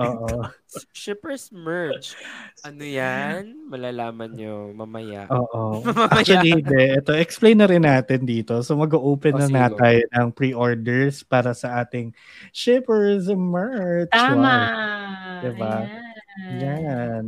[0.00, 0.48] Oo.
[0.96, 2.16] Shippers merch.
[2.64, 3.68] Ano yan?
[3.68, 5.28] Malalaman nyo mamaya.
[5.28, 5.82] Oo.
[5.84, 6.08] Mamaya.
[6.08, 6.82] Actually, hindi.
[6.96, 8.64] Ito, explain na rin natin dito.
[8.64, 9.76] So, mag-open Oh, na sige, na go.
[9.76, 12.16] tayo ng pre-orders para sa ating
[12.48, 14.08] shippers merch.
[14.08, 14.40] Tama.
[14.40, 15.40] Wow.
[15.44, 15.74] Diba?
[15.84, 16.58] Ayan.
[16.64, 17.26] Yan.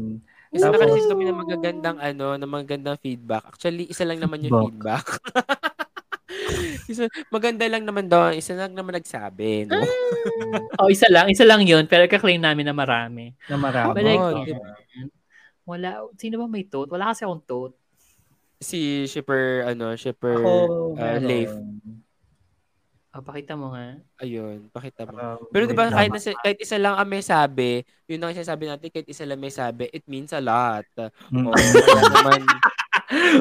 [0.57, 3.45] Kasi Tapos- nakareceive kami ng magagandang ano, ng magagandang feedback.
[3.53, 5.05] Actually, isa lang naman yung feedback.
[6.91, 8.33] isa, maganda lang naman daw.
[8.33, 9.69] Isa lang naman nagsabi.
[9.69, 9.85] No?
[10.81, 11.29] oh, isa lang.
[11.29, 11.85] Isa lang yun.
[11.85, 13.37] Pero kaklaim namin na marami.
[13.53, 13.93] Na marami.
[13.93, 15.09] But like, Oo, yeah.
[15.69, 15.89] Wala.
[16.17, 16.89] Sino ba may tote?
[16.89, 17.77] Wala kasi akong tote.
[18.57, 21.21] si shipper, ano, shipper Ako, uh.
[21.21, 21.53] Leif.
[23.17, 23.97] Oh, pakita mo nga.
[24.21, 25.17] Ayun, pakita mo.
[25.17, 26.21] Um, Pero di ba kahit, lang.
[26.21, 29.49] na, kahit isa lang ang may sabi, yun ang sinasabi natin, kahit isa lang may
[29.49, 30.85] sabi, it means a lot.
[31.33, 31.49] Mm.
[31.49, 31.57] Oh,
[32.13, 32.45] naman,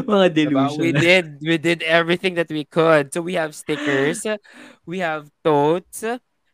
[0.05, 3.11] Mga diba, we did, we did everything that we could.
[3.11, 4.23] So we have stickers,
[4.89, 6.05] we have totes,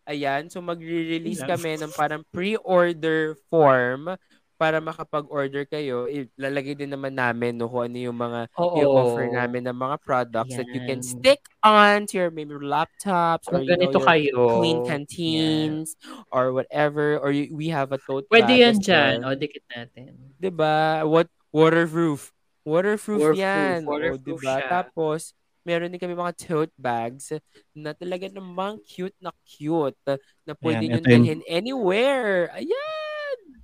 [0.07, 0.49] ayan.
[0.49, 4.17] So magre-release kami ng parang pre-order form
[4.61, 6.05] para makapag-order kayo.
[6.05, 8.77] Ilalagay din naman namin no, kung ano yung mga Oo.
[8.77, 11.09] i-offer namin ng mga products that you can Yan.
[11.17, 14.41] stick on to your maybe laptops or Kung you know, ganito your kayo.
[14.61, 15.97] clean canteens
[16.29, 19.15] or whatever or you, we have a tote Pwede bag yan dyan.
[19.25, 20.13] O, dikit natin.
[20.37, 21.01] 'Di ba?
[21.09, 22.29] What waterproof.
[22.61, 23.89] Waterproof, Waterproof, yan.
[23.89, 24.55] waterproof o, diba?
[24.61, 24.69] siya.
[24.69, 25.33] Tapos
[25.65, 27.33] meron din kami mga tote bags
[27.73, 29.97] na talaga namang cute na cute
[30.45, 32.53] na pwede nyo Ayan, ito yung- dalhin anywhere.
[32.53, 33.00] Ayan!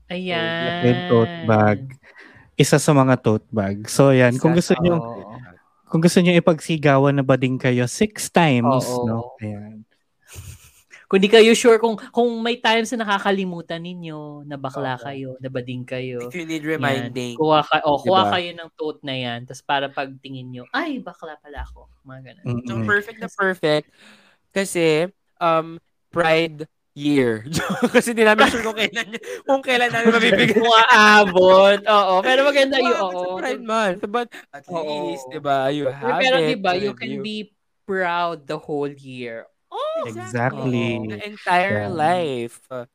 [0.07, 0.81] Ayan.
[0.87, 1.79] Yung tote bag.
[2.57, 3.85] Isa sa mga tote bag.
[3.91, 4.39] So, yan.
[4.39, 5.35] Kung gusto Isa nyo, Oo.
[5.91, 9.05] kung gusto nyo ipagsigawan na ba din kayo six times, Oo.
[9.05, 9.19] no?
[9.43, 9.83] Ayan.
[11.07, 15.03] Kung di kayo sure kung kung may times na nakakalimutan ninyo, na bakla Oo.
[15.07, 16.19] kayo, na bading kayo.
[16.27, 16.75] If you need Yan.
[16.75, 17.39] reminding.
[17.39, 18.31] Kuha, ka, oh, kuha Diba?
[18.35, 19.47] kayo ng tote na yan.
[19.47, 21.87] Tapos para pagtingin nyo, ay, bakla pala ako.
[22.03, 22.45] Mga ganun.
[22.59, 22.67] Mm-mm.
[22.67, 23.87] So, perfect na perfect.
[24.51, 25.07] Kasi,
[25.39, 25.79] um,
[26.11, 26.67] Pride
[26.97, 27.45] year.
[27.93, 29.07] Kasi di namin sure kung kailan,
[29.45, 30.57] kung kailan namin mabibigyan.
[30.57, 31.79] Kung aabot.
[31.85, 32.15] Oo.
[32.25, 32.97] Pero maganda yun.
[32.97, 33.37] Wow, it's a Oo.
[33.37, 34.01] Pride month.
[34.09, 34.81] But at Oo.
[34.81, 36.49] least, di ba, you have Pero it.
[36.49, 37.53] di ba, you can be
[37.85, 39.45] proud the whole year.
[39.69, 41.05] Oh, Exactly.
[41.05, 41.93] The entire Yeah.
[41.93, 42.57] life.
[42.65, 42.89] So,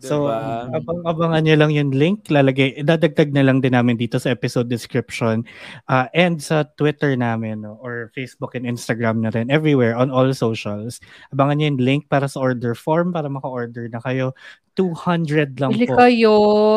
[0.00, 0.72] Diba?
[0.72, 2.32] abang-abangan nyo lang yung link.
[2.32, 5.44] Lalagay, dadagdag na lang din namin dito sa episode description
[5.92, 9.52] uh, and sa Twitter namin no, or Facebook and Instagram na rin.
[9.52, 11.02] Everywhere, on all socials.
[11.34, 14.32] Abangan nyo yung link para sa order form para maka-order na kayo.
[14.78, 16.34] 200 lang Bili po kayo.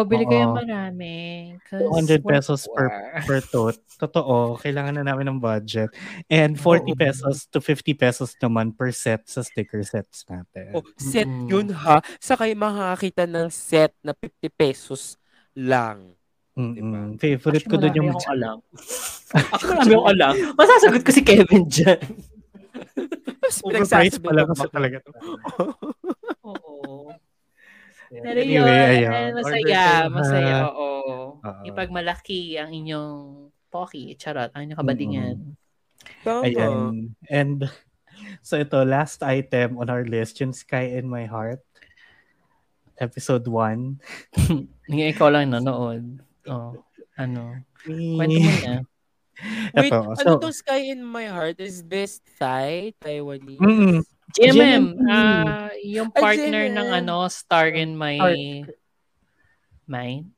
[0.10, 1.14] Bili kayo marami.
[1.70, 2.90] 200 pesos per
[3.24, 3.80] per tote.
[4.02, 5.94] Totoo, kailangan na namin ng budget.
[6.28, 6.98] And 40 Oo.
[6.98, 10.74] pesos to 50 pesos naman per set sa sticker sets natin.
[10.74, 12.02] Oh, set yun ha.
[12.18, 15.16] Sa kayo makakakita ng set na 50 pesos
[15.54, 16.18] lang.
[16.54, 17.18] Mm-mm.
[17.18, 18.58] Favorite ko Actually, doon yung akong alam.
[19.54, 20.34] Actually, marami akong alam.
[20.54, 22.02] Masasagot ko si Kevin dyan.
[23.42, 24.98] Mas overpriced pinagsasabi pala ko kasi talaga.
[26.46, 27.10] Oo.
[28.14, 28.24] Yeah.
[28.30, 30.70] Pero Anyway, yun, masaya, Order kayo, masaya, ha?
[30.70, 30.98] oo.
[31.42, 31.62] Oo.
[31.66, 35.36] Yung pag malaki ang inyong poki, charot, ang inyong kabadingan.
[36.22, 36.46] Tama.
[36.46, 37.18] Ayan.
[37.34, 37.66] And
[38.46, 41.66] so ito, last item on our list, yung Sky in My Heart.
[43.04, 44.00] Episode 1.
[44.90, 46.24] Ngayon ikaw lang nanood.
[46.48, 46.80] Oh,
[47.16, 47.60] ano.
[47.84, 48.76] Kwento mo na.
[49.76, 51.60] Wait, Ito, ano so- tong Sky in My Heart?
[51.60, 52.96] Is this Thai?
[52.98, 53.60] Taiwanese?
[53.60, 54.00] Mm-mm.
[54.34, 54.86] GMM, GMM.
[55.12, 58.18] ah, yung Ah, partner ng ano, Star in My.
[59.86, 60.32] Mind.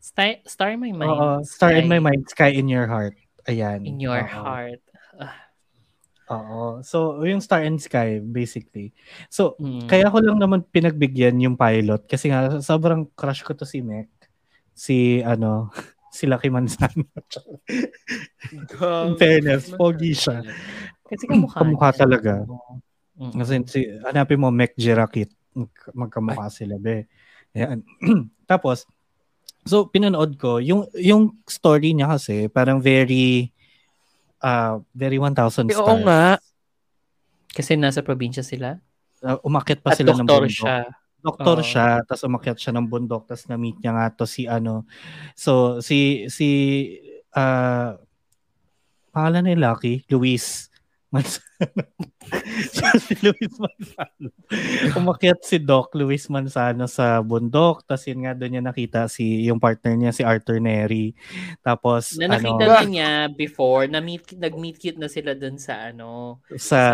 [0.00, 1.08] Star, Star in My Mind.
[1.08, 3.14] Oo, Star in My Mind, Sky in Your Heart.
[3.46, 3.86] Ayan.
[3.86, 4.28] In Your Oo.
[4.28, 4.82] Heart.
[6.30, 6.78] Oo.
[6.80, 8.94] So, yung Star and Sky, basically.
[9.26, 9.90] So, Mm.
[9.90, 14.06] kaya ko lang naman pinagbigyan yung pilot kasi nga sobrang crush ko to si Mek.
[14.70, 15.68] Si ano,
[16.14, 17.06] si Lucky Manzano.
[18.54, 20.42] In fairness, pogi siya.
[21.06, 21.58] Kasi kamukha.
[21.62, 22.46] Kamukha talaga.
[23.18, 23.34] Mm.
[23.36, 25.34] Kasi si, hanapin mo Mek Jirakit.
[25.52, 27.10] Mag- Magkamukha sila, be.
[27.52, 27.82] Ayan.
[28.50, 28.86] Tapos,
[29.66, 33.50] so pinanood ko, yung yung story niya kasi parang very
[34.40, 35.78] uh, very 1,000 stars.
[35.80, 36.40] Oo nga.
[37.50, 38.78] Kasi nasa probinsya sila.
[39.20, 40.48] Uh, umakyat pa At sila ng bundok.
[40.48, 40.88] siya.
[41.20, 41.66] Doktor Oo.
[41.66, 44.88] siya, tapos umakyat siya ng bundok, tapos na-meet niya nga to si ano.
[45.36, 46.48] So, si, si,
[47.36, 47.92] uh,
[49.12, 50.69] pangalan ni Lucky, Luis
[51.10, 51.82] Manzano.
[53.02, 54.30] si Luis Manzano.
[54.94, 59.58] Umakyat si Doc Luis Manzano sa bundok, tapos yun nga doon niya nakita si, yung
[59.58, 61.10] partner niya, si Arthur Neri.
[61.66, 66.38] Tapos, Na nakita ano, na niya before, na-meet, nag-meet cute na sila dun sa ano,
[66.54, 66.90] sa, sa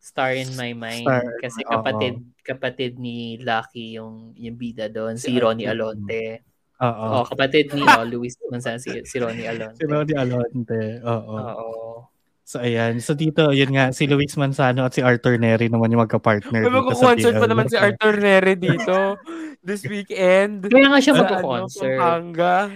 [0.00, 1.04] Star in My Mind.
[1.04, 5.68] Star, Kasi kapatid kapatid ni Lucky yung yung bida doon, si, Si Ronnie.
[5.68, 6.40] Alonte.
[6.80, 7.04] oo.
[7.20, 9.76] Oh, kapatid ni oh, Luis Manzano, si, si Ronnie Alonte.
[9.76, 11.36] Si Ronnie Alonte, oo.
[11.36, 12.16] Oo.
[12.48, 12.96] So, ayan.
[13.04, 16.72] So, dito, yun nga, si Luis Manzano at si Arthur Neri naman yung magka-partner May
[16.72, 19.20] dito sa magkukoncert pa naman si Arthur Nere dito
[19.68, 20.64] this weekend.
[20.64, 22.00] Kaya nga siya Sa, magko-concert.
[22.00, 22.72] Ano, Pampanga.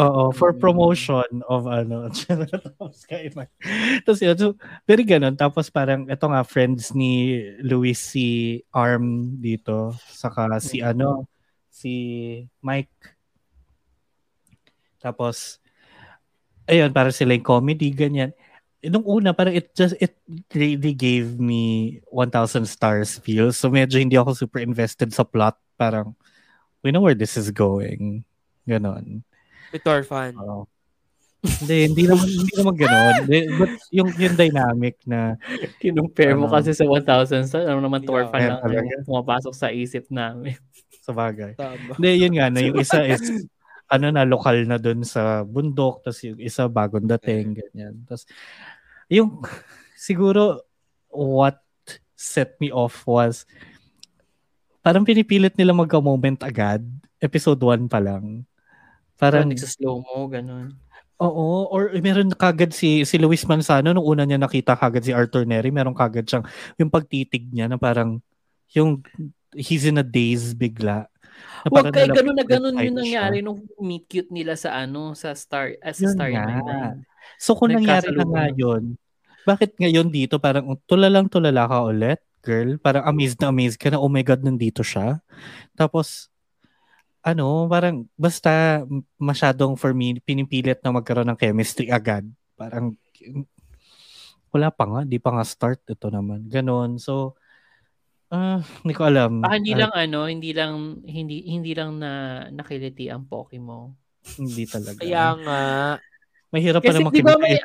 [0.00, 2.08] Oo, for promotion of ano,
[4.08, 4.56] tapos yun, so,
[4.88, 5.36] very ganun.
[5.36, 11.28] Tapos parang, ito nga, friends ni Luis si Arm dito, saka si ano,
[11.68, 11.92] si
[12.64, 13.20] Mike.
[14.96, 15.60] Tapos,
[16.64, 18.32] ayun, para sila yung comedy, ganyan.
[18.82, 20.16] Nung una, parang it just, it
[20.54, 23.52] really gave me 1,000 stars feel.
[23.52, 25.58] So medyo hindi ako super invested sa plot.
[25.76, 26.16] Parang,
[26.80, 28.24] we know where this is going.
[28.64, 29.20] Ganon.
[29.68, 30.32] Victor fan.
[30.36, 30.64] Oo.
[31.40, 33.14] hindi, hindi naman, hindi naman ganon.
[33.60, 35.36] But yung, yung dynamic na,
[35.80, 36.56] Kinumpare mo Ano?
[36.56, 37.64] kasi sa 1,000 stars.
[37.68, 40.56] Ano naman, Yeah, Torfan kaya lang pumapasok sa isip namin.
[41.00, 41.56] sa bagay.
[41.96, 43.24] Hindi, yun nga, na yung isa is,
[43.90, 47.94] ano na, lokal na dun sa bundok, tapos yung isa bagong dating, ganyan.
[48.06, 48.24] Tapos,
[49.10, 49.42] yung,
[49.98, 50.62] siguro,
[51.10, 51.58] what
[52.14, 53.42] set me off was,
[54.80, 56.86] parang pinipilit nila magka-moment agad,
[57.18, 58.46] episode 1 pa lang.
[59.18, 60.72] Parang Parang, nagsaslow mo, ganun.
[61.20, 65.44] oo, or meron kagad si, si Luis Manzano, nung una niya nakita kagad si Arthur
[65.44, 66.46] Neri, meron kagad siyang,
[66.80, 68.22] yung pagtitig niya na parang,
[68.72, 69.02] yung,
[69.52, 71.10] he's in a daze bigla.
[71.60, 73.28] Na Huwag kay ganun na ganun yung siya.
[73.28, 77.04] nangyari nung meet cute nila sa ano, sa Star, as Yun Star Mind.
[77.36, 78.96] So kung nangyari na nga yun,
[79.44, 82.76] bakit ngayon dito parang tulalang tulala ka ulit, girl?
[82.80, 85.20] Parang amazed na amazed ka na, oh my God, nandito siya.
[85.76, 86.28] Tapos,
[87.20, 88.84] ano, parang basta
[89.20, 92.24] masyadong for me, pinipilit na magkaroon ng chemistry agad.
[92.56, 92.96] Parang,
[94.52, 96.48] wala pa nga, di pa nga start ito naman.
[96.48, 96.96] Ganon.
[96.96, 97.36] So,
[98.30, 99.32] ah, hindi ko alam.
[99.40, 100.72] Baka hindi Ah, lang ano, hindi lang
[101.06, 102.10] hindi hindi lang na
[102.50, 103.94] nakiliti ang Pokemon.
[104.38, 105.00] hindi talaga.
[105.00, 105.62] Kaya nga.
[106.52, 107.60] Mahirap pa Kasi naman di ba may-.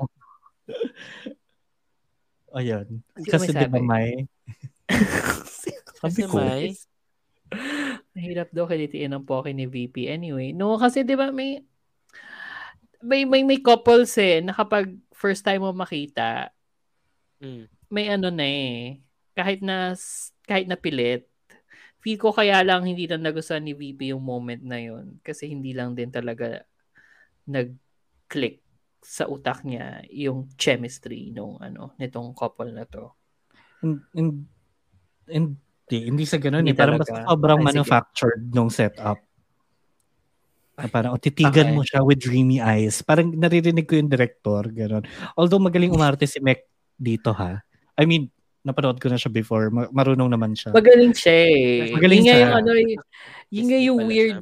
[2.53, 2.87] Ayun.
[3.31, 4.23] Kasi di ba may...
[5.99, 6.37] Sabi Kasi ko.
[6.37, 6.71] may,
[8.15, 10.07] Mahirap daw kilitiin ang Poke ni VP.
[10.07, 11.61] Anyway, no kasi 'di ba may
[13.03, 16.49] may may may couples eh na kapag first time mo makita,
[17.39, 19.03] mm, may ano na eh.
[19.35, 19.93] Kahit na
[20.45, 21.27] kahit na pilit.
[21.99, 25.73] Feel ko kaya lang hindi lang nagustuhan ni VP yung moment na yun kasi hindi
[25.73, 26.61] lang din talaga
[27.45, 28.61] nag-click
[29.01, 33.13] sa utak niya yung chemistry nung ano nitong couple na to.
[33.81, 36.77] hin- hin- Hindi, hindi sa ganun Hindi eh.
[36.77, 37.69] Parang basta sobrang Ay, sige.
[37.69, 39.21] manufactured nung setup.
[40.75, 41.75] Na parang, oh, titigan Okay.
[41.77, 43.05] mo siya with dreamy eyes.
[43.05, 45.05] Parang naririnig ko yung director, gano'n.
[45.37, 46.65] Although magaling umarte si Mek
[46.97, 47.61] dito ha.
[47.95, 48.33] I mean,
[48.65, 49.69] napanood ko na siya before.
[49.69, 50.73] Ma- marunong naman siya.
[50.73, 51.93] Magaling siya eh.
[51.93, 52.41] Magaling yun nga siya.
[52.41, 54.37] yung ano, y- yun nga Disney yung pala weird.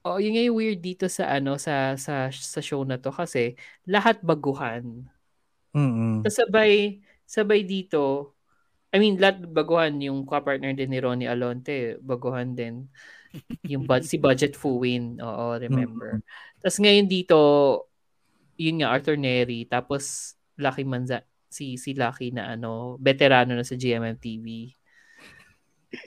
[0.00, 3.52] Oh, yun nga yung weird dito sa ano sa sa sa show na to kasi
[3.84, 5.04] lahat baguhan.
[6.24, 8.32] Tapos sabay sabay dito
[8.90, 12.90] I mean, lahat baguhan yung ka-partner din ni Ronnie Alonte, baguhan din.
[13.70, 16.18] Yung bud si Budget Fuwin, oo, remember.
[16.58, 17.38] Tapos ngayon dito,
[18.58, 23.74] yun nga, Arthur Neri, tapos Lucky Manza, si, si Lucky na ano, veterano na sa
[23.74, 24.70] GMMTV.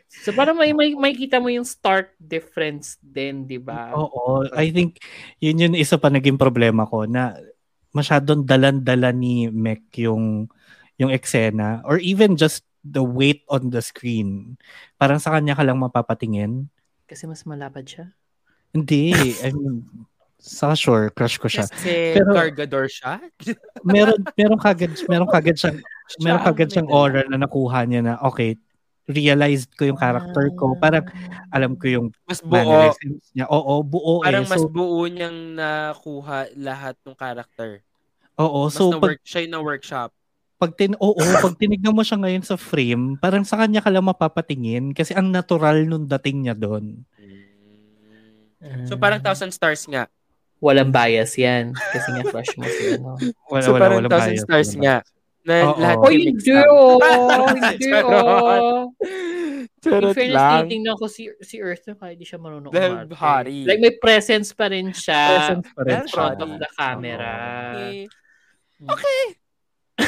[0.07, 3.91] So parang may, may, may kita mo yung stark difference din, di ba?
[3.91, 4.47] Oo.
[4.55, 5.03] I think
[5.43, 7.35] yun yun isa pa naging problema ko na
[7.91, 10.47] masyadong dalan-dala ni Mek yung
[10.95, 14.55] yung eksena or even just the weight on the screen.
[14.95, 16.71] Parang sa kanya ka lang mapapatingin.
[17.03, 18.05] Kasi mas malapad siya.
[18.71, 19.11] Hindi.
[19.43, 20.07] I mean,
[20.43, 21.63] sa sure, crush ko siya.
[21.65, 23.23] Kasi Pero- Gargador siya.
[23.87, 25.79] Meron, meron kagad, meron kagad siyang,
[26.19, 28.59] meron kagad ang siyang aura na nakuha niya na, okay,
[29.05, 30.75] realized ko yung character ko.
[30.77, 31.03] Parang
[31.47, 32.91] alam ko yung Mas buo.
[33.31, 33.47] niya.
[33.47, 34.51] Oo, buo Parang eh.
[34.51, 37.79] mas So, buo niyang nakuha lahat ng character.
[38.35, 40.11] oo, Mas so na pag siya yung na-workshop.
[40.55, 44.07] pag tin oo, pag tinignan mo siya ngayon sa frame, parang sa kanya ka lang
[44.07, 47.03] mapapatingin kasi ang natural nung dating niya doon.
[48.87, 50.07] So parang thousand stars nga.
[50.63, 51.75] Walang bias yan.
[51.75, 53.19] Kasi nga crush mo si ano.
[53.51, 54.97] Wala, so wala, parang walang thousand bias, stars walang nga.
[55.43, 55.75] Na Oo.
[55.75, 56.95] lahat Oh, Oh, yung hindi oh!
[57.51, 58.15] Hindi Charot.
[58.15, 58.81] oh!
[59.03, 60.59] In Charot fairness, lang.
[60.63, 63.11] titingnan ko si, si Earth na kahit di siya marunong umarte.
[63.13, 63.67] hari.
[63.67, 66.43] Like may presence pa rin siya Presence pa rin in front siya.
[66.47, 67.33] of the camera.
[68.83, 69.19] Okay.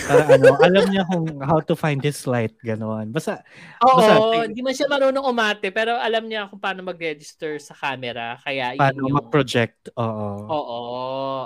[0.04, 3.16] Para ano, alam niya kung how to find his light, gano'n.
[3.16, 3.40] Basta,
[3.82, 8.36] Oo, Basta, hindi man siya marunong umate, pero alam niya kung paano mag-register sa camera.
[8.44, 9.16] Kaya yun paano yung...
[9.18, 10.28] mag-project, oo.
[10.52, 10.80] Oo,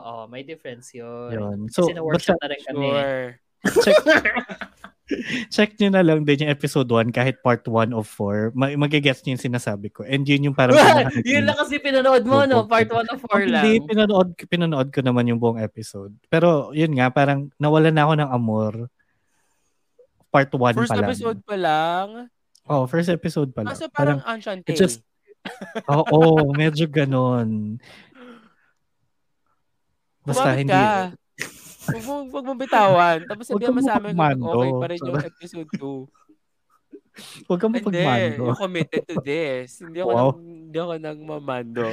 [0.01, 1.29] oo, may difference yun.
[1.35, 1.59] Yun.
[1.69, 2.89] So, Kasi na-workshop basta, na rin kami.
[2.89, 3.27] Sure.
[3.83, 3.95] check,
[5.55, 8.53] check nyo na lang din yung episode 1 kahit part 1 of 4.
[8.53, 10.05] Ma- magigets nyo yung sinasabi ko.
[10.05, 10.77] And yun yung parang...
[11.25, 12.65] yun lang kasi pinanood mo, no?
[12.69, 13.63] Part 1 of 4 lang.
[13.65, 16.13] Hindi, pinanood, pinanood ko naman yung buong episode.
[16.29, 18.73] Pero yun nga, parang nawalan na ako ng amor.
[20.29, 21.09] Part 1 First pa lang.
[21.09, 22.07] episode pa lang.
[22.69, 23.73] Oh, first episode pa lang.
[23.73, 25.01] Kaso parang Ancient it just-
[25.89, 27.79] Oo, medyo ganon.
[30.21, 30.75] Basta Kumapit hindi.
[30.75, 30.93] ka.
[31.91, 33.17] Huwag mo, huwag mo bitawan.
[33.23, 37.45] Tapos sabihan mo sa amin kung okay pa rin yung episode 2.
[37.45, 38.41] Huwag kang Hindi, mapagmando.
[38.41, 39.79] you're committed to this.
[39.79, 40.17] Hindi ako, Wow.
[40.17, 41.85] nang, hindi ako nagmamando.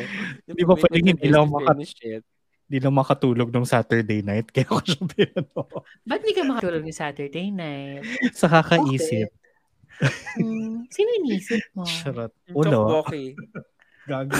[0.44, 2.22] Di ba pwedeng hindi lang maka- Finish it.
[2.66, 4.50] Di na makatulog nung Saturday night.
[4.50, 5.70] Kaya ko siya pinano.
[6.02, 8.02] Ba't di ka makatulog ni Saturday night?
[8.32, 9.30] Sa kakaisip.
[10.36, 11.86] Hmm, sino inisip mo?
[11.86, 12.34] Charot.
[12.50, 13.02] Uno.
[13.02, 13.06] Uno.
[14.06, 14.14] Okay.
[14.30, 14.38] Gago.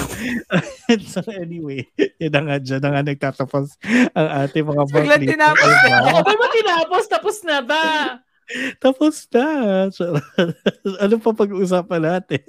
[1.10, 3.74] so anyway, yun na nga dyan na nga nagtatapos
[4.14, 5.98] ang ating mga Biglang Barkley tinapos na.
[5.98, 6.10] ba?
[6.22, 7.02] Ano ba tinapos?
[7.10, 7.84] Tapos na ba?
[8.84, 9.46] Tapos na.
[9.90, 10.22] Charot.
[11.02, 12.46] ano pa pag-uusapan natin?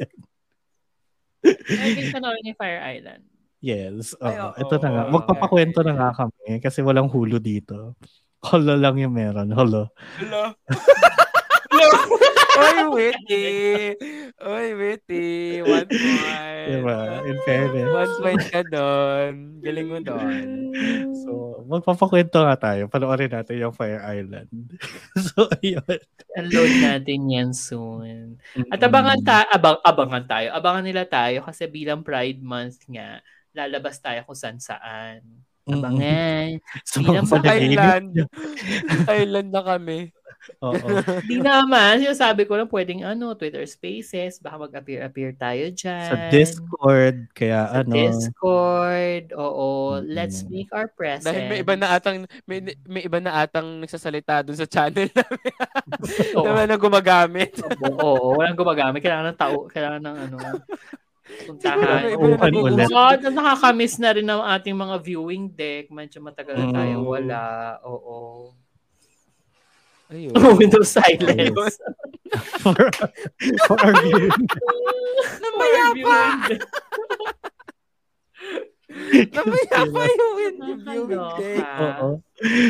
[1.73, 3.25] Ay, panoorin ni Fire Island.
[3.65, 4.13] Yes.
[4.21, 4.53] Ay, oo.
[4.53, 5.03] oo, ito na nga.
[5.09, 7.97] Magpapakwento na nga kami kasi walang hulo dito.
[8.45, 9.49] Holo lang yung meron.
[9.49, 9.89] Holo.
[10.21, 10.53] Hello.
[12.57, 13.45] Oy, witty.
[14.41, 15.27] Oy, witty.
[15.61, 16.67] One point.
[16.67, 16.99] Diba?
[17.23, 17.87] In fairness.
[17.87, 19.31] One point ka doon.
[19.61, 20.45] Galing mo doon.
[21.23, 21.31] So,
[21.69, 22.89] magpapakwento nga tayo.
[22.89, 24.49] Panoorin natin yung Fire Island.
[25.31, 25.99] so, ayun.
[26.35, 28.41] Unload natin yan soon.
[28.73, 30.47] At abangan, ta- abang, abangan tayo.
[30.51, 33.21] Abangan nila tayo kasi bilang Pride Month nga,
[33.53, 35.21] lalabas tayo kung saan saan.
[35.67, 36.59] Abangan.
[36.87, 38.07] So, Bilang mga panaginip Island.
[38.15, 38.25] niya.
[39.11, 39.99] Island na kami.
[40.59, 40.87] Oo.
[41.23, 46.07] Di naman, sinasabi ko lang pwedeng ano, Twitter Spaces, baka mag-appear-appear tayo dyan.
[46.07, 47.17] Sa Discord.
[47.31, 47.91] Kaya Sa ano.
[47.91, 49.25] Discord.
[49.33, 49.67] Oo,
[49.97, 50.07] Mm.
[50.09, 51.25] let's make our presence.
[51.25, 55.53] Dahil may iba na atang may, may iba na atang nagsasalita doon sa channel namin.
[56.37, 56.45] Oo.
[56.45, 57.51] Naman na gumagamit.
[57.97, 58.99] Oo, walang gumagamit.
[58.99, 60.37] Kailangan ng tao, kailangan ng ano,
[61.43, 62.15] puntahan.
[62.15, 62.87] Upan ulit.
[62.87, 65.89] Oo, at nakakamiss na rin ang ating mga viewing deck.
[65.89, 67.05] Medyo matagal na tayo Mm.
[67.05, 67.41] wala.
[67.83, 68.17] Oo.
[70.07, 70.31] Ayun.
[70.61, 71.79] Windows silence.
[72.63, 72.75] for,
[73.67, 74.31] for our viewing.
[75.43, 76.21] Namaya pa!
[79.35, 81.59] Namaya pa yung win- yung viewing day.
[81.59, 82.23] Oo.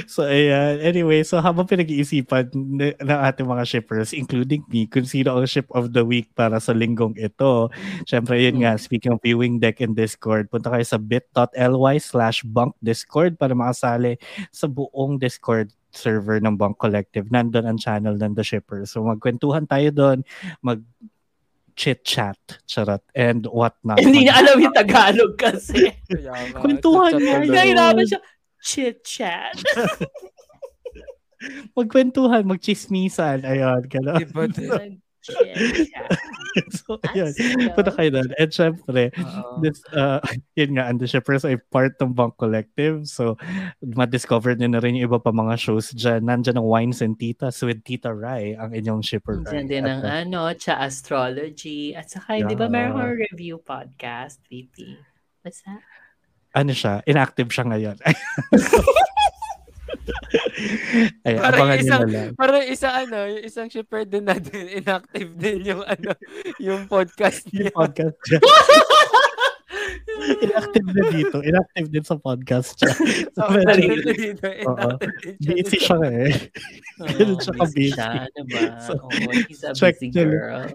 [0.10, 0.82] So, ayan.
[0.82, 2.50] Anyway, so habang pinag-iisipan
[2.98, 6.74] ng ating mga shippers, including me, kung sino ang ship of the week para sa
[6.74, 7.70] linggong ito.
[8.10, 12.74] Siyempre, yun nga, speaking of viewing deck in Discord, punta kayo sa bit.ly slash bunk
[12.82, 14.18] discord para makasali
[14.50, 17.34] sa buong Discord server ng Bunk Collective.
[17.34, 18.94] Nandun ang channel ng The Shippers.
[18.94, 20.22] So, magkwentuhan tayo doon,
[20.62, 20.86] mag
[21.78, 24.02] chit-chat, charot, and whatnot.
[24.02, 25.94] Hindi niya alam yung Tagalog kasi.
[26.58, 27.46] Kwentuhan niya.
[27.46, 28.22] Nahirapan siya.
[28.62, 29.58] Chit-chat.
[31.78, 34.26] Magkwentuhan, magchismisan, ayun, gano'n.
[34.26, 34.98] Iba din.
[35.28, 36.08] Chit-chat.
[36.80, 36.96] so.
[37.04, 37.38] That's
[37.76, 38.30] Punta kayo doon.
[38.40, 39.60] And syempre, Oo.
[39.60, 40.24] this, uh,
[40.60, 43.04] yun nga, and the shippers ay part ng Bunk Collective.
[43.10, 43.36] So,
[43.84, 46.26] ma-discover nyo na rin yung iba pa mga shows dyan.
[46.26, 49.44] Nandyan ang Wines and Titas with Tita Rai, ang inyong shipper.
[49.44, 49.68] Rai.
[49.68, 51.94] din ang At, ano, cha astrology.
[51.94, 52.74] At saka, di ba Yeah.
[52.74, 54.98] meron kang review podcast, VP?
[55.44, 55.84] What's that?
[56.58, 57.98] ano siya, inactive siya ngayon.
[61.28, 62.34] Ay, Parang isang-.
[62.36, 66.16] Parang isa ano, yung isang shipper din natin, inactive din yung ano,
[66.58, 67.70] yung podcast niya.
[67.70, 68.18] Yung podcast.
[70.44, 71.38] inactive na dito.
[71.40, 72.92] Inactive din sa podcast siya.
[73.38, 74.50] So, Oo, medyo- dito,
[75.38, 76.32] siya busy siya eh.
[77.18, 77.88] Ganun siya busy ka-busy.
[77.94, 78.62] siya, ano ba?
[78.82, 80.66] So, Oo, he's a check busy girl.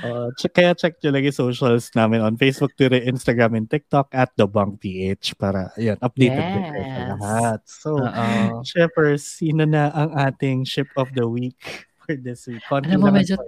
[0.00, 4.08] Uh, check, kaya check nyo lang yung socials namin on Facebook, Twitter, Instagram, and TikTok
[4.10, 7.10] at The Bunk PH para yun, updated din kayo Yes.
[7.18, 7.60] lahat.
[7.66, 8.62] So, Oo.
[8.62, 11.58] Shippers, sino na ang ating ship of the week
[11.98, 12.62] for this week?
[12.64, 13.40] Konti Alam mo, medyo-.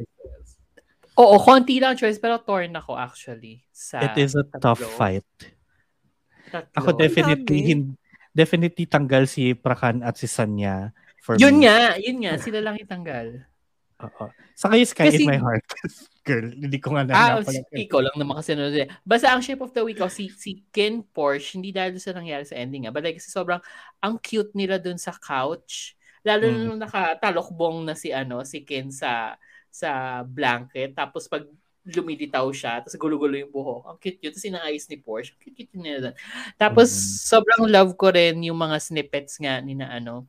[1.17, 3.65] Oo, konti lang choice, pero torn ako actually.
[3.73, 4.95] Sa It is a tough tatlo.
[4.95, 5.29] fight.
[6.47, 6.75] Tatlo.
[6.77, 7.97] Ako definitely, hin-
[8.31, 11.67] definitely tanggal si Prakan at si Sanya for Yun me.
[11.67, 13.43] nga, yun nga, sila lang itanggal.
[13.97, 14.29] Oo.
[14.53, 15.65] Sa kayo, Sky Kasi- in my heart.
[16.27, 17.55] Girl, hindi ko nga Ah, nahanapan.
[17.65, 18.91] si ikaw lang naman kasi eh.
[19.07, 22.43] Basta ang shape of the week ko, si, si Ken Porsche, hindi dahil sa nangyari
[22.43, 22.93] sa ending nga.
[22.93, 23.63] But like, kasi sobrang,
[24.03, 25.95] ang cute nila dun sa couch.
[26.27, 26.67] Lalo na Mm.
[26.67, 29.39] nung nakatalokbong na si, ano, si Ken sa
[29.77, 30.97] sa blanket.
[30.97, 31.45] Tapos pag
[31.87, 33.83] lumilitaw siya, tapos gulo-gulo yung buhok.
[33.87, 34.33] Ang cute yun.
[34.33, 35.31] Tapos inaayos ni Porsche.
[35.37, 36.15] Ang cute-cute nila dun.
[36.59, 37.05] Tapos, Mm.
[37.31, 40.27] sobrang love ko rin yung mga snippets nga ni na, ano,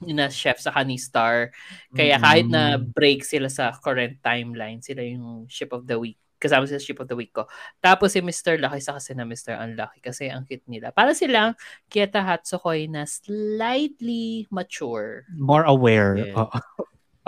[0.00, 1.52] ni na chef sa ni Star.
[1.92, 6.16] Kaya kahit na break sila sa current timeline, sila yung ship of the week.
[6.40, 7.44] Kasama sa ship of the week ko.
[7.84, 8.56] Tapos si Mr.
[8.56, 9.60] Lucky sa kasi na Mr.
[9.60, 10.88] Unlucky kasi ang cute nila.
[10.88, 11.52] Para silang
[11.92, 15.28] Kieta Hatsukoi na slightly mature.
[15.36, 16.16] More aware.
[16.16, 16.48] Yeah.
[16.48, 16.56] Oo.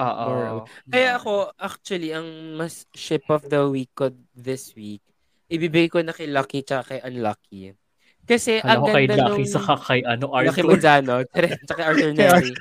[0.02, 0.66] Oo.
[0.90, 5.02] Kaya ako, actually, ang mas ship of the week ko this week,
[5.46, 7.76] ibibigay ko na kay Lucky tsaka kay Unlucky.
[8.22, 9.52] Kasi Alam ang kay ganda Lucky nung...
[9.52, 10.66] sa kay ano, Lucky Arthur.
[10.70, 11.14] Manzano.
[11.66, 12.52] tsaka kay Arthur Kay Neri.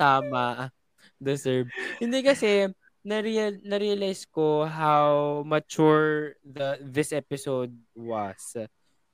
[0.00, 0.46] Tama.
[1.16, 1.68] Deserve.
[1.96, 2.68] Hindi kasi,
[3.06, 8.58] nareal, na-realize ko how mature the this episode was.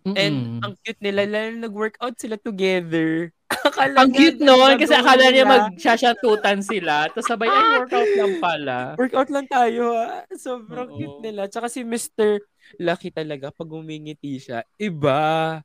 [0.03, 0.65] And Mm-mm.
[0.67, 3.31] ang cute nila, lalo na nag-workout sila together.
[3.63, 5.53] Akala ang cute noon kasi akala niya nila.
[5.71, 7.07] magsasyatutan sila.
[7.11, 8.79] Tapos sabay, ay, workout lang pala.
[9.01, 9.85] Workout lang tayo.
[9.95, 10.27] ah.
[10.35, 10.97] Sobrang Oo.
[10.99, 11.47] cute nila.
[11.47, 12.43] Tsaka si Mr.
[12.83, 15.61] Lucky talaga, pag umingiti siya, iba.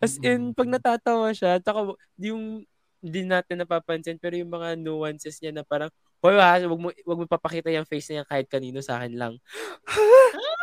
[0.00, 2.64] As in, pag natatawa siya, tsaka yung
[3.04, 5.92] hindi natin napapansin, pero yung mga nuances niya na parang,
[6.24, 9.34] Hoy, ha, wag mo, wag mo papakita yung face niya kahit kanino sa akin lang.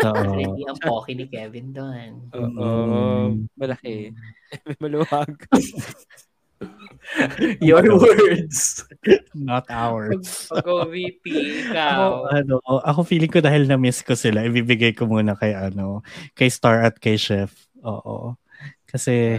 [0.00, 0.32] Oo.
[0.32, 2.10] Hindi ang poki ni Kevin doon.
[2.30, 3.30] Oo, Mm.
[3.54, 4.10] malaki.
[4.66, 5.28] May maluwag.
[7.60, 8.82] Your words.
[9.34, 10.48] Not ours.
[10.48, 11.22] Pag OVP,
[11.68, 12.10] Ako, ikaw.
[12.32, 16.00] ano, ako feeling ko dahil na-miss ko sila, ibibigay ko muna kay ano,
[16.32, 17.50] kay Star at kay Chef.
[17.82, 18.32] Oo.
[18.86, 19.36] Kasi,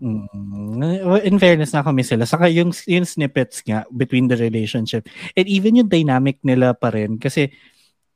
[0.00, 2.24] mm, in fairness, nakamiss sila.
[2.26, 5.06] Saka yung, yung snippets nga between the relationship.
[5.36, 7.18] And even yung dynamic nila pa rin.
[7.18, 7.50] Kasi,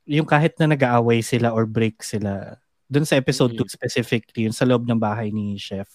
[0.07, 2.59] yung kahit na nag-aaway sila or break sila,
[2.91, 3.75] dun sa episode 2 Mhm.
[3.77, 5.89] specifically, yung sa loob ng bahay ni Chef,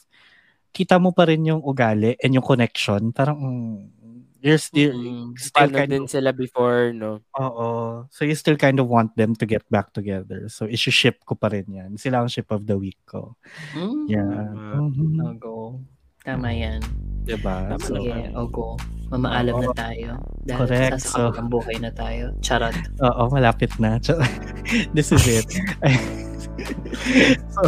[0.73, 3.09] kita mo pa rin yung ugali and yung connection.
[3.15, 3.96] Parang, mm,
[4.39, 7.21] you're still, Mm, still kind din of, sila before, no?
[7.35, 8.05] oo.
[8.09, 10.47] So you still kind of want them to get back together.
[10.47, 11.97] So issue-ship ko pa rin yan.
[11.97, 13.35] Sila ang ship of the week ko.
[13.73, 14.05] Mm.
[14.07, 14.27] Yeah.
[14.27, 14.89] Tama.
[14.89, 15.09] Mhm.
[15.35, 15.81] Ogo.
[16.23, 16.81] Tama yan.
[17.23, 17.71] Diba?
[17.71, 18.75] Tama So, Sige, Ogo.
[19.07, 20.19] Mamaalam na tayo.
[20.43, 22.35] Dahil Correct, sa so- buhay na tayo.
[22.43, 22.75] Charot.
[23.07, 23.95] oo, malapit na.
[24.03, 24.19] So,
[24.95, 25.47] This is it.
[27.53, 27.61] so,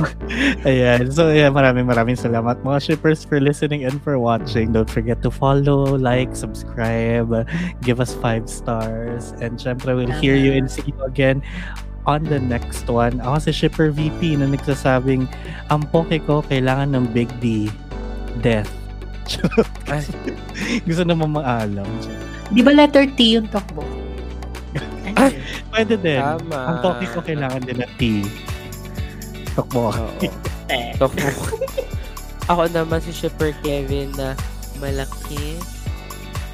[0.66, 1.12] ayan.
[1.14, 4.74] So, yeah, maraming maraming salamat mga shippers for listening and for watching.
[4.74, 7.30] Don't forget to follow, like, subscribe,
[7.86, 9.38] give us five stars.
[9.44, 11.46] And syempre, we'll hear you and see you again
[12.10, 13.22] on the next one.
[13.22, 15.30] Ako si Shipper VP na nagsasabing,
[15.70, 17.70] ang poke ko kailangan ng Big D.
[18.42, 18.72] Death.
[20.90, 21.86] Gusto naman maalam.
[22.50, 23.86] Di ba letter T yung takbo?
[25.18, 25.38] Ay!
[25.70, 26.22] Pwede din.
[26.22, 26.58] Tama.
[26.58, 28.02] Ang poke ko kailangan din ng T.
[29.60, 29.92] Tokbo.
[30.72, 30.96] Eh.
[30.96, 31.12] So,
[32.52, 34.32] ako naman si Shipper Kevin na
[34.80, 35.60] malaki,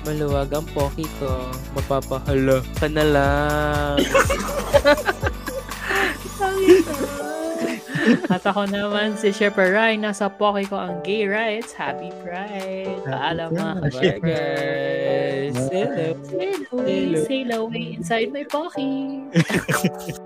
[0.10, 4.02] maluwag ang poki ko, mapapahala ka na lang.
[8.30, 10.10] At ako naman si Shepard Ryan.
[10.10, 11.74] Nasa poke ko ang gay rights.
[11.74, 13.02] Happy Pride.
[13.02, 13.74] Paalam mga.
[13.82, 13.98] Hello.
[15.58, 17.26] Sail away, Hello.
[17.26, 18.78] sail away inside my poke.